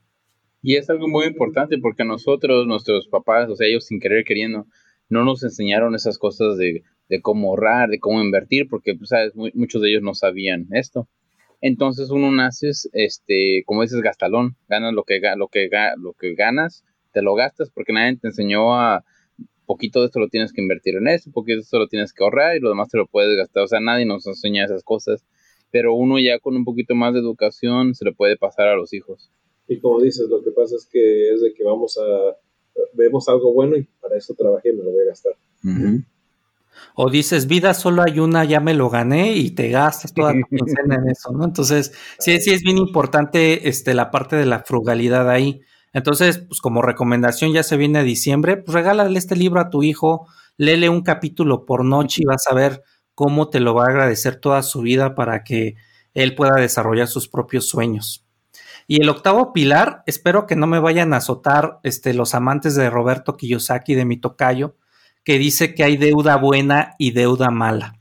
Y 0.61 0.75
es 0.75 0.89
algo 0.89 1.07
muy 1.07 1.27
importante 1.27 1.77
porque 1.77 2.03
nosotros, 2.03 2.67
nuestros 2.67 3.07
papás, 3.07 3.49
o 3.49 3.55
sea, 3.55 3.65
ellos 3.65 3.85
sin 3.85 4.01
querer 4.01 4.25
queriendo, 4.25 4.67
no 5.07 5.23
nos 5.23 5.41
enseñaron 5.41 5.95
esas 5.95 6.17
cosas 6.17 6.57
de, 6.57 6.83
cómo 7.21 7.51
ahorrar, 7.51 7.87
de 7.87 7.99
cómo 7.99 8.21
invertir, 8.21 8.67
porque, 8.67 8.93
pues, 8.93 9.11
sabes, 9.11 9.31
muchos 9.35 9.81
de 9.81 9.89
ellos 9.89 10.03
no 10.03 10.15
sabían 10.15 10.67
esto. 10.71 11.07
Entonces 11.61 12.09
uno 12.09 12.31
nace, 12.31 12.71
este, 12.93 13.63
como 13.65 13.81
dices, 13.81 14.01
gastalón, 14.01 14.55
ganas 14.67 14.93
lo 14.93 15.03
que, 15.03 15.21
lo 15.37 15.47
que, 15.47 15.69
lo 15.97 16.13
que 16.13 16.35
ganas, 16.35 16.83
te 17.13 17.21
lo 17.21 17.35
gastas 17.35 17.71
porque 17.71 17.93
nadie 17.93 18.17
te 18.17 18.27
enseñó 18.27 18.75
a, 18.75 19.03
poquito 19.65 19.99
de 19.99 20.07
esto 20.07 20.19
lo 20.19 20.29
tienes 20.29 20.53
que 20.53 20.61
invertir 20.61 20.95
en 20.95 21.07
eso, 21.07 21.31
poquito 21.31 21.57
de 21.57 21.61
esto 21.61 21.79
lo 21.79 21.87
tienes 21.87 22.13
que 22.13 22.23
ahorrar 22.23 22.55
y 22.55 22.59
lo 22.59 22.69
demás 22.69 22.89
te 22.89 22.97
lo 22.97 23.07
puedes 23.07 23.35
gastar. 23.35 23.63
O 23.63 23.67
sea, 23.67 23.79
nadie 23.79 24.05
nos 24.05 24.25
enseña 24.27 24.65
esas 24.65 24.83
cosas, 24.83 25.25
pero 25.71 25.93
uno 25.93 26.19
ya 26.19 26.39
con 26.39 26.55
un 26.55 26.63
poquito 26.63 26.95
más 26.95 27.13
de 27.13 27.19
educación 27.19 27.95
se 27.95 28.05
le 28.05 28.13
puede 28.13 28.37
pasar 28.37 28.67
a 28.67 28.75
los 28.75 28.93
hijos. 28.93 29.31
Y 29.67 29.79
como 29.79 29.99
dices, 30.01 30.29
lo 30.29 30.43
que 30.43 30.51
pasa 30.51 30.75
es 30.75 30.87
que 30.91 31.33
es 31.33 31.41
de 31.41 31.53
que 31.53 31.63
vamos 31.63 31.97
a, 31.97 32.37
vemos 32.93 33.27
algo 33.27 33.53
bueno 33.53 33.75
y 33.75 33.83
para 33.99 34.17
eso 34.17 34.33
trabajé, 34.35 34.71
me 34.73 34.83
lo 34.83 34.91
voy 34.91 35.01
a 35.01 35.09
gastar. 35.09 35.33
O 36.95 37.09
dices, 37.09 37.47
vida 37.47 37.73
solo 37.73 38.03
hay 38.03 38.19
una, 38.19 38.45
ya 38.45 38.59
me 38.59 38.73
lo 38.73 38.89
gané 38.89 39.33
y 39.33 39.51
te 39.51 39.69
gastas 39.69 40.13
toda 40.13 40.33
tu 40.33 40.39
quincena 40.49 40.95
en 40.95 41.09
eso, 41.09 41.31
¿no? 41.31 41.45
Entonces, 41.45 41.93
sí, 42.19 42.39
sí 42.39 42.51
es 42.51 42.61
bien 42.61 42.77
importante 42.77 43.67
este, 43.67 43.93
la 43.93 44.11
parte 44.11 44.35
de 44.35 44.45
la 44.45 44.59
frugalidad 44.59 45.29
ahí. 45.29 45.61
Entonces, 45.93 46.39
pues 46.39 46.59
como 46.61 46.81
recomendación 46.81 47.53
ya 47.53 47.63
se 47.63 47.77
viene 47.77 47.99
a 47.99 48.03
diciembre, 48.03 48.57
pues 48.57 48.73
regálale 48.73 49.17
este 49.17 49.35
libro 49.35 49.61
a 49.61 49.69
tu 49.69 49.81
hijo, 49.81 50.27
léele 50.57 50.89
un 50.89 51.01
capítulo 51.01 51.65
por 51.65 51.85
noche 51.85 52.21
y 52.23 52.25
vas 52.25 52.47
a 52.49 52.53
ver 52.53 52.83
cómo 53.13 53.49
te 53.49 53.61
lo 53.61 53.73
va 53.73 53.85
a 53.85 53.89
agradecer 53.89 54.35
toda 54.35 54.61
su 54.61 54.81
vida 54.81 55.15
para 55.15 55.43
que 55.43 55.75
él 56.13 56.35
pueda 56.35 56.55
desarrollar 56.55 57.07
sus 57.07 57.27
propios 57.27 57.67
sueños. 57.67 58.25
Y 58.87 59.01
el 59.01 59.09
octavo 59.09 59.51
pilar, 59.51 60.03
espero 60.05 60.45
que 60.45 60.55
no 60.55 60.67
me 60.67 60.79
vayan 60.79 61.13
a 61.13 61.17
azotar 61.17 61.79
este, 61.83 62.13
los 62.13 62.35
amantes 62.35 62.75
de 62.75 62.89
Roberto 62.89 63.35
Kiyosaki, 63.35 63.95
de 63.95 64.05
mi 64.05 64.17
tocayo, 64.17 64.75
que 65.25 65.37
dice 65.37 65.75
que 65.75 65.83
hay 65.83 65.97
deuda 65.97 66.37
buena 66.37 66.95
y 66.97 67.11
deuda 67.11 67.49
mala. 67.49 67.99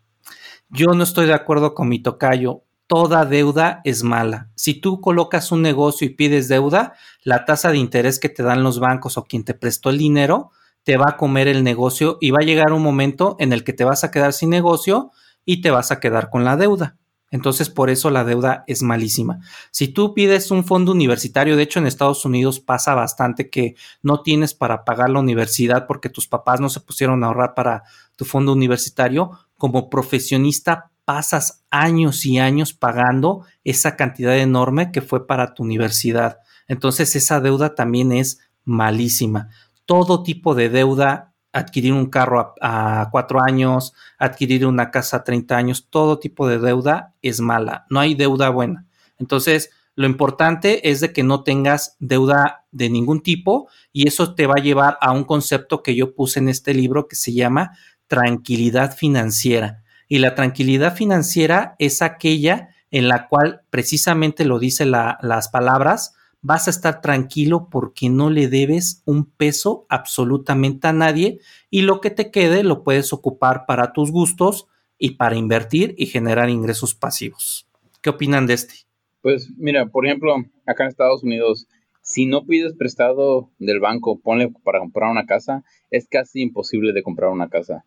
Yo 0.69 0.93
no 0.95 1.03
estoy 1.03 1.27
de 1.27 1.35
acuerdo 1.35 1.75
con 1.75 1.89
mi 1.89 2.01
tocayo 2.01 2.63
toda 2.87 3.25
deuda 3.25 3.81
es 3.85 4.03
mala. 4.03 4.51
Si 4.55 4.75
tú 4.75 5.01
colocas 5.01 5.53
un 5.53 5.63
negocio 5.63 6.07
y 6.07 6.11
pides 6.11 6.49
deuda, 6.49 6.95
la 7.23 7.45
tasa 7.45 7.71
de 7.71 7.79
interés 7.79 8.19
que 8.19 8.29
te 8.29 8.43
dan 8.43 8.63
los 8.63 8.79
bancos 8.79 9.17
o 9.17 9.25
quien 9.25 9.45
te 9.45 9.55
prestó 9.55 9.91
el 9.91 9.99
dinero 9.99 10.51
te 10.85 10.99
va 10.99 11.07
a 11.09 11.17
comer 11.17 11.49
el 11.49 11.65
negocio 11.65 12.19
y 12.21 12.31
va 12.31 12.41
a 12.43 12.45
llegar 12.45 12.73
un 12.73 12.83
momento 12.83 13.37
en 13.39 13.55
el 13.55 13.65
que 13.65 13.73
te 13.73 13.85
vas 13.85 14.05
a 14.05 14.11
quedar 14.11 14.35
sin 14.35 14.51
negocio 14.51 15.13
y 15.47 15.63
te 15.63 15.71
vas 15.71 15.91
a 15.91 15.99
quedar 15.99 16.29
con 16.29 16.45
la 16.45 16.57
deuda. 16.57 16.99
Entonces, 17.35 17.69
por 17.69 17.91
eso 17.91 18.11
la 18.11 18.23
deuda 18.23 18.63
es 18.69 18.81
malísima. 18.85 19.41
Si 19.73 19.89
tú 19.89 20.15
pides 20.15 20.53
un 20.53 20.65
fondo 20.65 20.93
universitario, 20.93 21.57
de 21.57 21.65
hecho 21.65 21.81
en 21.81 21.89
Estados 21.89 22.25
Unidos 22.25 22.61
pasa 22.61 22.95
bastante 22.95 23.51
que 23.51 23.75
no 24.03 24.23
tienes 24.23 24.55
para 24.55 24.85
pagar 24.85 25.11
la 25.11 25.19
universidad 25.19 25.89
porque 25.89 26.09
tus 26.09 26.29
papás 26.29 26.61
no 26.61 26.69
se 26.69 26.79
pusieron 26.79 27.25
a 27.25 27.27
ahorrar 27.27 27.55
para 27.55 27.83
tu 28.15 28.25
fondo 28.25 28.53
universitario, 28.53 29.33
como 29.59 29.91
profesionista 29.91 30.93
pasas 31.05 31.65
años 31.73 32.25
y 32.25 32.39
años 32.39 32.73
pagando 32.73 33.45
esa 33.65 33.97
cantidad 33.97 34.39
enorme 34.39 34.93
que 34.93 35.03
fue 35.03 35.27
para 35.27 35.55
tu 35.55 35.65
universidad. 35.65 36.39
Entonces 36.69 37.17
esa 37.17 37.41
deuda 37.41 37.75
también 37.75 38.13
es 38.13 38.39
malísima. 38.65 39.49
Todo 39.87 40.23
tipo 40.23 40.55
de 40.55 40.69
deuda, 40.69 41.34
adquirir 41.55 41.93
un 41.93 42.07
carro 42.07 42.55
a, 42.61 43.09
cuatro 43.11 43.41
años, 43.41 43.95
adquirir 44.19 44.67
una 44.67 44.91
casa 44.91 45.19
a 45.19 45.25
30 45.25 45.57
años, 45.57 45.87
todo 45.89 46.19
tipo 46.19 46.49
de 46.49 46.59
deuda 46.59 47.15
es 47.23 47.41
mala. 47.41 47.87
No 47.89 48.01
hay 48.01 48.15
deuda 48.15 48.51
buena. 48.51 48.87
Entonces, 49.19 49.71
lo 49.95 50.07
importante 50.07 50.91
es 50.91 51.01
de 51.01 51.13
que 51.13 51.23
no 51.23 51.45
tengas 51.45 51.97
deuda 52.01 52.65
de 52.73 52.91
ningún 52.91 53.23
tipo 53.23 53.69
y 53.93 54.09
eso 54.09 54.35
te 54.35 54.49
va 54.49 54.55
a 54.57 54.63
llevar 54.63 54.99
a 55.01 55.13
un 55.13 55.23
concepto 55.23 55.85
que 55.85 55.95
yo 55.95 56.17
puse 56.17 56.41
en 56.41 56.49
este 56.49 56.75
libro 56.75 57.07
que 57.07 57.15
se 57.15 57.33
llama 57.33 57.79
tranquilidad 58.09 58.97
financiera. 58.97 59.85
Y 60.09 60.19
la 60.19 60.35
tranquilidad 60.35 60.97
financiera 60.97 61.77
es 61.79 62.03
aquella 62.03 62.71
en 62.91 63.07
la 63.07 63.29
cual 63.29 63.63
precisamente 63.71 64.45
lo 64.45 64.59
dice 64.59 64.87
las 64.87 65.49
palabras, 65.49 66.15
vas 66.45 66.69
a 66.69 66.71
estar 66.71 67.01
tranquilo 67.01 67.69
porque 67.71 68.11
no 68.11 68.31
le 68.31 68.49
debes 68.49 69.03
un 69.07 69.25
peso 69.25 69.87
absolutamente 69.89 70.87
a 70.87 70.93
nadie 70.93 71.41
y 71.71 71.83
lo 71.83 72.01
que 72.01 72.11
te 72.11 72.31
quede 72.31 72.63
lo 72.63 72.85
puedes 72.85 73.13
ocupar 73.13 73.65
para 73.67 73.93
tus 73.93 74.13
gustos 74.13 74.69
y 74.99 75.13
para 75.13 75.37
invertir 75.37 75.95
y 75.99 76.07
generar 76.07 76.51
ingresos 76.51 76.95
pasivos. 76.95 77.67
¿Qué 78.03 78.11
opinan 78.11 78.47
de 78.47 78.55
este? 78.55 78.75
Pues 79.23 79.49
mira, 79.57 79.87
por 79.87 80.07
ejemplo, 80.07 80.37
acá 80.67 80.85
en 80.85 80.91
Estados 80.91 81.23
Unidos 81.25 81.67
si 82.03 82.27
no 82.27 82.45
pides 82.45 82.75
prestado 82.75 83.49
del 83.59 83.81
banco, 83.81 84.21
ponle 84.21 84.53
para 84.63 84.81
comprar 84.81 85.11
una 85.11 85.25
casa, 85.25 85.65
es 85.91 86.07
casi 86.07 86.43
imposible 86.43 86.93
de 86.93 87.03
comprar 87.03 87.31
una 87.31 87.49
casa. 87.49 87.87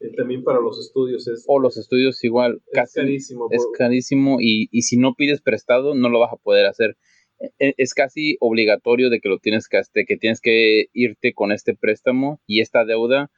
Eh, 0.00 0.12
también 0.16 0.42
para 0.42 0.58
los 0.60 0.80
estudios 0.80 1.28
es... 1.28 1.44
O 1.46 1.60
los 1.60 1.76
estudios 1.76 2.24
igual, 2.24 2.60
es 2.66 2.72
casi 2.74 3.00
carísimo. 3.00 3.46
es 3.52 3.64
por- 3.64 3.78
carísimo 3.78 4.38
y, 4.40 4.68
y 4.72 4.82
si 4.82 4.96
no 4.96 5.14
pides 5.14 5.40
prestado 5.40 5.94
no 5.94 6.08
lo 6.08 6.18
vas 6.18 6.32
a 6.32 6.36
poder 6.38 6.66
hacer. 6.66 6.96
E- 7.58 7.74
Es 7.76 7.94
casi 7.94 8.36
obligatorio 8.40 9.10
de 9.10 9.20
que 9.20 9.28
lo 9.28 9.38
tienes 9.38 9.68
que, 9.68 9.80
que 10.06 10.16
tienes 10.16 10.40
que 10.40 10.86
irte 10.92 11.32
con 11.34 11.52
este 11.52 11.74
préstamo 11.74 12.40
y 12.46 12.60
esta 12.60 12.84
deuda, 12.84 13.30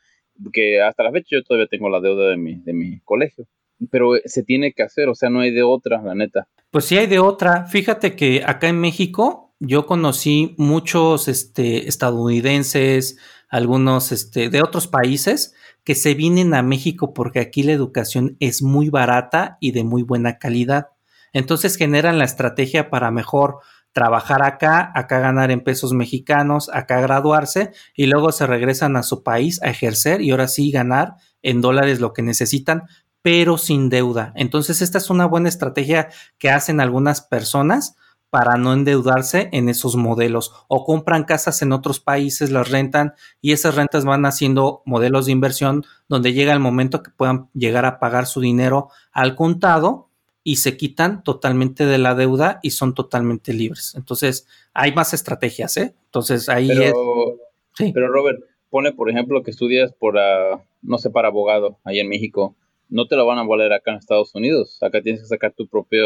que 0.53 0.83
hasta 0.83 1.05
la 1.05 1.13
fecha 1.13 1.29
yo 1.31 1.43
todavía 1.43 1.69
tengo 1.69 1.89
la 1.89 2.01
deuda 2.01 2.29
de 2.29 2.37
mi, 2.37 2.57
de 2.57 2.73
mi 2.73 3.01
colegio. 3.01 3.47
Pero 3.91 4.13
se 4.25 4.43
tiene 4.43 4.73
que 4.73 4.83
hacer, 4.83 5.09
o 5.09 5.15
sea, 5.15 5.31
no 5.31 5.41
hay 5.41 5.51
de 5.51 5.63
otra, 5.63 6.03
la 6.03 6.15
neta. 6.15 6.49
Pues 6.71 6.87
sí 6.87 6.97
hay 6.97 7.07
de 7.07 7.19
otra. 7.19 7.67
Fíjate 7.67 8.17
que 8.17 8.43
acá 8.45 8.69
en 8.69 8.81
México 8.81 9.55
yo 9.61 9.87
conocí 9.87 10.55
muchos 10.59 11.29
este, 11.29 11.89
estadounidenses, 11.89 13.19
algunos 13.49 14.13
este, 14.13 14.49
de 14.49 14.63
otros 14.63 14.87
países 14.87 15.55
que 15.85 15.95
se 15.95 16.15
vienen 16.15 16.55
a 16.55 16.63
México 16.63 17.13
porque 17.15 17.41
aquí 17.41 17.63
la 17.63 17.73
educación 17.73 18.37
es 18.41 18.63
muy 18.63 18.89
barata 18.89 19.59
y 19.61 19.73
de 19.73 19.85
muy 19.85 20.03
buena 20.03 20.39
calidad. 20.39 20.89
Entonces 21.33 21.77
generan 21.77 22.19
la 22.19 22.25
estrategia 22.25 22.91
para 22.91 23.11
mejor 23.11 23.59
trabajar 23.95 24.45
acá, 24.45 24.90
acá 24.95 25.20
ganar 25.20 25.53
en 25.53 25.62
pesos 25.62 25.92
mexicanos, 25.92 26.68
acá 26.74 27.01
graduarse 27.01 27.72
y 27.95 28.07
luego 28.07 28.32
se 28.32 28.47
regresan 28.47 28.97
a 28.97 29.05
su 29.05 29.22
país 29.22 29.62
a 29.62 29.70
ejercer 29.70 30.20
y 30.20 30.32
ahora 30.32 30.49
sí 30.49 30.72
ganar 30.72 31.14
en 31.42 31.61
dólares 31.61 32.01
lo 32.01 32.12
que 32.12 32.22
necesitan, 32.22 32.82
pero 33.22 33.57
sin 33.57 33.88
deuda. 33.88 34.32
Entonces 34.34 34.82
esta 34.82 34.99
es 34.99 35.11
una 35.11 35.26
buena 35.26 35.49
estrategia 35.49 36.09
que 36.38 36.51
hacen 36.51 36.80
algunas 36.80 37.22
personas 37.22 37.95
para 38.30 38.57
no 38.57 38.72
endeudarse 38.72 39.49
en 39.53 39.68
esos 39.68 39.95
modelos 39.95 40.53
o 40.66 40.84
compran 40.84 41.22
casas 41.22 41.62
en 41.62 41.70
otros 41.70 42.01
países, 42.01 42.51
las 42.51 42.68
rentan 42.68 43.14
y 43.40 43.53
esas 43.53 43.76
rentas 43.76 44.05
van 44.05 44.26
haciendo 44.26 44.82
modelos 44.86 45.26
de 45.26 45.32
inversión 45.32 45.84
donde 46.09 46.32
llega 46.32 46.53
el 46.53 46.59
momento 46.59 47.01
que 47.01 47.12
puedan 47.12 47.49
llegar 47.55 47.84
a 47.84 48.01
pagar 48.01 48.26
su 48.26 48.40
dinero 48.40 48.88
al 49.12 49.36
contado 49.36 50.11
y 50.45 50.57
se 50.57 50.76
quitan 50.76 51.24
totalmente 51.24 51.86
de 51.86 51.99
la 51.99 52.14
deuda 52.14 52.61
y 52.62 52.70
son 52.70 52.95
totalmente 52.95 53.53
libres. 53.55 53.95
Entonces, 53.97 54.47
hay 54.74 54.92
más 54.95 55.14
estrategias, 55.14 55.76
¿eh? 55.78 55.95
Entonces, 56.05 56.49
ahí 56.49 56.70
es... 56.70 56.76
Pero, 56.78 57.38
Sí. 57.76 57.90
pero 57.92 58.07
Robert, 58.07 58.40
pone 58.70 58.92
por 58.92 59.11
ejemplo 59.11 59.42
que 59.42 59.51
estudias 59.51 59.92
por, 59.92 60.16
ah, 60.18 60.62
no 60.82 60.99
sé, 60.99 61.11
para 61.11 61.28
abogado 61.28 61.78
allá 61.82 62.03
en 62.03 62.09
México. 62.09 62.55
No 62.88 63.09
te 63.09 63.16
lo 63.16 63.26
van 63.26 63.38
a 63.38 63.42
valer 63.42 63.72
acá 63.72 63.90
en 63.90 63.97
Estados 63.97 64.32
Unidos. 64.34 64.78
Acá 64.82 65.01
tienes 65.03 65.22
que 65.22 65.26
sacar 65.28 65.53
tu 65.57 65.66
propia 65.66 66.03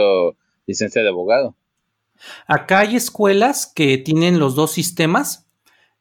licencia 0.67 1.03
de 1.03 1.09
abogado. 1.09 1.55
Acá 2.47 2.81
hay 2.81 2.97
escuelas 2.97 3.71
que 3.75 3.99
tienen 3.99 4.39
los 4.39 4.55
dos 4.55 4.71
sistemas 4.73 5.47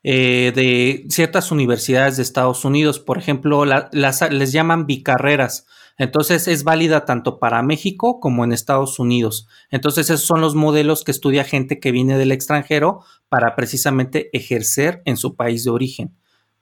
eh, 0.03 0.51
de 0.55 1.05
ciertas 1.09 1.51
universidades 1.51 2.15
de 2.17 2.23
Estados 2.23 2.63
Unidos. 2.63 2.99
Por 2.99 3.17
ejemplo, 3.17 3.65
la- 3.65 3.89
las, 3.91 4.21
les 4.31 4.51
llaman 4.53 4.85
bicarreras. 4.85 5.65
Entonces 5.97 6.47
es 6.47 6.63
válida 6.63 7.05
tanto 7.05 7.39
para 7.39 7.61
México 7.63 8.19
como 8.19 8.43
en 8.43 8.53
Estados 8.53 8.99
Unidos. 8.99 9.47
Entonces 9.71 10.09
esos 10.09 10.25
son 10.25 10.41
los 10.41 10.55
modelos 10.55 11.03
que 11.03 11.11
estudia 11.11 11.43
gente 11.43 11.79
que 11.79 11.91
viene 11.91 12.17
del 12.17 12.31
extranjero 12.31 13.01
para 13.29 13.55
precisamente 13.55 14.29
ejercer 14.37 15.01
en 15.05 15.17
su 15.17 15.35
país 15.35 15.63
de 15.63 15.71
origen. 15.71 16.15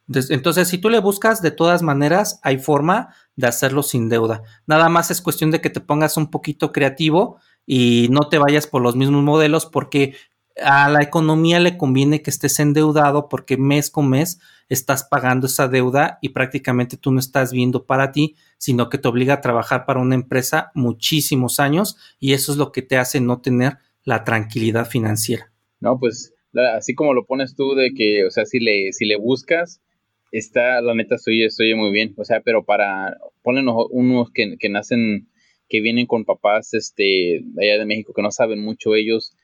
Entonces, 0.07 0.67
si 0.67 0.77
tú 0.77 0.89
le 0.89 0.99
buscas, 0.99 1.41
de 1.41 1.49
todas 1.49 1.81
maneras, 1.81 2.39
hay 2.43 2.59
forma 2.59 3.15
de 3.35 3.47
hacerlo 3.47 3.81
sin 3.81 4.07
deuda. 4.07 4.43
Nada 4.67 4.87
más 4.87 5.09
es 5.09 5.19
cuestión 5.19 5.49
de 5.49 5.61
que 5.61 5.71
te 5.71 5.81
pongas 5.81 6.15
un 6.15 6.29
poquito 6.29 6.71
creativo 6.71 7.39
y 7.65 8.07
no 8.11 8.29
te 8.29 8.37
vayas 8.37 8.67
por 8.67 8.83
los 8.83 8.95
mismos 8.95 9.23
modelos 9.23 9.65
porque 9.65 10.15
a 10.63 10.89
la 10.89 11.01
economía 11.01 11.59
le 11.59 11.77
conviene 11.77 12.21
que 12.21 12.29
estés 12.29 12.59
endeudado 12.59 13.27
porque 13.29 13.57
mes 13.57 13.89
con 13.89 14.09
mes 14.09 14.39
estás 14.69 15.03
pagando 15.03 15.47
esa 15.47 15.67
deuda 15.67 16.19
y 16.21 16.29
prácticamente 16.29 16.97
tú 16.97 17.11
no 17.11 17.19
estás 17.19 17.51
viendo 17.51 17.85
para 17.85 18.11
ti, 18.11 18.35
sino 18.57 18.89
que 18.89 18.97
te 18.97 19.07
obliga 19.07 19.35
a 19.35 19.41
trabajar 19.41 19.85
para 19.85 19.99
una 19.99 20.15
empresa 20.15 20.71
muchísimos 20.73 21.59
años 21.59 21.97
y 22.19 22.33
eso 22.33 22.51
es 22.51 22.57
lo 22.57 22.71
que 22.71 22.81
te 22.81 22.97
hace 22.97 23.21
no 23.21 23.41
tener 23.41 23.77
la 24.03 24.23
tranquilidad 24.23 24.87
financiera. 24.87 25.51
No, 25.79 25.99
pues 25.99 26.33
así 26.75 26.95
como 26.95 27.13
lo 27.13 27.25
pones 27.25 27.55
tú 27.55 27.75
de 27.75 27.93
que, 27.93 28.25
o 28.25 28.31
sea, 28.31 28.45
si 28.45 28.59
le, 28.59 28.93
si 28.93 29.05
le 29.05 29.17
buscas, 29.17 29.81
está, 30.31 30.81
la 30.81 30.93
neta, 30.95 31.17
se 31.17 31.31
oye 31.31 31.75
muy 31.75 31.91
bien. 31.91 32.13
O 32.17 32.25
sea, 32.25 32.41
pero 32.41 32.63
para, 32.65 33.17
ponen 33.41 33.67
unos- 33.67 34.31
que, 34.31 34.57
que 34.57 34.69
nacen, 34.69 35.29
que 35.69 35.81
vienen 35.81 36.05
con 36.07 36.25
papás, 36.25 36.73
este, 36.73 37.43
allá 37.61 37.77
de 37.77 37.85
México, 37.85 38.13
que 38.13 38.21
no 38.21 38.31
saben 38.31 38.61
mucho 38.61 38.95
ellos, 38.95 39.35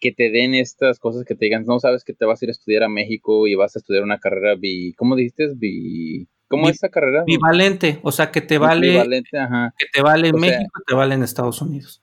que 0.00 0.12
te 0.12 0.30
den 0.30 0.54
estas 0.54 0.98
cosas 0.98 1.24
que 1.24 1.34
te 1.34 1.46
digan, 1.46 1.64
no 1.66 1.80
sabes 1.80 2.04
que 2.04 2.14
te 2.14 2.24
vas 2.24 2.40
a 2.40 2.44
ir 2.44 2.50
a 2.50 2.52
estudiar 2.52 2.84
a 2.84 2.88
México 2.88 3.46
y 3.46 3.54
vas 3.54 3.74
a 3.76 3.78
estudiar 3.80 4.04
una 4.04 4.18
carrera 4.20 4.54
bi, 4.54 4.94
¿cómo 4.94 5.16
dijiste? 5.16 5.48
Bi, 5.56 6.28
¿cómo 6.48 6.68
es 6.68 6.76
esa 6.76 6.88
carrera? 6.88 7.24
Bivalente, 7.24 8.00
o 8.02 8.10
sea 8.10 8.30
que 8.30 8.40
te 8.40 8.58
vale, 8.58 8.98
ajá. 8.98 9.74
que 9.78 9.86
te 9.92 10.02
vale 10.02 10.28
en 10.28 10.34
O 10.34 10.38
México 10.38 10.82
te 10.86 10.94
vale 10.94 11.14
en 11.14 11.22
Estados 11.22 11.62
Unidos. 11.62 12.00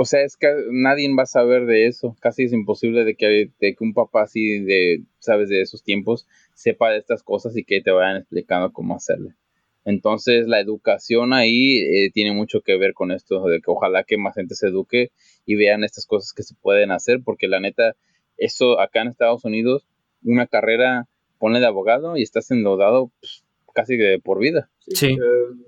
O 0.00 0.04
sea, 0.04 0.22
es 0.22 0.36
que 0.36 0.46
nadie 0.70 1.12
va 1.12 1.24
a 1.24 1.26
saber 1.26 1.66
de 1.66 1.88
eso. 1.88 2.16
Casi 2.20 2.44
es 2.44 2.52
imposible 2.52 3.04
de 3.04 3.16
que, 3.16 3.50
de 3.58 3.74
que 3.74 3.84
un 3.84 3.94
papá 3.94 4.22
así 4.22 4.60
de, 4.60 5.02
sabes, 5.18 5.48
de 5.48 5.60
esos 5.60 5.82
tiempos 5.82 6.28
sepa 6.54 6.90
de 6.90 6.98
estas 6.98 7.24
cosas 7.24 7.56
y 7.56 7.64
que 7.64 7.80
te 7.80 7.90
vayan 7.90 8.18
explicando 8.18 8.72
cómo 8.72 8.94
hacerle. 8.94 9.34
Entonces, 9.84 10.46
la 10.46 10.60
educación 10.60 11.32
ahí 11.32 11.78
eh, 11.78 12.10
tiene 12.12 12.32
mucho 12.32 12.60
que 12.60 12.76
ver 12.76 12.94
con 12.94 13.10
esto, 13.10 13.44
de 13.46 13.60
que 13.60 13.72
ojalá 13.72 14.04
que 14.04 14.18
más 14.18 14.36
gente 14.36 14.54
se 14.54 14.68
eduque 14.68 15.10
y 15.46 15.56
vean 15.56 15.82
estas 15.82 16.06
cosas 16.06 16.32
que 16.32 16.44
se 16.44 16.54
pueden 16.54 16.92
hacer, 16.92 17.20
porque 17.24 17.48
la 17.48 17.58
neta, 17.58 17.96
eso 18.36 18.78
acá 18.78 19.02
en 19.02 19.08
Estados 19.08 19.44
Unidos, 19.44 19.88
una 20.22 20.46
carrera, 20.46 21.08
pone 21.38 21.58
de 21.58 21.66
abogado 21.66 22.16
y 22.16 22.22
estás 22.22 22.50
endeudado 22.52 23.10
pues, 23.18 23.44
casi 23.78 23.96
de 23.96 24.18
por 24.18 24.40
vida. 24.40 24.68
Sí. 24.88 25.06
Eh, 25.06 25.18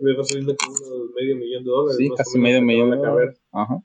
me 0.00 0.16
va 0.16 0.24
saliendo 0.24 0.56
como 0.56 0.72
unos 0.72 1.14
medio 1.14 1.36
millón 1.36 1.62
de 1.62 1.70
dólares. 1.70 1.96
Sí, 1.96 2.08
más 2.08 2.14
o 2.14 2.16
casi 2.16 2.38
menos, 2.38 2.62
medio 2.62 2.84
millón 2.84 2.98
de 2.98 3.06
carrera. 3.06 3.34
Ajá. 3.52 3.82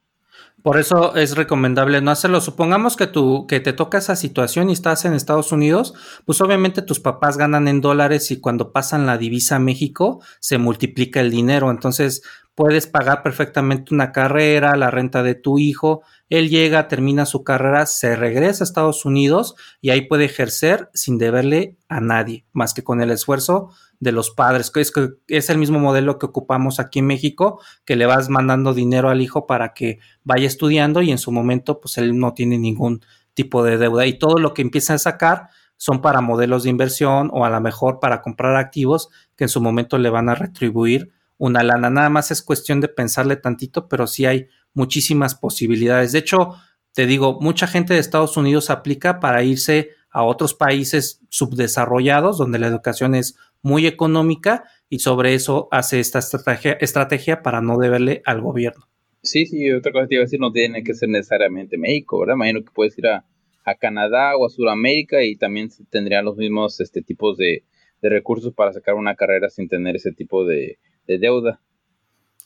Por 0.62 0.78
eso 0.78 1.14
es 1.14 1.36
recomendable 1.36 2.00
no 2.00 2.10
hacerlo. 2.10 2.40
Supongamos 2.40 2.96
que 2.96 3.06
tú, 3.06 3.46
que 3.46 3.60
te 3.60 3.72
toca 3.72 3.98
esa 3.98 4.16
situación 4.16 4.68
y 4.68 4.72
estás 4.72 5.04
en 5.04 5.12
Estados 5.12 5.52
Unidos, 5.52 5.94
pues 6.24 6.40
obviamente 6.40 6.82
tus 6.82 6.98
papás 6.98 7.36
ganan 7.36 7.68
en 7.68 7.80
dólares 7.80 8.32
y 8.32 8.40
cuando 8.40 8.72
pasan 8.72 9.06
la 9.06 9.16
divisa 9.16 9.56
a 9.56 9.60
México 9.60 10.20
se 10.40 10.58
multiplica 10.58 11.20
el 11.20 11.30
dinero. 11.30 11.70
Entonces 11.70 12.22
puedes 12.56 12.88
pagar 12.88 13.22
perfectamente 13.22 13.94
una 13.94 14.10
carrera, 14.10 14.74
la 14.74 14.90
renta 14.90 15.22
de 15.22 15.36
tu 15.36 15.60
hijo. 15.60 16.02
Él 16.30 16.48
llega, 16.48 16.88
termina 16.88 17.26
su 17.26 17.44
carrera, 17.44 17.86
se 17.86 18.16
regresa 18.16 18.64
a 18.64 18.66
Estados 18.66 19.04
Unidos 19.04 19.54
y 19.80 19.90
ahí 19.90 20.08
puede 20.08 20.24
ejercer 20.24 20.90
sin 20.94 21.16
deberle 21.16 21.76
a 21.88 22.00
nadie, 22.00 22.44
más 22.52 22.74
que 22.74 22.82
con 22.82 23.00
el 23.00 23.12
esfuerzo 23.12 23.70
de 24.00 24.12
los 24.12 24.30
padres, 24.30 24.70
que 24.70 24.80
es, 24.80 24.90
que 24.90 25.14
es 25.28 25.50
el 25.50 25.58
mismo 25.58 25.78
modelo 25.78 26.18
que 26.18 26.26
ocupamos 26.26 26.80
aquí 26.80 26.98
en 26.98 27.06
México, 27.06 27.60
que 27.84 27.96
le 27.96 28.06
vas 28.06 28.28
mandando 28.28 28.74
dinero 28.74 29.08
al 29.08 29.20
hijo 29.20 29.46
para 29.46 29.72
que 29.74 29.98
vaya 30.24 30.46
estudiando 30.46 31.02
y 31.02 31.10
en 31.10 31.18
su 31.18 31.32
momento 31.32 31.80
pues 31.80 31.98
él 31.98 32.18
no 32.18 32.34
tiene 32.34 32.58
ningún 32.58 33.00
tipo 33.34 33.62
de 33.62 33.78
deuda 33.78 34.06
y 34.06 34.18
todo 34.18 34.38
lo 34.38 34.54
que 34.54 34.62
empieza 34.62 34.94
a 34.94 34.98
sacar 34.98 35.48
son 35.76 36.00
para 36.00 36.20
modelos 36.20 36.62
de 36.62 36.70
inversión 36.70 37.30
o 37.32 37.44
a 37.44 37.50
lo 37.50 37.60
mejor 37.60 38.00
para 38.00 38.22
comprar 38.22 38.56
activos 38.56 39.10
que 39.36 39.44
en 39.44 39.48
su 39.48 39.60
momento 39.60 39.98
le 39.98 40.10
van 40.10 40.28
a 40.28 40.34
retribuir 40.34 41.12
una 41.38 41.62
lana. 41.62 41.90
Nada 41.90 42.08
más 42.08 42.30
es 42.30 42.42
cuestión 42.42 42.80
de 42.80 42.88
pensarle 42.88 43.36
tantito, 43.36 43.88
pero 43.88 44.06
sí 44.06 44.24
hay 44.24 44.48
muchísimas 44.72 45.34
posibilidades. 45.34 46.12
De 46.12 46.18
hecho, 46.18 46.54
te 46.92 47.06
digo, 47.06 47.38
mucha 47.40 47.66
gente 47.66 47.92
de 47.92 48.00
Estados 48.00 48.38
Unidos 48.38 48.70
aplica 48.70 49.20
para 49.20 49.42
irse 49.42 49.90
a 50.10 50.22
otros 50.22 50.54
países 50.54 51.20
subdesarrollados 51.28 52.38
donde 52.38 52.58
la 52.58 52.68
educación 52.68 53.14
es 53.14 53.36
muy 53.62 53.86
económica 53.86 54.64
y 54.88 55.00
sobre 55.00 55.34
eso 55.34 55.68
hace 55.70 56.00
esta 56.00 56.20
estrategia, 56.20 56.72
estrategia 56.80 57.42
para 57.42 57.60
no 57.60 57.78
deberle 57.78 58.22
al 58.24 58.40
gobierno. 58.40 58.86
Sí, 59.22 59.46
sí, 59.46 59.70
otra 59.72 59.92
cosa 59.92 60.04
que 60.04 60.08
te 60.08 60.14
iba 60.14 60.22
a 60.22 60.26
decir, 60.26 60.40
no 60.40 60.52
tiene 60.52 60.84
que 60.84 60.94
ser 60.94 61.08
necesariamente 61.08 61.76
México, 61.76 62.20
¿verdad? 62.20 62.34
Imagino 62.34 62.62
que 62.62 62.70
puedes 62.72 62.96
ir 62.96 63.08
a, 63.08 63.24
a 63.64 63.74
Canadá 63.74 64.36
o 64.36 64.46
a 64.46 64.50
Sudamérica 64.50 65.22
y 65.24 65.36
también 65.36 65.68
tendrían 65.90 66.24
los 66.24 66.36
mismos 66.36 66.80
este, 66.80 67.02
tipos 67.02 67.36
de, 67.36 67.64
de 68.00 68.08
recursos 68.08 68.54
para 68.54 68.72
sacar 68.72 68.94
una 68.94 69.16
carrera 69.16 69.50
sin 69.50 69.68
tener 69.68 69.96
ese 69.96 70.12
tipo 70.12 70.44
de, 70.44 70.78
de 71.06 71.18
deuda. 71.18 71.60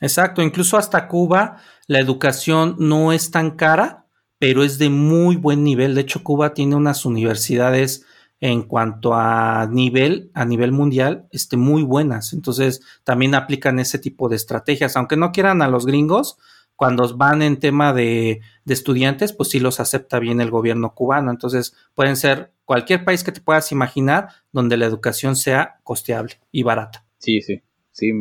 Exacto, 0.01 0.41
incluso 0.41 0.79
hasta 0.79 1.09
Cuba 1.09 1.59
la 1.87 1.99
educación 1.99 2.77
no 2.79 3.13
es 3.13 3.31
tan 3.31 3.51
cara, 3.57 4.07
pero 4.39 4.65
es 4.65 4.79
de 4.79 4.89
muy 4.89 5.37
buen 5.37 5.63
nivel. 5.63 5.95
De 5.95 6.01
hecho, 6.01 6.25
Cuba 6.25 6.55
tiene 6.55 6.75
unas 6.75 7.05
universidades 7.05 8.07
en 8.41 8.63
cuanto 8.63 9.15
a 9.15 9.67
nivel, 9.71 10.31
a 10.35 10.45
nivel 10.45 10.73
mundial, 10.73 11.27
este, 11.31 11.57
muy 11.57 11.83
buenas. 11.83 12.33
Entonces, 12.33 12.81
también 13.05 13.35
aplican 13.35 13.79
ese 13.79 13.99
tipo 13.99 14.29
de 14.29 14.37
estrategias. 14.37 14.97
Aunque 14.97 15.17
no 15.17 15.31
quieran 15.31 15.61
a 15.63 15.69
los 15.69 15.85
gringos, 15.85 16.39
cuando 16.75 17.15
van 17.19 17.43
en 17.43 17.59
tema 17.59 17.93
de, 17.93 18.41
de 18.65 18.75
estudiantes, 18.75 19.35
pues 19.35 19.51
sí 19.51 19.61
los 19.61 19.81
acepta 19.81 20.19
bien 20.19 20.41
el 20.41 20.51
gobierno 20.51 20.95
cubano. 20.95 21.31
Entonces, 21.31 21.75
pueden 21.95 22.17
ser 22.17 22.53
cualquier 22.65 23.05
país 23.05 23.23
que 23.23 23.33
te 23.33 23.43
puedas 23.43 23.73
imaginar 23.73 24.29
donde 24.53 24.79
la 24.79 24.87
educación 24.87 25.37
sea 25.37 25.79
costeable 25.85 26.41
y 26.51 26.63
barata. 26.63 27.05
Sí, 27.19 27.43
sí, 27.43 27.61
sí, 27.93 28.13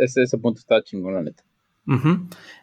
ese, 0.00 0.22
ese 0.22 0.38
punto 0.38 0.58
está 0.58 0.82
chingón, 0.82 1.14
la 1.14 1.22
neta. 1.22 1.44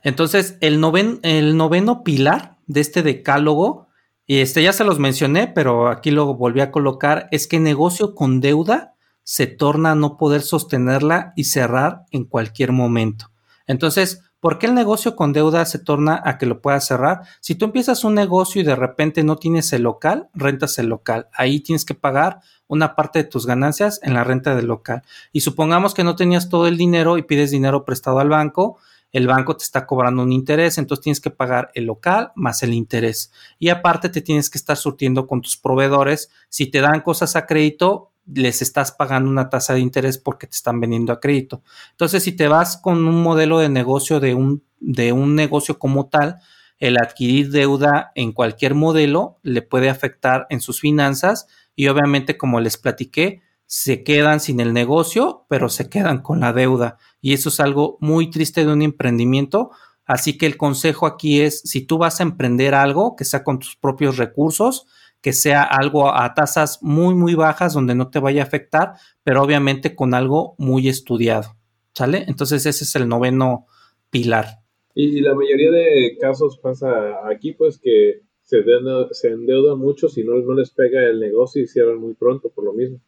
Entonces, 0.03 0.57
el, 0.59 0.79
noven- 0.81 1.19
el 1.23 1.55
noveno 1.55 2.03
pilar 2.03 2.57
de 2.67 2.81
este 2.81 3.01
decálogo 3.01 3.87
y 4.27 4.39
este 4.39 4.63
ya 4.63 4.73
se 4.73 4.83
los 4.83 4.99
mencioné, 4.99 5.47
pero 5.47 5.87
aquí 5.87 6.11
lo 6.11 6.33
volví 6.33 6.61
a 6.61 6.71
colocar, 6.71 7.27
es 7.31 7.47
que 7.47 7.59
negocio 7.59 8.15
con 8.15 8.41
deuda 8.41 8.95
se 9.23 9.47
torna 9.47 9.91
a 9.91 9.95
no 9.95 10.17
poder 10.17 10.41
sostenerla 10.41 11.33
y 11.35 11.45
cerrar 11.45 12.05
en 12.11 12.25
cualquier 12.25 12.71
momento. 12.71 13.31
Entonces, 13.67 14.21
¿por 14.39 14.59
qué 14.59 14.67
el 14.67 14.75
negocio 14.75 15.15
con 15.15 15.33
deuda 15.33 15.65
se 15.65 15.79
torna 15.79 16.21
a 16.23 16.37
que 16.37 16.45
lo 16.45 16.61
puedas 16.61 16.85
cerrar? 16.87 17.21
Si 17.39 17.55
tú 17.55 17.65
empiezas 17.65 18.03
un 18.03 18.13
negocio 18.13 18.61
y 18.61 18.65
de 18.65 18.75
repente 18.75 19.23
no 19.23 19.35
tienes 19.37 19.73
el 19.73 19.83
local, 19.83 20.29
rentas 20.33 20.77
el 20.77 20.87
local. 20.87 21.27
Ahí 21.33 21.59
tienes 21.59 21.85
que 21.85 21.95
pagar 21.95 22.41
una 22.67 22.95
parte 22.95 23.19
de 23.19 23.29
tus 23.29 23.45
ganancias 23.45 23.99
en 24.03 24.13
la 24.13 24.23
renta 24.23 24.55
del 24.55 24.67
local. 24.67 25.03
Y 25.31 25.41
supongamos 25.41 25.93
que 25.93 26.03
no 26.03 26.15
tenías 26.15 26.49
todo 26.49 26.67
el 26.67 26.77
dinero 26.77 27.17
y 27.17 27.23
pides 27.23 27.51
dinero 27.51 27.85
prestado 27.85 28.19
al 28.19 28.29
banco 28.29 28.77
el 29.15 29.27
banco 29.27 29.55
te 29.55 29.63
está 29.63 29.85
cobrando 29.85 30.23
un 30.23 30.33
interés, 30.33 30.77
entonces 30.77 31.01
tienes 31.01 31.21
que 31.21 31.29
pagar 31.29 31.71
el 31.73 31.85
local 31.85 32.33
más 32.35 32.63
el 32.63 32.73
interés. 32.73 33.31
Y 33.59 33.69
aparte 33.69 34.09
te 34.09 34.19
tienes 34.19 34.49
que 34.49 34.57
estar 34.57 34.75
surtiendo 34.75 35.25
con 35.25 35.41
tus 35.41 35.55
proveedores. 35.55 36.29
Si 36.49 36.67
te 36.67 36.81
dan 36.81 36.99
cosas 36.99 37.37
a 37.37 37.45
crédito, 37.45 38.11
les 38.25 38.61
estás 38.61 38.91
pagando 38.91 39.29
una 39.29 39.49
tasa 39.49 39.73
de 39.73 39.79
interés 39.79 40.17
porque 40.17 40.47
te 40.47 40.57
están 40.57 40.81
vendiendo 40.81 41.13
a 41.13 41.21
crédito. 41.21 41.63
Entonces, 41.91 42.23
si 42.23 42.33
te 42.33 42.49
vas 42.49 42.75
con 42.75 43.07
un 43.07 43.23
modelo 43.23 43.59
de 43.59 43.69
negocio 43.69 44.19
de 44.19 44.33
un, 44.33 44.65
de 44.81 45.13
un 45.13 45.33
negocio 45.33 45.79
como 45.79 46.09
tal, 46.09 46.41
el 46.79 46.97
adquirir 46.97 47.51
deuda 47.51 48.11
en 48.15 48.33
cualquier 48.33 48.75
modelo 48.75 49.39
le 49.43 49.61
puede 49.61 49.89
afectar 49.89 50.45
en 50.49 50.59
sus 50.59 50.81
finanzas 50.81 51.47
y 51.73 51.87
obviamente, 51.87 52.37
como 52.37 52.59
les 52.59 52.75
platiqué, 52.75 53.41
se 53.65 54.03
quedan 54.03 54.39
sin 54.39 54.59
el 54.59 54.73
negocio, 54.73 55.45
pero 55.49 55.69
se 55.69 55.89
quedan 55.89 56.21
con 56.21 56.39
la 56.39 56.53
deuda. 56.53 56.97
Y 57.21 57.33
eso 57.33 57.49
es 57.49 57.59
algo 57.59 57.97
muy 57.99 58.29
triste 58.29 58.65
de 58.65 58.71
un 58.71 58.81
emprendimiento. 58.81 59.71
Así 60.05 60.37
que 60.37 60.45
el 60.45 60.57
consejo 60.57 61.07
aquí 61.07 61.41
es, 61.41 61.61
si 61.61 61.81
tú 61.81 61.97
vas 61.97 62.19
a 62.19 62.23
emprender 62.23 62.75
algo, 62.75 63.15
que 63.15 63.25
sea 63.25 63.43
con 63.43 63.59
tus 63.59 63.75
propios 63.75 64.17
recursos, 64.17 64.85
que 65.21 65.33
sea 65.33 65.63
algo 65.63 66.15
a 66.15 66.35
tasas 66.35 66.83
muy, 66.83 67.15
muy 67.15 67.33
bajas 67.33 67.73
donde 67.73 67.95
no 67.95 68.11
te 68.11 68.19
vaya 68.19 68.43
a 68.43 68.45
afectar, 68.45 68.93
pero 69.23 69.41
obviamente 69.41 69.95
con 69.95 70.13
algo 70.13 70.53
muy 70.59 70.87
estudiado. 70.87 71.55
¿Sale? 71.93 72.25
Entonces 72.27 72.65
ese 72.65 72.83
es 72.83 72.95
el 72.95 73.07
noveno 73.07 73.65
pilar. 74.11 74.59
Y, 74.93 75.21
la 75.21 75.33
mayoría 75.33 75.71
de 75.71 76.17
casos 76.21 76.59
pasa 76.59 76.89
aquí, 77.27 77.53
pues 77.53 77.79
que 77.79 78.21
se, 78.43 78.63
se 79.11 79.27
endeudan 79.29 79.79
mucho 79.79 80.07
si 80.07 80.23
no, 80.23 80.35
no 80.35 80.53
les 80.53 80.69
pega 80.71 81.03
el 81.03 81.19
negocio 81.19 81.61
y 81.63 81.67
cierran 81.67 81.97
muy 81.97 82.13
pronto 82.13 82.49
por 82.49 82.63
lo 82.63 82.73
mismo. 82.73 82.99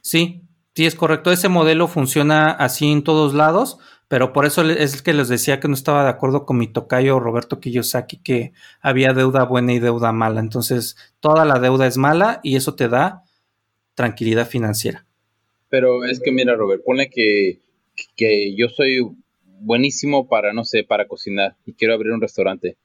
Sí, 0.00 0.42
sí 0.74 0.86
es 0.86 0.94
correcto. 0.94 1.30
Ese 1.30 1.48
modelo 1.48 1.88
funciona 1.88 2.50
así 2.50 2.90
en 2.90 3.02
todos 3.02 3.34
lados, 3.34 3.78
pero 4.08 4.32
por 4.32 4.46
eso 4.46 4.62
es 4.68 5.02
que 5.02 5.12
les 5.12 5.28
decía 5.28 5.58
que 5.58 5.68
no 5.68 5.74
estaba 5.74 6.04
de 6.04 6.10
acuerdo 6.10 6.46
con 6.46 6.58
mi 6.58 6.68
tocayo 6.68 7.18
Roberto 7.18 7.60
Kiyosaki, 7.60 8.18
que 8.18 8.52
había 8.80 9.12
deuda 9.12 9.44
buena 9.44 9.72
y 9.72 9.80
deuda 9.80 10.12
mala. 10.12 10.40
Entonces, 10.40 10.96
toda 11.20 11.44
la 11.44 11.58
deuda 11.58 11.86
es 11.86 11.96
mala 11.96 12.40
y 12.42 12.56
eso 12.56 12.74
te 12.74 12.88
da 12.88 13.24
tranquilidad 13.94 14.48
financiera. 14.48 15.06
Pero 15.68 16.04
es 16.04 16.20
que 16.20 16.30
mira, 16.30 16.54
Robert, 16.54 16.82
pone 16.84 17.10
que, 17.10 17.60
que 18.14 18.54
yo 18.56 18.68
soy 18.68 19.00
buenísimo 19.42 20.28
para, 20.28 20.52
no 20.52 20.64
sé, 20.64 20.84
para 20.84 21.08
cocinar 21.08 21.56
y 21.64 21.72
quiero 21.72 21.94
abrir 21.94 22.12
un 22.12 22.20
restaurante, 22.20 22.76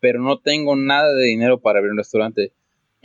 pero 0.00 0.20
no 0.20 0.38
tengo 0.38 0.74
nada 0.74 1.14
de 1.14 1.24
dinero 1.24 1.60
para 1.60 1.78
abrir 1.78 1.92
un 1.92 1.98
restaurante 1.98 2.52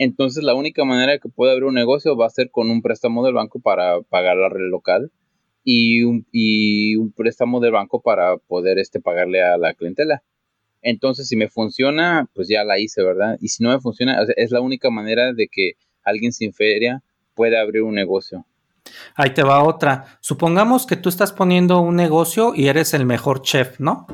entonces 0.00 0.42
la 0.42 0.54
única 0.54 0.82
manera 0.86 1.18
que 1.18 1.28
puedo 1.28 1.52
abrir 1.52 1.64
un 1.64 1.74
negocio 1.74 2.16
va 2.16 2.24
a 2.24 2.30
ser 2.30 2.50
con 2.50 2.70
un 2.70 2.80
préstamo 2.80 3.22
del 3.22 3.34
banco 3.34 3.60
para 3.60 4.00
pagar 4.00 4.38
la 4.38 4.48
red 4.48 4.70
local 4.70 5.12
y 5.62 6.04
un, 6.04 6.26
y 6.32 6.96
un 6.96 7.12
préstamo 7.12 7.60
del 7.60 7.72
banco 7.72 8.00
para 8.00 8.38
poder 8.38 8.78
este, 8.78 8.98
pagarle 8.98 9.42
a 9.42 9.58
la 9.58 9.74
clientela. 9.74 10.22
Entonces 10.80 11.28
si 11.28 11.36
me 11.36 11.50
funciona, 11.50 12.30
pues 12.32 12.48
ya 12.48 12.64
la 12.64 12.78
hice, 12.78 13.02
¿verdad? 13.02 13.36
Y 13.42 13.48
si 13.48 13.62
no 13.62 13.68
me 13.68 13.78
funciona, 13.78 14.24
es 14.36 14.50
la 14.50 14.62
única 14.62 14.88
manera 14.88 15.34
de 15.34 15.48
que 15.48 15.72
alguien 16.02 16.32
sin 16.32 16.54
feria 16.54 17.02
pueda 17.34 17.60
abrir 17.60 17.82
un 17.82 17.94
negocio. 17.94 18.46
Ahí 19.16 19.34
te 19.34 19.42
va 19.42 19.62
otra. 19.62 20.18
Supongamos 20.20 20.86
que 20.86 20.96
tú 20.96 21.10
estás 21.10 21.30
poniendo 21.30 21.78
un 21.82 21.96
negocio 21.96 22.54
y 22.56 22.68
eres 22.68 22.94
el 22.94 23.04
mejor 23.04 23.42
chef, 23.42 23.78
¿no? 23.78 24.06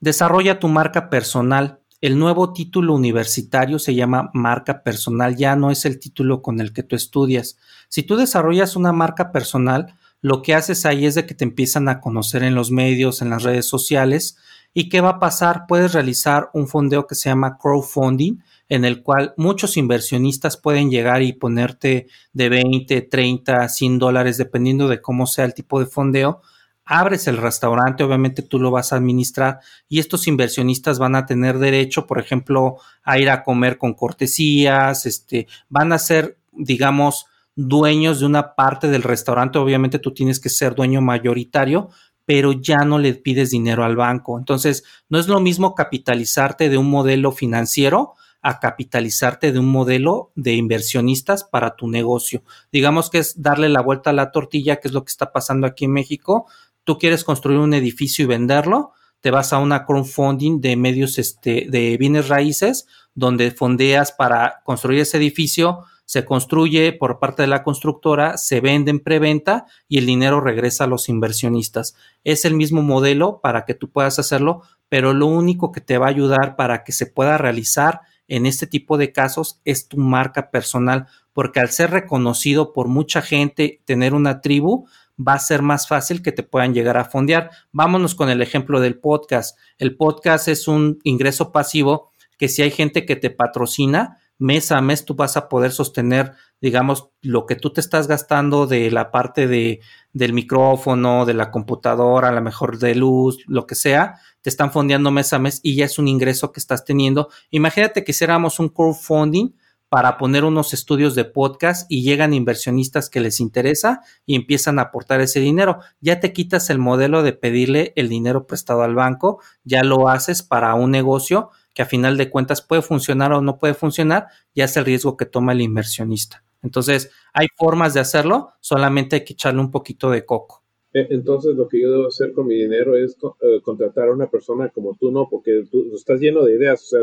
Desarrolla 0.00 0.58
tu 0.58 0.68
marca 0.68 1.10
personal 1.10 1.80
el 2.04 2.18
nuevo 2.18 2.52
título 2.52 2.92
universitario 2.92 3.78
se 3.78 3.94
llama 3.94 4.28
marca 4.34 4.82
personal, 4.82 5.36
ya 5.36 5.56
no 5.56 5.70
es 5.70 5.86
el 5.86 5.98
título 5.98 6.42
con 6.42 6.60
el 6.60 6.74
que 6.74 6.82
tú 6.82 6.96
estudias. 6.96 7.56
Si 7.88 8.02
tú 8.02 8.16
desarrollas 8.16 8.76
una 8.76 8.92
marca 8.92 9.32
personal, 9.32 9.94
lo 10.20 10.42
que 10.42 10.52
haces 10.52 10.84
ahí 10.84 11.06
es 11.06 11.14
de 11.14 11.24
que 11.24 11.34
te 11.34 11.44
empiezan 11.44 11.88
a 11.88 12.02
conocer 12.02 12.42
en 12.42 12.54
los 12.54 12.70
medios, 12.70 13.22
en 13.22 13.30
las 13.30 13.42
redes 13.42 13.66
sociales. 13.66 14.36
¿Y 14.74 14.90
qué 14.90 15.00
va 15.00 15.12
a 15.12 15.18
pasar? 15.18 15.64
Puedes 15.66 15.94
realizar 15.94 16.50
un 16.52 16.68
fondeo 16.68 17.06
que 17.06 17.14
se 17.14 17.30
llama 17.30 17.56
crowdfunding, 17.56 18.36
en 18.68 18.84
el 18.84 19.02
cual 19.02 19.32
muchos 19.38 19.78
inversionistas 19.78 20.58
pueden 20.58 20.90
llegar 20.90 21.22
y 21.22 21.32
ponerte 21.32 22.08
de 22.34 22.48
20, 22.50 23.00
30, 23.00 23.66
100 23.66 23.98
dólares, 23.98 24.36
dependiendo 24.36 24.88
de 24.88 25.00
cómo 25.00 25.26
sea 25.26 25.46
el 25.46 25.54
tipo 25.54 25.80
de 25.80 25.86
fondeo, 25.86 26.42
abres 26.84 27.26
el 27.26 27.38
restaurante, 27.38 28.04
obviamente 28.04 28.42
tú 28.42 28.58
lo 28.58 28.70
vas 28.70 28.92
a 28.92 28.96
administrar 28.96 29.60
y 29.88 29.98
estos 29.98 30.26
inversionistas 30.26 30.98
van 30.98 31.14
a 31.16 31.26
tener 31.26 31.58
derecho, 31.58 32.06
por 32.06 32.18
ejemplo, 32.18 32.76
a 33.02 33.18
ir 33.18 33.30
a 33.30 33.42
comer 33.42 33.78
con 33.78 33.94
cortesías, 33.94 35.06
este, 35.06 35.46
van 35.68 35.92
a 35.92 35.98
ser, 35.98 36.38
digamos, 36.52 37.26
dueños 37.56 38.20
de 38.20 38.26
una 38.26 38.54
parte 38.54 38.88
del 38.88 39.02
restaurante, 39.02 39.58
obviamente 39.58 39.98
tú 39.98 40.12
tienes 40.12 40.40
que 40.40 40.48
ser 40.48 40.74
dueño 40.74 41.00
mayoritario, 41.00 41.90
pero 42.26 42.52
ya 42.52 42.78
no 42.78 42.98
le 42.98 43.14
pides 43.14 43.50
dinero 43.50 43.84
al 43.84 43.96
banco. 43.96 44.38
Entonces, 44.38 44.84
no 45.08 45.18
es 45.18 45.28
lo 45.28 45.40
mismo 45.40 45.74
capitalizarte 45.74 46.68
de 46.68 46.78
un 46.78 46.88
modelo 46.88 47.32
financiero 47.32 48.14
a 48.44 48.60
capitalizarte 48.60 49.52
de 49.52 49.58
un 49.58 49.70
modelo 49.70 50.30
de 50.34 50.52
inversionistas 50.52 51.44
para 51.44 51.76
tu 51.76 51.88
negocio. 51.88 52.42
Digamos 52.70 53.08
que 53.08 53.18
es 53.18 53.40
darle 53.40 53.70
la 53.70 53.80
vuelta 53.80 54.10
a 54.10 54.12
la 54.12 54.32
tortilla, 54.32 54.80
que 54.80 54.88
es 54.88 54.94
lo 54.94 55.02
que 55.02 55.10
está 55.10 55.32
pasando 55.32 55.66
aquí 55.66 55.86
en 55.86 55.92
México 55.92 56.46
tú 56.84 56.98
quieres 56.98 57.24
construir 57.24 57.58
un 57.58 57.74
edificio 57.74 58.24
y 58.24 58.26
venderlo, 58.26 58.92
te 59.20 59.30
vas 59.30 59.52
a 59.52 59.58
una 59.58 59.86
crowdfunding 59.86 60.60
de 60.60 60.76
medios 60.76 61.18
este, 61.18 61.66
de 61.68 61.96
bienes 61.96 62.28
raíces, 62.28 62.86
donde 63.14 63.50
fondeas 63.50 64.12
para 64.12 64.60
construir 64.64 65.00
ese 65.00 65.16
edificio, 65.16 65.84
se 66.04 66.26
construye 66.26 66.92
por 66.92 67.18
parte 67.18 67.42
de 67.42 67.48
la 67.48 67.62
constructora, 67.62 68.36
se 68.36 68.60
vende 68.60 68.90
en 68.90 69.00
preventa 69.00 69.64
y 69.88 69.98
el 69.98 70.06
dinero 70.06 70.40
regresa 70.40 70.84
a 70.84 70.86
los 70.86 71.08
inversionistas. 71.08 71.96
Es 72.24 72.44
el 72.44 72.54
mismo 72.54 72.82
modelo 72.82 73.40
para 73.40 73.64
que 73.64 73.72
tú 73.72 73.90
puedas 73.90 74.18
hacerlo, 74.18 74.62
pero 74.90 75.14
lo 75.14 75.26
único 75.26 75.72
que 75.72 75.80
te 75.80 75.96
va 75.96 76.06
a 76.06 76.10
ayudar 76.10 76.56
para 76.56 76.84
que 76.84 76.92
se 76.92 77.06
pueda 77.06 77.38
realizar 77.38 78.02
en 78.28 78.46
este 78.46 78.66
tipo 78.66 78.96
de 78.98 79.12
casos 79.12 79.60
es 79.64 79.88
tu 79.88 79.96
marca 79.96 80.50
personal, 80.50 81.06
porque 81.32 81.60
al 81.60 81.70
ser 81.70 81.90
reconocido 81.90 82.72
por 82.72 82.88
mucha 82.88 83.22
gente, 83.22 83.80
tener 83.84 84.14
una 84.14 84.40
tribu, 84.40 84.86
va 85.18 85.34
a 85.34 85.38
ser 85.38 85.62
más 85.62 85.86
fácil 85.86 86.22
que 86.22 86.32
te 86.32 86.42
puedan 86.42 86.74
llegar 86.74 86.96
a 86.96 87.04
fondear. 87.04 87.50
Vámonos 87.72 88.14
con 88.14 88.30
el 88.30 88.42
ejemplo 88.42 88.80
del 88.80 88.98
podcast. 88.98 89.58
El 89.78 89.96
podcast 89.96 90.48
es 90.48 90.68
un 90.68 90.98
ingreso 91.04 91.52
pasivo 91.52 92.10
que 92.38 92.48
si 92.48 92.62
hay 92.62 92.70
gente 92.70 93.06
que 93.06 93.16
te 93.16 93.30
patrocina, 93.30 94.18
mes 94.38 94.72
a 94.72 94.80
mes 94.80 95.04
tú 95.04 95.14
vas 95.14 95.36
a 95.36 95.48
poder 95.48 95.70
sostener, 95.70 96.32
digamos, 96.60 97.10
lo 97.22 97.46
que 97.46 97.54
tú 97.54 97.72
te 97.72 97.80
estás 97.80 98.08
gastando 98.08 98.66
de 98.66 98.90
la 98.90 99.10
parte 99.10 99.46
de, 99.46 99.80
del 100.12 100.32
micrófono, 100.32 101.24
de 101.24 101.34
la 101.34 101.50
computadora, 101.50 102.28
a 102.28 102.32
lo 102.32 102.42
mejor 102.42 102.78
de 102.78 102.94
luz, 102.94 103.38
lo 103.46 103.66
que 103.66 103.74
sea, 103.76 104.16
te 104.42 104.50
están 104.50 104.72
fondeando 104.72 105.10
mes 105.10 105.32
a 105.32 105.38
mes 105.38 105.60
y 105.62 105.76
ya 105.76 105.84
es 105.84 105.98
un 105.98 106.08
ingreso 106.08 106.50
que 106.52 106.60
estás 106.60 106.84
teniendo. 106.84 107.28
Imagínate 107.50 108.02
que 108.02 108.10
hiciéramos 108.10 108.58
un 108.58 108.68
crowdfunding 108.68 109.54
para 109.94 110.18
poner 110.18 110.42
unos 110.42 110.74
estudios 110.74 111.14
de 111.14 111.24
podcast 111.24 111.88
y 111.88 112.02
llegan 112.02 112.34
inversionistas 112.34 113.08
que 113.08 113.20
les 113.20 113.38
interesa 113.38 114.00
y 114.26 114.34
empiezan 114.34 114.80
a 114.80 114.82
aportar 114.82 115.20
ese 115.20 115.38
dinero. 115.38 115.78
Ya 116.00 116.18
te 116.18 116.32
quitas 116.32 116.68
el 116.68 116.80
modelo 116.80 117.22
de 117.22 117.32
pedirle 117.32 117.92
el 117.94 118.08
dinero 118.08 118.44
prestado 118.48 118.82
al 118.82 118.96
banco, 118.96 119.40
ya 119.62 119.84
lo 119.84 120.08
haces 120.08 120.42
para 120.42 120.74
un 120.74 120.90
negocio 120.90 121.50
que 121.74 121.82
a 121.82 121.86
final 121.86 122.16
de 122.16 122.28
cuentas 122.28 122.60
puede 122.60 122.82
funcionar 122.82 123.32
o 123.34 123.40
no 123.40 123.56
puede 123.56 123.74
funcionar, 123.74 124.26
ya 124.52 124.64
es 124.64 124.76
el 124.76 124.84
riesgo 124.84 125.16
que 125.16 125.26
toma 125.26 125.52
el 125.52 125.60
inversionista. 125.60 126.42
Entonces, 126.60 127.12
hay 127.32 127.46
formas 127.56 127.94
de 127.94 128.00
hacerlo, 128.00 128.50
solamente 128.58 129.14
hay 129.14 129.24
que 129.24 129.34
echarle 129.34 129.60
un 129.60 129.70
poquito 129.70 130.10
de 130.10 130.24
coco. 130.24 130.64
E, 130.92 131.06
entonces, 131.10 131.54
lo 131.54 131.68
que 131.68 131.80
yo 131.80 131.92
debo 131.92 132.08
hacer 132.08 132.32
con 132.32 132.48
mi 132.48 132.56
dinero 132.56 132.96
es 132.96 133.16
eh, 133.22 133.60
contratar 133.62 134.08
a 134.08 134.12
una 134.12 134.28
persona 134.28 134.70
como 134.70 134.96
tú, 134.96 135.12
¿no? 135.12 135.28
Porque 135.30 135.62
tú 135.70 135.94
estás 135.94 136.18
lleno 136.18 136.44
de 136.44 136.56
ideas, 136.56 136.82
o 136.82 136.86
sea, 136.86 137.00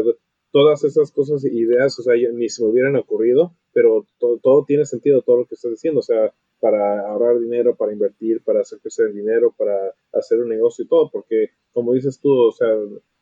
todas 0.52 0.84
esas 0.84 1.12
cosas, 1.12 1.43
ideas, 1.45 1.97
o 1.99 2.04
sea, 2.04 2.14
ni 2.34 2.49
se 2.49 2.64
me 2.64 2.70
hubieran 2.70 2.95
ocurrido, 2.95 3.56
pero 3.74 4.06
todo, 4.20 4.66
tiene 4.66 4.86
sentido, 4.86 5.22
todo 5.22 5.38
lo 5.38 5.45
que 5.45 5.56
estás 5.56 5.72
diciendo, 5.72 5.99
o 5.99 6.04
sea, 6.04 6.34
para 6.60 7.08
ahorrar 7.08 7.39
dinero, 7.39 7.76
para 7.76 7.93
invertir, 7.93 8.43
para 8.43 8.62
hacer 8.62 8.80
crecer 8.80 9.08
el 9.08 9.16
dinero, 9.16 9.54
para 9.58 9.95
hacer 10.14 10.39
un 10.39 10.49
negocio 10.49 10.86
y 10.86 10.88
todo, 10.88 11.10
porque 11.10 11.49
como 11.74 11.93
dices 11.93 12.20
tú, 12.20 12.32
o 12.32 12.52
sea, 12.52 12.68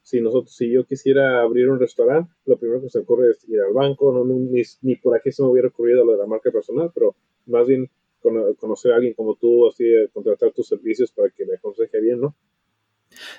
si 0.02 0.22
nosotros, 0.22 0.56
si 0.56 0.72
yo 0.72 0.86
quisiera 0.86 1.42
abrir 1.42 1.70
un 1.70 1.80
restaurante, 1.80 2.32
lo 2.46 2.58
primero 2.58 2.82
que 2.82 2.90
se 2.90 3.00
ocurre 3.00 3.32
es 3.32 3.48
ir 3.48 3.62
al 3.62 3.74
banco, 3.74 4.12
no, 4.12 4.26
ni, 4.26 4.64
ni, 4.82 4.96
por 4.96 5.16
aquí 5.16 5.32
se 5.32 5.44
me 5.44 5.50
hubiera 5.50 5.68
ocurrido 5.68 6.04
lo 6.04 6.14
de 6.14 6.18
la 6.18 6.26
marca 6.26 6.52
personal, 6.52 6.92
pero 6.94 7.16
más 7.46 7.68
bien 7.68 7.90
conocer 8.58 8.92
a 8.92 8.96
alguien 8.96 9.14
como 9.14 9.36
tú, 9.36 9.68
así, 9.68 9.86
contratar 10.12 10.52
tus 10.52 10.68
servicios 10.68 11.12
para 11.12 11.30
que 11.30 11.46
me 11.46 11.56
aconseje 11.56 12.02
bien, 12.02 12.20
¿no? 12.20 12.36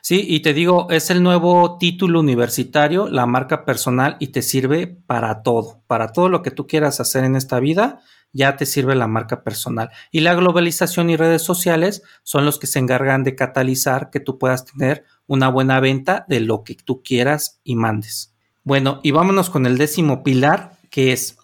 Sí, 0.02 0.24
y 0.28 0.40
te 0.40 0.52
digo, 0.52 0.88
es 0.90 1.10
el 1.10 1.22
nuevo 1.22 1.78
título 1.78 2.20
universitario, 2.20 3.08
la 3.08 3.26
marca 3.26 3.64
personal, 3.64 4.16
y 4.18 4.28
te 4.28 4.42
sirve 4.42 4.86
para 4.86 5.42
todo, 5.42 5.82
para 5.86 6.12
todo 6.12 6.28
lo 6.28 6.42
que 6.42 6.50
tú 6.50 6.66
quieras 6.66 7.00
hacer 7.00 7.24
en 7.24 7.36
esta 7.36 7.60
vida, 7.60 8.00
ya 8.32 8.56
te 8.56 8.66
sirve 8.66 8.94
la 8.94 9.06
marca 9.06 9.42
personal. 9.42 9.90
Y 10.10 10.20
la 10.20 10.34
globalización 10.34 11.10
y 11.10 11.16
redes 11.16 11.42
sociales 11.42 12.02
son 12.22 12.44
los 12.44 12.58
que 12.58 12.66
se 12.66 12.78
encargan 12.78 13.24
de 13.24 13.34
catalizar 13.34 14.10
que 14.10 14.20
tú 14.20 14.38
puedas 14.38 14.64
tener 14.64 15.04
una 15.26 15.48
buena 15.48 15.80
venta 15.80 16.24
de 16.28 16.40
lo 16.40 16.62
que 16.62 16.74
tú 16.74 17.02
quieras 17.02 17.60
y 17.64 17.74
mandes. 17.76 18.34
Bueno, 18.62 19.00
y 19.02 19.10
vámonos 19.10 19.50
con 19.50 19.66
el 19.66 19.78
décimo 19.78 20.22
pilar, 20.22 20.78
que 20.90 21.12
es 21.12 21.38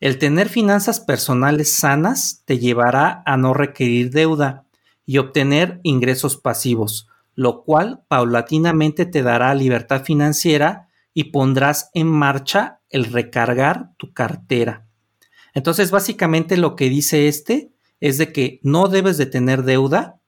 el 0.00 0.18
tener 0.18 0.48
finanzas 0.48 0.98
personales 0.98 1.72
sanas 1.72 2.42
te 2.44 2.58
llevará 2.58 3.22
a 3.24 3.36
no 3.36 3.54
requerir 3.54 4.10
deuda 4.10 4.64
y 5.06 5.18
obtener 5.18 5.80
ingresos 5.84 6.36
pasivos 6.36 7.08
lo 7.34 7.64
cual 7.64 8.04
paulatinamente 8.08 9.06
te 9.06 9.22
dará 9.22 9.54
libertad 9.54 10.04
financiera 10.04 10.88
y 11.14 11.24
pondrás 11.24 11.90
en 11.94 12.06
marcha 12.06 12.80
el 12.90 13.06
recargar 13.06 13.90
tu 13.96 14.12
cartera. 14.12 14.86
Entonces, 15.54 15.90
básicamente 15.90 16.56
lo 16.56 16.76
que 16.76 16.88
dice 16.88 17.28
este 17.28 17.72
es 18.00 18.18
de 18.18 18.32
que 18.32 18.60
no 18.62 18.88
debes 18.88 19.18
de 19.18 19.26
tener 19.26 19.62
deuda, 19.62 20.20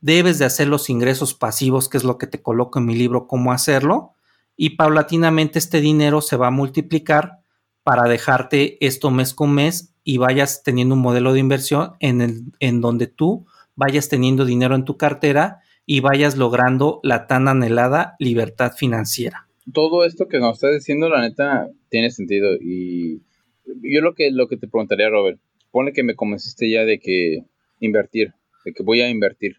debes 0.00 0.38
de 0.38 0.44
hacer 0.44 0.68
los 0.68 0.88
ingresos 0.90 1.34
pasivos, 1.34 1.88
que 1.88 1.98
es 1.98 2.04
lo 2.04 2.18
que 2.18 2.26
te 2.26 2.42
coloco 2.42 2.78
en 2.78 2.86
mi 2.86 2.94
libro, 2.94 3.26
cómo 3.26 3.52
hacerlo, 3.52 4.12
y 4.56 4.70
paulatinamente 4.70 5.58
este 5.58 5.80
dinero 5.80 6.20
se 6.20 6.36
va 6.36 6.48
a 6.48 6.52
multiplicar 6.52 7.40
para 7.82 8.08
dejarte 8.08 8.84
esto 8.84 9.10
mes 9.10 9.34
con 9.34 9.52
mes 9.52 9.92
y 10.04 10.18
vayas 10.18 10.62
teniendo 10.62 10.94
un 10.94 11.00
modelo 11.00 11.32
de 11.32 11.40
inversión 11.40 11.94
en, 12.00 12.20
el, 12.20 12.44
en 12.60 12.80
donde 12.80 13.06
tú 13.06 13.46
vayas 13.74 14.08
teniendo 14.08 14.44
dinero 14.44 14.74
en 14.74 14.84
tu 14.84 14.96
cartera 14.96 15.61
y 15.86 16.00
vayas 16.00 16.36
logrando 16.36 17.00
la 17.02 17.26
tan 17.26 17.48
anhelada 17.48 18.14
libertad 18.18 18.72
financiera. 18.76 19.48
Todo 19.72 20.04
esto 20.04 20.28
que 20.28 20.38
nos 20.38 20.54
estás 20.54 20.72
diciendo, 20.74 21.08
la 21.08 21.20
neta, 21.20 21.68
tiene 21.88 22.10
sentido. 22.10 22.54
Y 22.60 23.22
yo 23.64 24.00
lo 24.00 24.14
que, 24.14 24.30
lo 24.30 24.48
que 24.48 24.56
te 24.56 24.68
preguntaría, 24.68 25.08
Robert, 25.08 25.38
pone 25.70 25.92
que 25.92 26.02
me 26.02 26.14
convenciste 26.14 26.70
ya 26.70 26.84
de 26.84 26.98
que 26.98 27.44
invertir, 27.80 28.32
de 28.64 28.72
que 28.72 28.82
voy 28.82 29.00
a 29.00 29.08
invertir. 29.08 29.56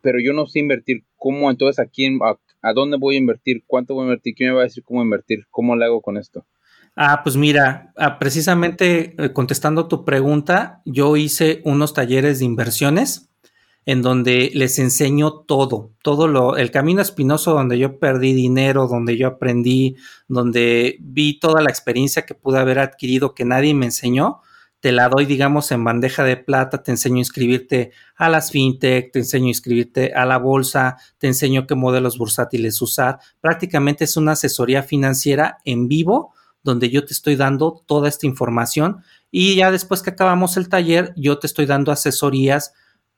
Pero 0.00 0.18
yo 0.20 0.32
no 0.32 0.46
sé 0.46 0.58
invertir. 0.58 1.04
¿Cómo 1.16 1.50
entonces 1.50 1.78
a 1.78 1.86
quién, 1.86 2.18
a, 2.22 2.72
dónde 2.72 2.96
voy 2.96 3.14
a 3.14 3.18
invertir? 3.18 3.62
¿Cuánto 3.66 3.94
voy 3.94 4.02
a 4.02 4.06
invertir? 4.06 4.34
¿Quién 4.34 4.50
me 4.50 4.56
va 4.56 4.62
a 4.62 4.64
decir 4.64 4.82
cómo 4.82 5.02
invertir? 5.02 5.46
¿Cómo 5.50 5.76
le 5.76 5.84
hago 5.84 6.00
con 6.00 6.16
esto? 6.16 6.44
Ah, 6.96 7.20
pues 7.22 7.36
mira, 7.36 7.92
ah, 7.96 8.18
precisamente 8.18 9.14
eh, 9.16 9.32
contestando 9.32 9.88
tu 9.88 10.04
pregunta, 10.04 10.82
yo 10.84 11.16
hice 11.16 11.62
unos 11.64 11.94
talleres 11.94 12.40
de 12.40 12.44
inversiones 12.44 13.31
en 13.84 14.02
donde 14.02 14.50
les 14.54 14.78
enseño 14.78 15.32
todo, 15.32 15.90
todo 16.02 16.28
lo, 16.28 16.56
el 16.56 16.70
camino 16.70 17.02
espinoso 17.02 17.54
donde 17.54 17.78
yo 17.78 17.98
perdí 17.98 18.32
dinero, 18.32 18.86
donde 18.86 19.16
yo 19.16 19.26
aprendí, 19.26 19.96
donde 20.28 20.98
vi 21.00 21.38
toda 21.38 21.62
la 21.62 21.70
experiencia 21.70 22.22
que 22.22 22.34
pude 22.34 22.58
haber 22.58 22.78
adquirido 22.78 23.34
que 23.34 23.44
nadie 23.44 23.74
me 23.74 23.86
enseñó, 23.86 24.40
te 24.82 24.90
la 24.90 25.08
doy, 25.08 25.26
digamos, 25.26 25.70
en 25.70 25.84
bandeja 25.84 26.24
de 26.24 26.36
plata, 26.36 26.82
te 26.82 26.90
enseño 26.90 27.16
a 27.16 27.20
inscribirte 27.20 27.92
a 28.16 28.28
las 28.28 28.50
fintech, 28.50 29.12
te 29.12 29.20
enseño 29.20 29.46
a 29.46 29.50
inscribirte 29.50 30.12
a 30.12 30.26
la 30.26 30.38
bolsa, 30.38 30.96
te 31.18 31.28
enseño 31.28 31.68
qué 31.68 31.76
modelos 31.76 32.18
bursátiles 32.18 32.82
usar. 32.82 33.20
Prácticamente 33.40 34.04
es 34.04 34.16
una 34.16 34.32
asesoría 34.32 34.82
financiera 34.82 35.58
en 35.64 35.86
vivo 35.86 36.34
donde 36.64 36.90
yo 36.90 37.04
te 37.04 37.12
estoy 37.12 37.36
dando 37.36 37.82
toda 37.86 38.08
esta 38.08 38.26
información 38.26 39.02
y 39.30 39.56
ya 39.56 39.70
después 39.70 40.02
que 40.02 40.10
acabamos 40.10 40.56
el 40.56 40.68
taller, 40.68 41.12
yo 41.16 41.38
te 41.38 41.46
estoy 41.46 41.66
dando 41.66 41.92
asesorías 41.92 42.72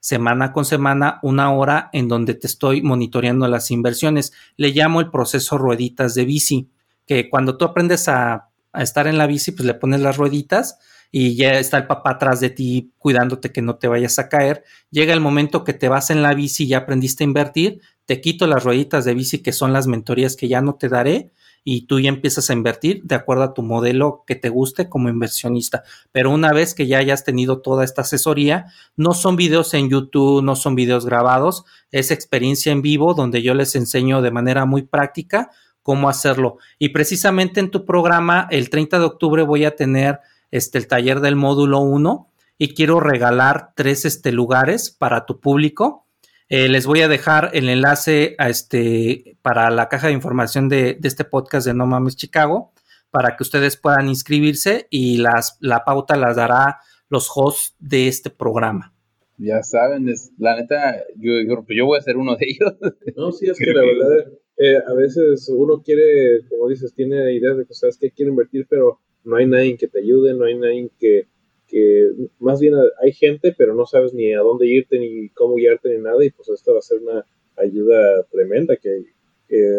semana 0.05 0.53
con 0.53 0.67
semana, 0.67 1.19
una 1.23 1.51
hora 1.51 1.89
en 1.95 2.09
donde 2.09 2.35
te 2.35 2.47
estoy 2.47 2.83
monitoreando 2.83 3.49
las 3.49 3.71
inversiones. 3.71 4.35
Le 4.59 4.69
llamo 4.69 5.01
el 5.01 5.11
proceso 5.11 5.57
rueditas 5.57 6.15
de 6.15 6.27
bici, 6.27 6.69
que 7.07 7.31
cuando 7.31 7.57
tú 7.57 7.65
aprendes 7.65 8.07
a, 8.09 8.51
estar 8.75 9.07
en 9.07 9.17
la 9.17 9.27
bici, 9.27 9.53
pues 9.53 9.65
le 9.65 9.73
pones 9.73 10.03
las 10.03 10.19
rueditas 10.19 10.79
y 11.11 11.37
ya 11.37 11.53
está 11.53 11.79
el 11.79 11.87
papá 11.87 12.11
atrás 12.11 12.41
de 12.41 12.51
ti 12.51 12.93
cuidándote 12.99 13.51
que 13.51 13.63
no 13.63 13.77
te 13.77 13.89
vayas 13.89 14.19
a 14.19 14.29
caer. 14.29 14.65
Llega 14.91 15.15
el 15.15 15.21
momento 15.21 15.65
que 15.65 15.73
te 15.73 15.89
vas 15.89 16.11
en 16.11 16.21
la 16.21 16.35
bici 16.35 16.65
y 16.65 16.69
ya 16.69 16.79
aprendiste 16.79 17.25
a 17.25 17.29
invertir, 17.29 17.81
te 18.05 18.21
quito 18.21 18.47
las 18.47 18.63
rueditas 18.63 19.07
de 19.07 19.15
bici 19.15 19.39
que 19.39 19.53
son 19.53 19.73
las 19.73 19.87
mentorías 19.87 20.37
que 20.37 20.49
ya 20.49 20.61
no 20.61 20.75
te 20.75 20.91
daré 20.91 21.33
y 21.65 21.87
tú 21.87 21.99
ya 21.99 22.11
empiezas 22.11 22.51
a 22.51 22.53
invertir 22.53 23.03
de 23.05 23.15
acuerdo 23.15 23.43
a 23.43 23.55
tu 23.55 23.63
modelo 23.63 24.23
que 24.27 24.35
te 24.35 24.51
guste 24.51 24.91
como 24.91 25.09
inversionista. 25.09 25.83
Pero 26.13 26.31
una 26.31 26.53
vez 26.53 26.75
que 26.75 26.87
ya 26.87 26.99
hayas 26.99 27.25
tenido 27.25 27.63
toda 27.63 27.85
esta 27.85 28.03
asesoría, 28.03 28.67
no 28.97 29.15
son 29.15 29.35
videos 29.35 29.73
en 29.73 29.89
YouTube, 29.89 30.43
no 30.43 30.57
son 30.57 30.75
videos 30.75 31.07
grabados, 31.07 31.65
es 31.91 32.11
experiencia 32.11 32.71
en 32.71 32.83
vivo 32.83 33.15
donde 33.15 33.41
yo 33.41 33.55
les 33.55 33.75
enseño 33.75 34.21
de 34.21 34.31
manera 34.31 34.67
muy 34.67 34.83
práctica 34.83 35.51
cómo 35.83 36.11
hacerlo. 36.11 36.59
Y 36.79 36.91
precisamente 36.91 37.61
en 37.61 37.71
tu 37.71 37.87
programa, 37.87 38.47
el 38.51 38.69
30 38.69 38.99
de 38.99 39.05
octubre 39.05 39.43
voy 39.43 39.65
a 39.65 39.75
tener 39.75 40.21
este, 40.51 40.79
el 40.79 40.87
taller 40.87 41.21
del 41.21 41.37
módulo 41.37 41.81
1 41.81 42.29
y 42.59 42.75
quiero 42.75 43.01
regalar 43.01 43.73
tres 43.75 44.05
este, 44.05 44.33
lugares 44.33 44.91
para 44.91 45.27
tu 45.27 45.41
público 45.41 46.04
eh, 46.49 46.69
les 46.69 46.87
voy 46.87 47.01
a 47.01 47.09
dejar 47.09 47.51
el 47.55 47.69
enlace 47.69 48.35
a 48.39 48.51
este, 48.51 49.39
para 49.43 49.71
la 49.71 49.89
caja 49.89 50.09
de 50.09 50.13
información 50.13 50.69
de, 50.69 50.99
este 51.03 51.25
podcast 51.25 51.67
de 51.67 51.75
No 51.75 51.87
Mames 51.87 52.17
Chicago 52.17 52.73
para 53.11 53.37
que 53.37 53.45
ustedes 53.45 53.77
puedan 53.77 54.09
inscribirse 54.09 54.87
y 54.91 55.19
las, 55.19 55.57
la 55.61 55.85
pauta 55.85 56.17
las 56.17 56.37
dará 56.37 56.81
los 57.09 57.31
hosts 57.35 57.77
de 57.79 58.09
este 58.09 58.29
programa. 58.29 58.93
Ya 59.39 59.63
saben, 59.63 60.09
es, 60.09 60.33
la 60.37 60.57
neta, 60.57 61.03
yo, 61.17 61.33
yo, 61.69 61.87
voy 61.87 61.99
a 61.99 62.03
ser 62.03 62.17
uno 62.17 62.37
de 62.37 62.47
ellos. 62.47 62.75
No, 63.17 63.33
sí, 63.33 63.47
es 63.47 63.59
que 63.59 63.73
la 63.73 63.83
verdad, 63.83 64.33
eh, 64.57 64.79
a 64.87 64.95
veces 64.95 65.49
uno 65.49 65.81
quiere, 65.83 66.47
como 66.49 66.69
dices, 66.69 66.93
tiene 66.95 67.33
ideas 67.35 67.57
de 67.57 67.67
cosas 67.67 67.97
que 67.97 68.11
quiere 68.11 68.31
invertir, 68.31 68.67
pero 68.69 69.01
no 69.25 69.37
hay 69.37 69.47
nadie 69.47 69.77
que 69.77 69.89
te 69.89 70.01
ayude, 70.01 70.35
no 70.35 70.45
hay 70.45 70.59
nadie 70.59 70.91
que, 70.99 71.29
que 71.75 72.09
más 72.39 72.61
bien 72.61 72.75
hay 73.03 73.13
gente, 73.13 73.53
pero 73.59 73.75
no 73.75 73.85
sabes 73.85 74.15
ni 74.15 74.33
a 74.33 74.39
dónde 74.39 74.69
irte, 74.69 74.97
ni 74.97 75.29
cómo 75.31 75.57
guiarte, 75.57 75.89
ni 75.89 76.01
nada, 76.01 76.25
y 76.25 76.31
pues 76.31 76.49
esto 76.49 76.73
va 76.73 76.79
a 76.79 76.83
ser 76.83 77.01
una 77.01 77.27
ayuda 77.57 78.23
tremenda 78.31 78.77
que, 78.77 79.03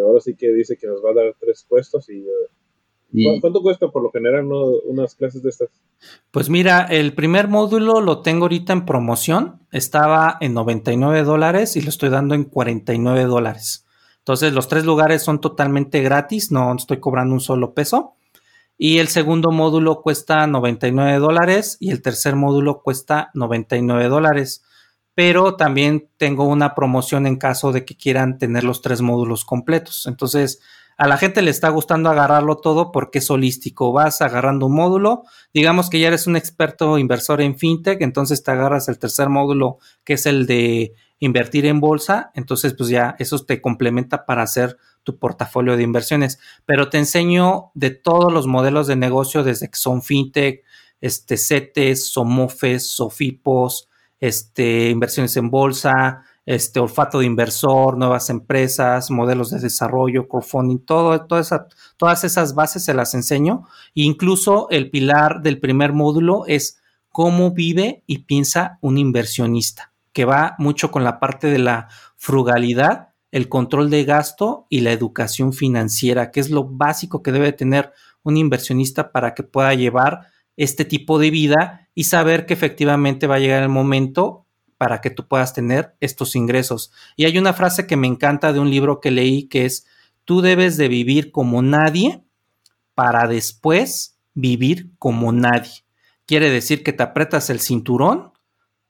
ahora 0.03 0.19
sí 0.19 0.35
que 0.35 0.51
dice 0.51 0.75
que 0.75 0.87
nos 0.87 1.01
va 1.03 1.11
a 1.11 1.13
dar 1.13 1.35
tres 1.39 1.65
puestos 1.67 2.09
y... 2.09 2.19
Eh, 2.19 3.39
¿Cuánto 3.39 3.61
cuesta 3.61 3.87
por 3.87 4.03
lo 4.03 4.11
general 4.11 4.45
unas 4.89 5.15
clases 5.15 5.41
de 5.41 5.49
estas? 5.49 5.69
Pues 6.31 6.49
mira, 6.49 6.85
el 6.89 7.13
primer 7.13 7.47
módulo 7.47 8.01
lo 8.01 8.21
tengo 8.21 8.43
ahorita 8.43 8.73
en 8.73 8.85
promoción. 8.85 9.61
Estaba 9.71 10.35
en 10.41 10.53
99 10.53 11.23
dólares 11.23 11.77
y 11.77 11.81
lo 11.81 11.87
estoy 11.87 12.09
dando 12.09 12.35
en 12.35 12.43
49 12.43 13.23
dólares. 13.23 13.85
Entonces 14.17 14.51
los 14.51 14.67
tres 14.67 14.83
lugares 14.83 15.23
son 15.23 15.39
totalmente 15.39 16.01
gratis, 16.01 16.51
no 16.51 16.75
estoy 16.75 16.99
cobrando 16.99 17.33
un 17.33 17.39
solo 17.39 17.73
peso. 17.73 18.15
Y 18.77 18.97
el 18.99 19.07
segundo 19.07 19.51
módulo 19.51 20.01
cuesta 20.01 20.47
99 20.47 21.17
dólares 21.19 21.77
y 21.79 21.91
el 21.91 22.01
tercer 22.01 22.35
módulo 22.35 22.81
cuesta 22.81 23.31
99 23.33 24.07
dólares. 24.07 24.63
Pero 25.13 25.55
también 25.55 26.09
tengo 26.17 26.43
una 26.43 26.75
promoción 26.75 27.25
en 27.25 27.37
caso 27.37 27.71
de 27.71 27.85
que 27.85 27.95
quieran 27.95 28.37
tener 28.37 28.65
los 28.65 28.81
tres 28.81 29.01
módulos 29.01 29.45
completos. 29.45 30.07
Entonces, 30.07 30.59
a 30.97 31.07
la 31.07 31.17
gente 31.17 31.41
le 31.41 31.51
está 31.51 31.69
gustando 31.69 32.09
agarrarlo 32.09 32.57
todo 32.57 32.91
porque 32.91 33.19
es 33.19 33.29
holístico. 33.29 33.91
Vas 33.91 34.21
agarrando 34.21 34.67
un 34.67 34.75
módulo, 34.75 35.23
digamos 35.53 35.89
que 35.89 35.99
ya 35.99 36.07
eres 36.07 36.25
un 36.27 36.37
experto 36.37 36.97
inversor 36.97 37.41
en 37.41 37.57
fintech, 37.57 38.01
entonces 38.01 38.43
te 38.43 38.51
agarras 38.51 38.87
el 38.87 38.97
tercer 38.97 39.29
módulo 39.29 39.77
que 40.05 40.13
es 40.13 40.25
el 40.25 40.45
de 40.45 40.93
invertir 41.19 41.65
en 41.65 41.81
bolsa, 41.81 42.31
entonces 42.33 42.73
pues 42.73 42.89
ya 42.89 43.15
eso 43.19 43.39
te 43.39 43.61
complementa 43.61 44.25
para 44.25 44.43
hacer 44.43 44.77
tu 45.05 45.17
portafolio 45.17 45.77
de 45.77 45.83
inversiones. 45.83 46.39
Pero 46.65 46.89
te 46.89 46.97
enseño 46.97 47.71
de 47.73 47.91
todos 47.91 48.33
los 48.33 48.47
modelos 48.47 48.87
de 48.87 48.97
negocio, 48.97 49.43
desde 49.43 49.69
que 49.69 49.77
son 49.77 50.01
fintech, 50.01 50.65
este, 50.99 51.37
CETES, 51.37 52.11
SOMOFES, 52.11 52.89
SOFIPOS, 52.89 53.87
este, 54.19 54.89
inversiones 54.89 55.37
en 55.37 55.49
bolsa, 55.49 56.23
este, 56.45 56.79
olfato 56.79 57.19
de 57.19 57.25
inversor, 57.25 57.97
nuevas 57.97 58.29
empresas, 58.29 59.09
modelos 59.11 59.51
de 59.51 59.59
desarrollo, 59.59 60.27
crowdfunding, 60.27 60.79
todo, 60.79 61.25
todas 61.25 62.23
esas 62.23 62.55
bases 62.55 62.83
se 62.83 62.93
las 62.93 63.13
enseño. 63.13 63.63
incluso 63.93 64.67
el 64.69 64.89
pilar 64.89 65.41
del 65.41 65.59
primer 65.59 65.93
módulo 65.93 66.43
es 66.47 66.81
cómo 67.09 67.51
vive 67.51 68.03
y 68.07 68.19
piensa 68.19 68.77
un 68.81 68.97
inversionista, 68.97 69.93
que 70.11 70.25
va 70.25 70.55
mucho 70.57 70.91
con 70.91 71.03
la 71.03 71.19
parte 71.19 71.47
de 71.47 71.59
la 71.59 71.87
frugalidad 72.17 73.14
el 73.35 73.49
control 73.49 73.89
de 73.89 74.05
gasto 74.05 74.65
y 74.69 74.79
la 74.79 74.93
educación 74.93 75.51
financiera, 75.51 76.31
que 76.31 76.39
es 76.39 76.49
lo 76.49 76.63
básico 76.63 77.21
que 77.21 77.33
debe 77.33 77.51
tener 77.51 77.91
un 78.23 78.37
inversionista 78.37 79.11
para 79.11 79.33
que 79.33 79.43
pueda 79.43 79.73
llevar 79.73 80.27
este 80.55 80.85
tipo 80.85 81.19
de 81.19 81.31
vida 81.31 81.89
y 81.93 82.05
saber 82.05 82.45
que 82.45 82.53
efectivamente 82.53 83.27
va 83.27 83.35
a 83.35 83.39
llegar 83.39 83.61
el 83.61 83.67
momento 83.67 84.45
para 84.77 85.01
que 85.01 85.09
tú 85.09 85.27
puedas 85.27 85.53
tener 85.53 85.97
estos 85.99 86.37
ingresos. 86.37 86.93
Y 87.17 87.25
hay 87.25 87.37
una 87.37 87.51
frase 87.51 87.85
que 87.85 87.97
me 87.97 88.07
encanta 88.07 88.53
de 88.53 88.61
un 88.61 88.69
libro 88.69 89.01
que 89.01 89.11
leí 89.11 89.49
que 89.49 89.65
es, 89.65 89.85
tú 90.23 90.39
debes 90.39 90.77
de 90.77 90.87
vivir 90.87 91.33
como 91.33 91.61
nadie 91.61 92.23
para 92.93 93.27
después 93.27 94.17
vivir 94.33 94.91
como 94.97 95.33
nadie. 95.33 95.83
Quiere 96.25 96.49
decir 96.49 96.83
que 96.83 96.93
te 96.93 97.03
apretas 97.03 97.49
el 97.49 97.59
cinturón 97.59 98.31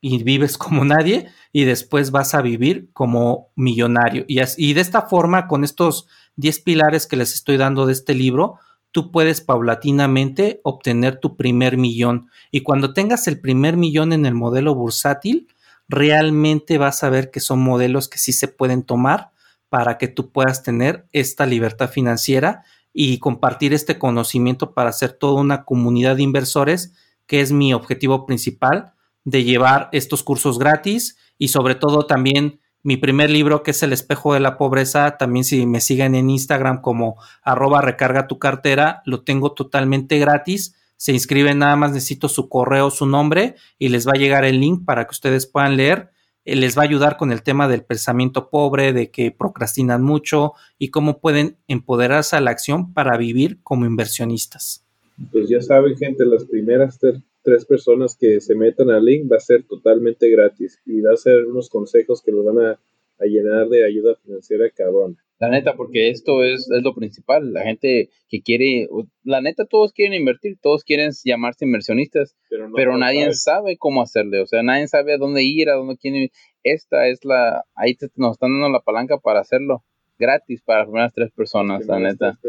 y 0.07 0.21
vives 0.21 0.55
como 0.59 0.85
nadie 0.85 1.29
y 1.51 1.63
después 1.63 2.11
vas 2.11 2.35
a 2.35 2.43
vivir 2.43 2.89
como 2.93 3.49
millonario. 3.55 4.23
Y, 4.27 4.39
y 4.57 4.73
de 4.73 4.81
esta 4.81 5.01
forma, 5.01 5.47
con 5.47 5.63
estos 5.63 6.07
10 6.35 6.59
pilares 6.59 7.07
que 7.07 7.15
les 7.15 7.33
estoy 7.33 7.57
dando 7.57 7.87
de 7.87 7.93
este 7.93 8.13
libro, 8.13 8.59
tú 8.91 9.11
puedes 9.11 9.41
paulatinamente 9.41 10.61
obtener 10.63 11.19
tu 11.19 11.35
primer 11.35 11.77
millón. 11.77 12.29
Y 12.51 12.61
cuando 12.61 12.93
tengas 12.93 13.27
el 13.27 13.41
primer 13.41 13.77
millón 13.77 14.13
en 14.13 14.27
el 14.27 14.35
modelo 14.35 14.75
bursátil, 14.75 15.47
realmente 15.87 16.77
vas 16.77 17.03
a 17.03 17.09
ver 17.09 17.31
que 17.31 17.39
son 17.39 17.59
modelos 17.59 18.07
que 18.07 18.19
sí 18.19 18.31
se 18.31 18.47
pueden 18.47 18.83
tomar 18.83 19.31
para 19.69 19.97
que 19.97 20.07
tú 20.07 20.31
puedas 20.31 20.61
tener 20.61 21.07
esta 21.13 21.47
libertad 21.47 21.89
financiera 21.89 22.63
y 22.93 23.17
compartir 23.17 23.73
este 23.73 23.97
conocimiento 23.97 24.73
para 24.75 24.91
hacer 24.91 25.13
toda 25.13 25.41
una 25.41 25.65
comunidad 25.65 26.15
de 26.15 26.23
inversores, 26.23 26.93
que 27.25 27.41
es 27.41 27.51
mi 27.51 27.73
objetivo 27.73 28.27
principal 28.27 28.93
de 29.25 29.43
llevar 29.43 29.89
estos 29.91 30.23
cursos 30.23 30.57
gratis 30.57 31.17
y 31.37 31.49
sobre 31.49 31.75
todo 31.75 32.05
también 32.05 32.61
mi 32.85 32.97
primer 32.97 33.31
libro 33.31 33.63
que 33.63 33.71
es 33.71 33.81
El 33.81 33.93
espejo 33.93 34.35
de 34.35 34.39
la 34.39 34.57
pobreza, 34.57 35.17
también 35.17 35.43
si 35.43 35.65
me 35.65 35.81
siguen 35.81 36.13
en 36.13 36.29
Instagram 36.29 36.81
como 36.81 37.17
arroba 37.41 37.81
recarga 37.81 38.27
tu 38.27 38.37
cartera, 38.37 39.01
lo 39.05 39.23
tengo 39.23 39.53
totalmente 39.53 40.19
gratis. 40.19 40.75
Se 40.95 41.11
inscriben, 41.11 41.57
nada 41.57 41.75
más 41.75 41.91
necesito 41.93 42.29
su 42.29 42.47
correo, 42.47 42.91
su 42.91 43.07
nombre 43.07 43.55
y 43.79 43.89
les 43.89 44.07
va 44.07 44.11
a 44.13 44.19
llegar 44.19 44.45
el 44.45 44.59
link 44.59 44.85
para 44.85 45.05
que 45.05 45.11
ustedes 45.11 45.47
puedan 45.47 45.77
leer. 45.77 46.11
Eh, 46.45 46.55
les 46.55 46.77
va 46.77 46.83
a 46.83 46.85
ayudar 46.85 47.17
con 47.17 47.31
el 47.31 47.41
tema 47.41 47.67
del 47.67 47.83
pensamiento 47.83 48.51
pobre, 48.51 48.93
de 48.93 49.09
que 49.09 49.31
procrastinan 49.31 50.03
mucho 50.03 50.53
y 50.77 50.89
cómo 50.89 51.19
pueden 51.19 51.57
empoderarse 51.67 52.35
a 52.35 52.41
la 52.41 52.51
acción 52.51 52.93
para 52.93 53.17
vivir 53.17 53.59
como 53.63 53.87
inversionistas. 53.87 54.85
Pues 55.31 55.49
ya 55.49 55.59
saben, 55.59 55.97
gente, 55.97 56.23
las 56.23 56.45
primeras 56.45 56.99
tres 57.45 57.63
personas 57.63 58.17
que 58.19 58.41
se 58.41 58.55
metan 58.55 58.89
al 58.89 59.05
link 59.05 59.31
va 59.31 59.37
a 59.37 59.39
ser 59.39 59.63
totalmente 59.63 60.29
gratis 60.29 60.81
y 60.85 60.99
va 60.99 61.13
a 61.13 61.17
ser 61.17 61.45
unos 61.45 61.69
consejos 61.69 62.21
que 62.21 62.31
los 62.31 62.43
van 62.43 62.59
a, 62.65 62.79
llenar 63.21 63.69
de 63.69 63.85
ayuda 63.85 64.15
financiera 64.15 64.69
cabrón. 64.75 65.17
La 65.39 65.49
neta, 65.49 65.77
porque 65.77 66.09
esto 66.09 66.43
es, 66.43 66.69
es, 66.69 66.83
lo 66.83 66.93
principal. 66.93 67.53
La 67.53 67.63
gente 67.63 68.09
que 68.27 68.41
quiere, 68.41 68.89
la 69.23 69.39
neta, 69.39 69.65
todos 69.65 69.93
quieren 69.93 70.19
invertir, 70.19 70.57
todos 70.61 70.83
quieren 70.83 71.11
llamarse 71.23 71.63
inversionistas, 71.63 72.35
pero, 72.75 72.97
nadie 72.97 73.33
sabe. 73.33 73.77
cómo 73.77 74.01
hacerle. 74.01 74.41
O 74.41 74.47
sea, 74.47 74.63
nadie 74.63 74.87
sabe 74.89 75.13
a 75.13 75.17
dónde 75.17 75.43
ir, 75.43 75.69
a 75.69 75.75
dónde 75.75 75.95
quieren 75.95 76.23
ir. 76.23 76.31
Esta 76.63 77.07
es 77.07 77.23
la, 77.23 77.63
ahí 77.73 77.95
nos 78.15 78.33
están 78.33 78.51
dando 78.51 78.69
la 78.69 78.81
palanca 78.81 79.17
para 79.17 79.39
hacerlo 79.39 79.85
gratis 80.17 80.61
para 80.61 80.79
las 80.79 80.87
primeras 80.87 81.13
tres 81.13 81.31
personas, 81.31 81.85
la 81.87 81.99
neta. 81.99 82.39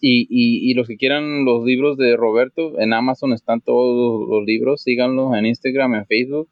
Y, 0.00 0.26
y, 0.28 0.70
y, 0.70 0.74
los 0.74 0.88
que 0.88 0.96
quieran 0.96 1.44
los 1.44 1.64
libros 1.64 1.96
de 1.96 2.16
Roberto, 2.16 2.78
en 2.80 2.92
Amazon 2.92 3.32
están 3.32 3.60
todos 3.60 4.28
los 4.28 4.44
libros, 4.44 4.82
síganlo 4.82 5.34
en 5.34 5.46
Instagram, 5.46 5.94
en 5.94 6.06
Facebook. 6.06 6.48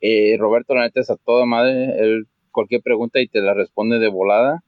Eh, 0.00 0.36
Roberto, 0.38 0.74
la 0.74 0.82
neta, 0.82 1.00
es 1.00 1.10
a 1.10 1.16
toda 1.16 1.46
madre. 1.46 1.98
Él, 1.98 2.24
cualquier 2.50 2.82
pregunta 2.82 3.20
y 3.20 3.28
te 3.28 3.40
la 3.40 3.54
responde 3.54 3.98
de 3.98 4.08
volada. 4.08 4.62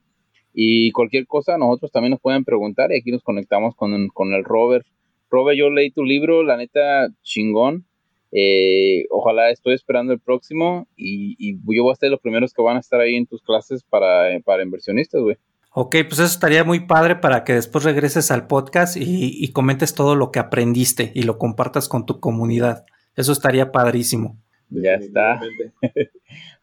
Y 0.53 0.91
cualquier 0.91 1.27
cosa, 1.27 1.57
nosotros 1.57 1.91
también 1.91 2.11
nos 2.11 2.21
pueden 2.21 2.43
preguntar 2.43 2.91
y 2.91 2.97
aquí 2.97 3.11
nos 3.11 3.23
conectamos 3.23 3.75
con, 3.75 4.07
con 4.09 4.33
el 4.33 4.43
Robert. 4.43 4.85
Robert, 5.29 5.57
yo 5.57 5.69
leí 5.69 5.91
tu 5.91 6.03
libro, 6.03 6.43
la 6.43 6.57
neta, 6.57 7.09
chingón. 7.21 7.85
Eh, 8.31 9.05
ojalá 9.09 9.51
estoy 9.51 9.73
esperando 9.73 10.11
el 10.11 10.19
próximo 10.19 10.87
y, 10.97 11.35
y, 11.39 11.55
yo 11.73 11.83
voy 11.83 11.93
a 11.93 11.95
ser 11.95 12.11
los 12.11 12.19
primeros 12.19 12.53
que 12.53 12.61
van 12.61 12.75
a 12.75 12.81
estar 12.81 12.99
ahí 12.99 13.15
en 13.15 13.25
tus 13.25 13.41
clases 13.41 13.83
para, 13.83 14.39
para 14.41 14.63
inversionistas, 14.63 15.21
güey. 15.21 15.37
Ok, 15.79 15.95
pues 16.07 16.13
eso 16.13 16.23
estaría 16.23 16.63
muy 16.63 16.87
padre 16.87 17.17
para 17.17 17.43
que 17.43 17.53
después 17.53 17.83
regreses 17.83 18.31
al 18.31 18.47
podcast 18.47 18.97
y, 18.99 19.47
comentes 19.51 19.93
todo 19.93 20.15
lo 20.15 20.31
que 20.31 20.39
aprendiste 20.39 21.11
y 21.13 21.21
lo 21.21 21.37
compartas 21.37 21.87
con 21.87 22.07
tu 22.07 22.19
comunidad. 22.19 22.87
Eso 23.15 23.31
estaría 23.31 23.71
padrísimo. 23.71 24.41
Ya 24.71 24.95
está. 24.95 25.39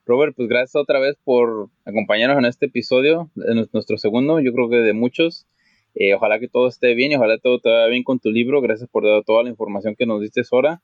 Robert, 0.05 0.35
pues 0.35 0.49
gracias 0.49 0.75
otra 0.75 0.99
vez 0.99 1.17
por 1.23 1.69
acompañarnos 1.85 2.39
en 2.39 2.47
este 2.47 2.67
episodio, 2.67 3.31
en 3.37 3.69
nuestro 3.73 3.99
segundo, 3.99 4.41
yo 4.41 4.53
creo 4.53 4.69
que 4.69 4.79
de 4.79 4.95
muchos. 4.95 5.47
Eh, 5.95 6.15
ojalá 6.15 6.41
que 6.41 6.49
todo 6.49 6.67
esté 6.67 6.95
bien 6.95 7.13
y 7.13 7.15
ojalá 7.15 7.39
todo 7.39 7.61
te 7.61 7.71
vaya 7.71 7.87
bien 7.87 8.03
con 8.03 8.19
tu 8.19 8.33
libro. 8.33 8.61
Gracias 8.63 8.91
por 8.91 9.05
dar 9.05 9.23
toda 9.23 9.45
la 9.45 9.49
información 9.49 9.95
que 9.95 10.07
nos 10.07 10.23
diste, 10.23 10.43
Sora. 10.43 10.83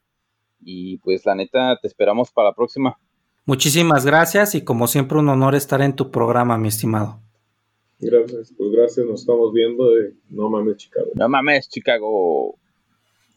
Y 0.61 0.99
pues 0.99 1.27
la 1.27 1.35
neta, 1.35 1.81
te 1.83 1.89
esperamos 1.89 2.31
para 2.31 2.51
la 2.51 2.55
próxima. 2.55 2.97
Muchísimas 3.45 4.07
gracias 4.07 4.55
y 4.55 4.63
como 4.63 4.87
siempre 4.87 5.19
un 5.19 5.29
honor 5.31 5.57
estar 5.57 5.83
en 5.83 5.97
tu 5.97 6.13
programa, 6.13 6.59
mi 6.59 6.69
estimado. 6.69 7.21
Gracias, 8.01 8.55
pues 8.57 8.71
gracias, 8.73 9.07
nos 9.07 9.21
estamos 9.21 9.53
viendo. 9.53 9.85
No 10.31 10.49
mames, 10.49 10.77
Chicago. 10.79 11.11
No 11.15 11.29
mames, 11.29 11.69
Chicago. 11.69 12.60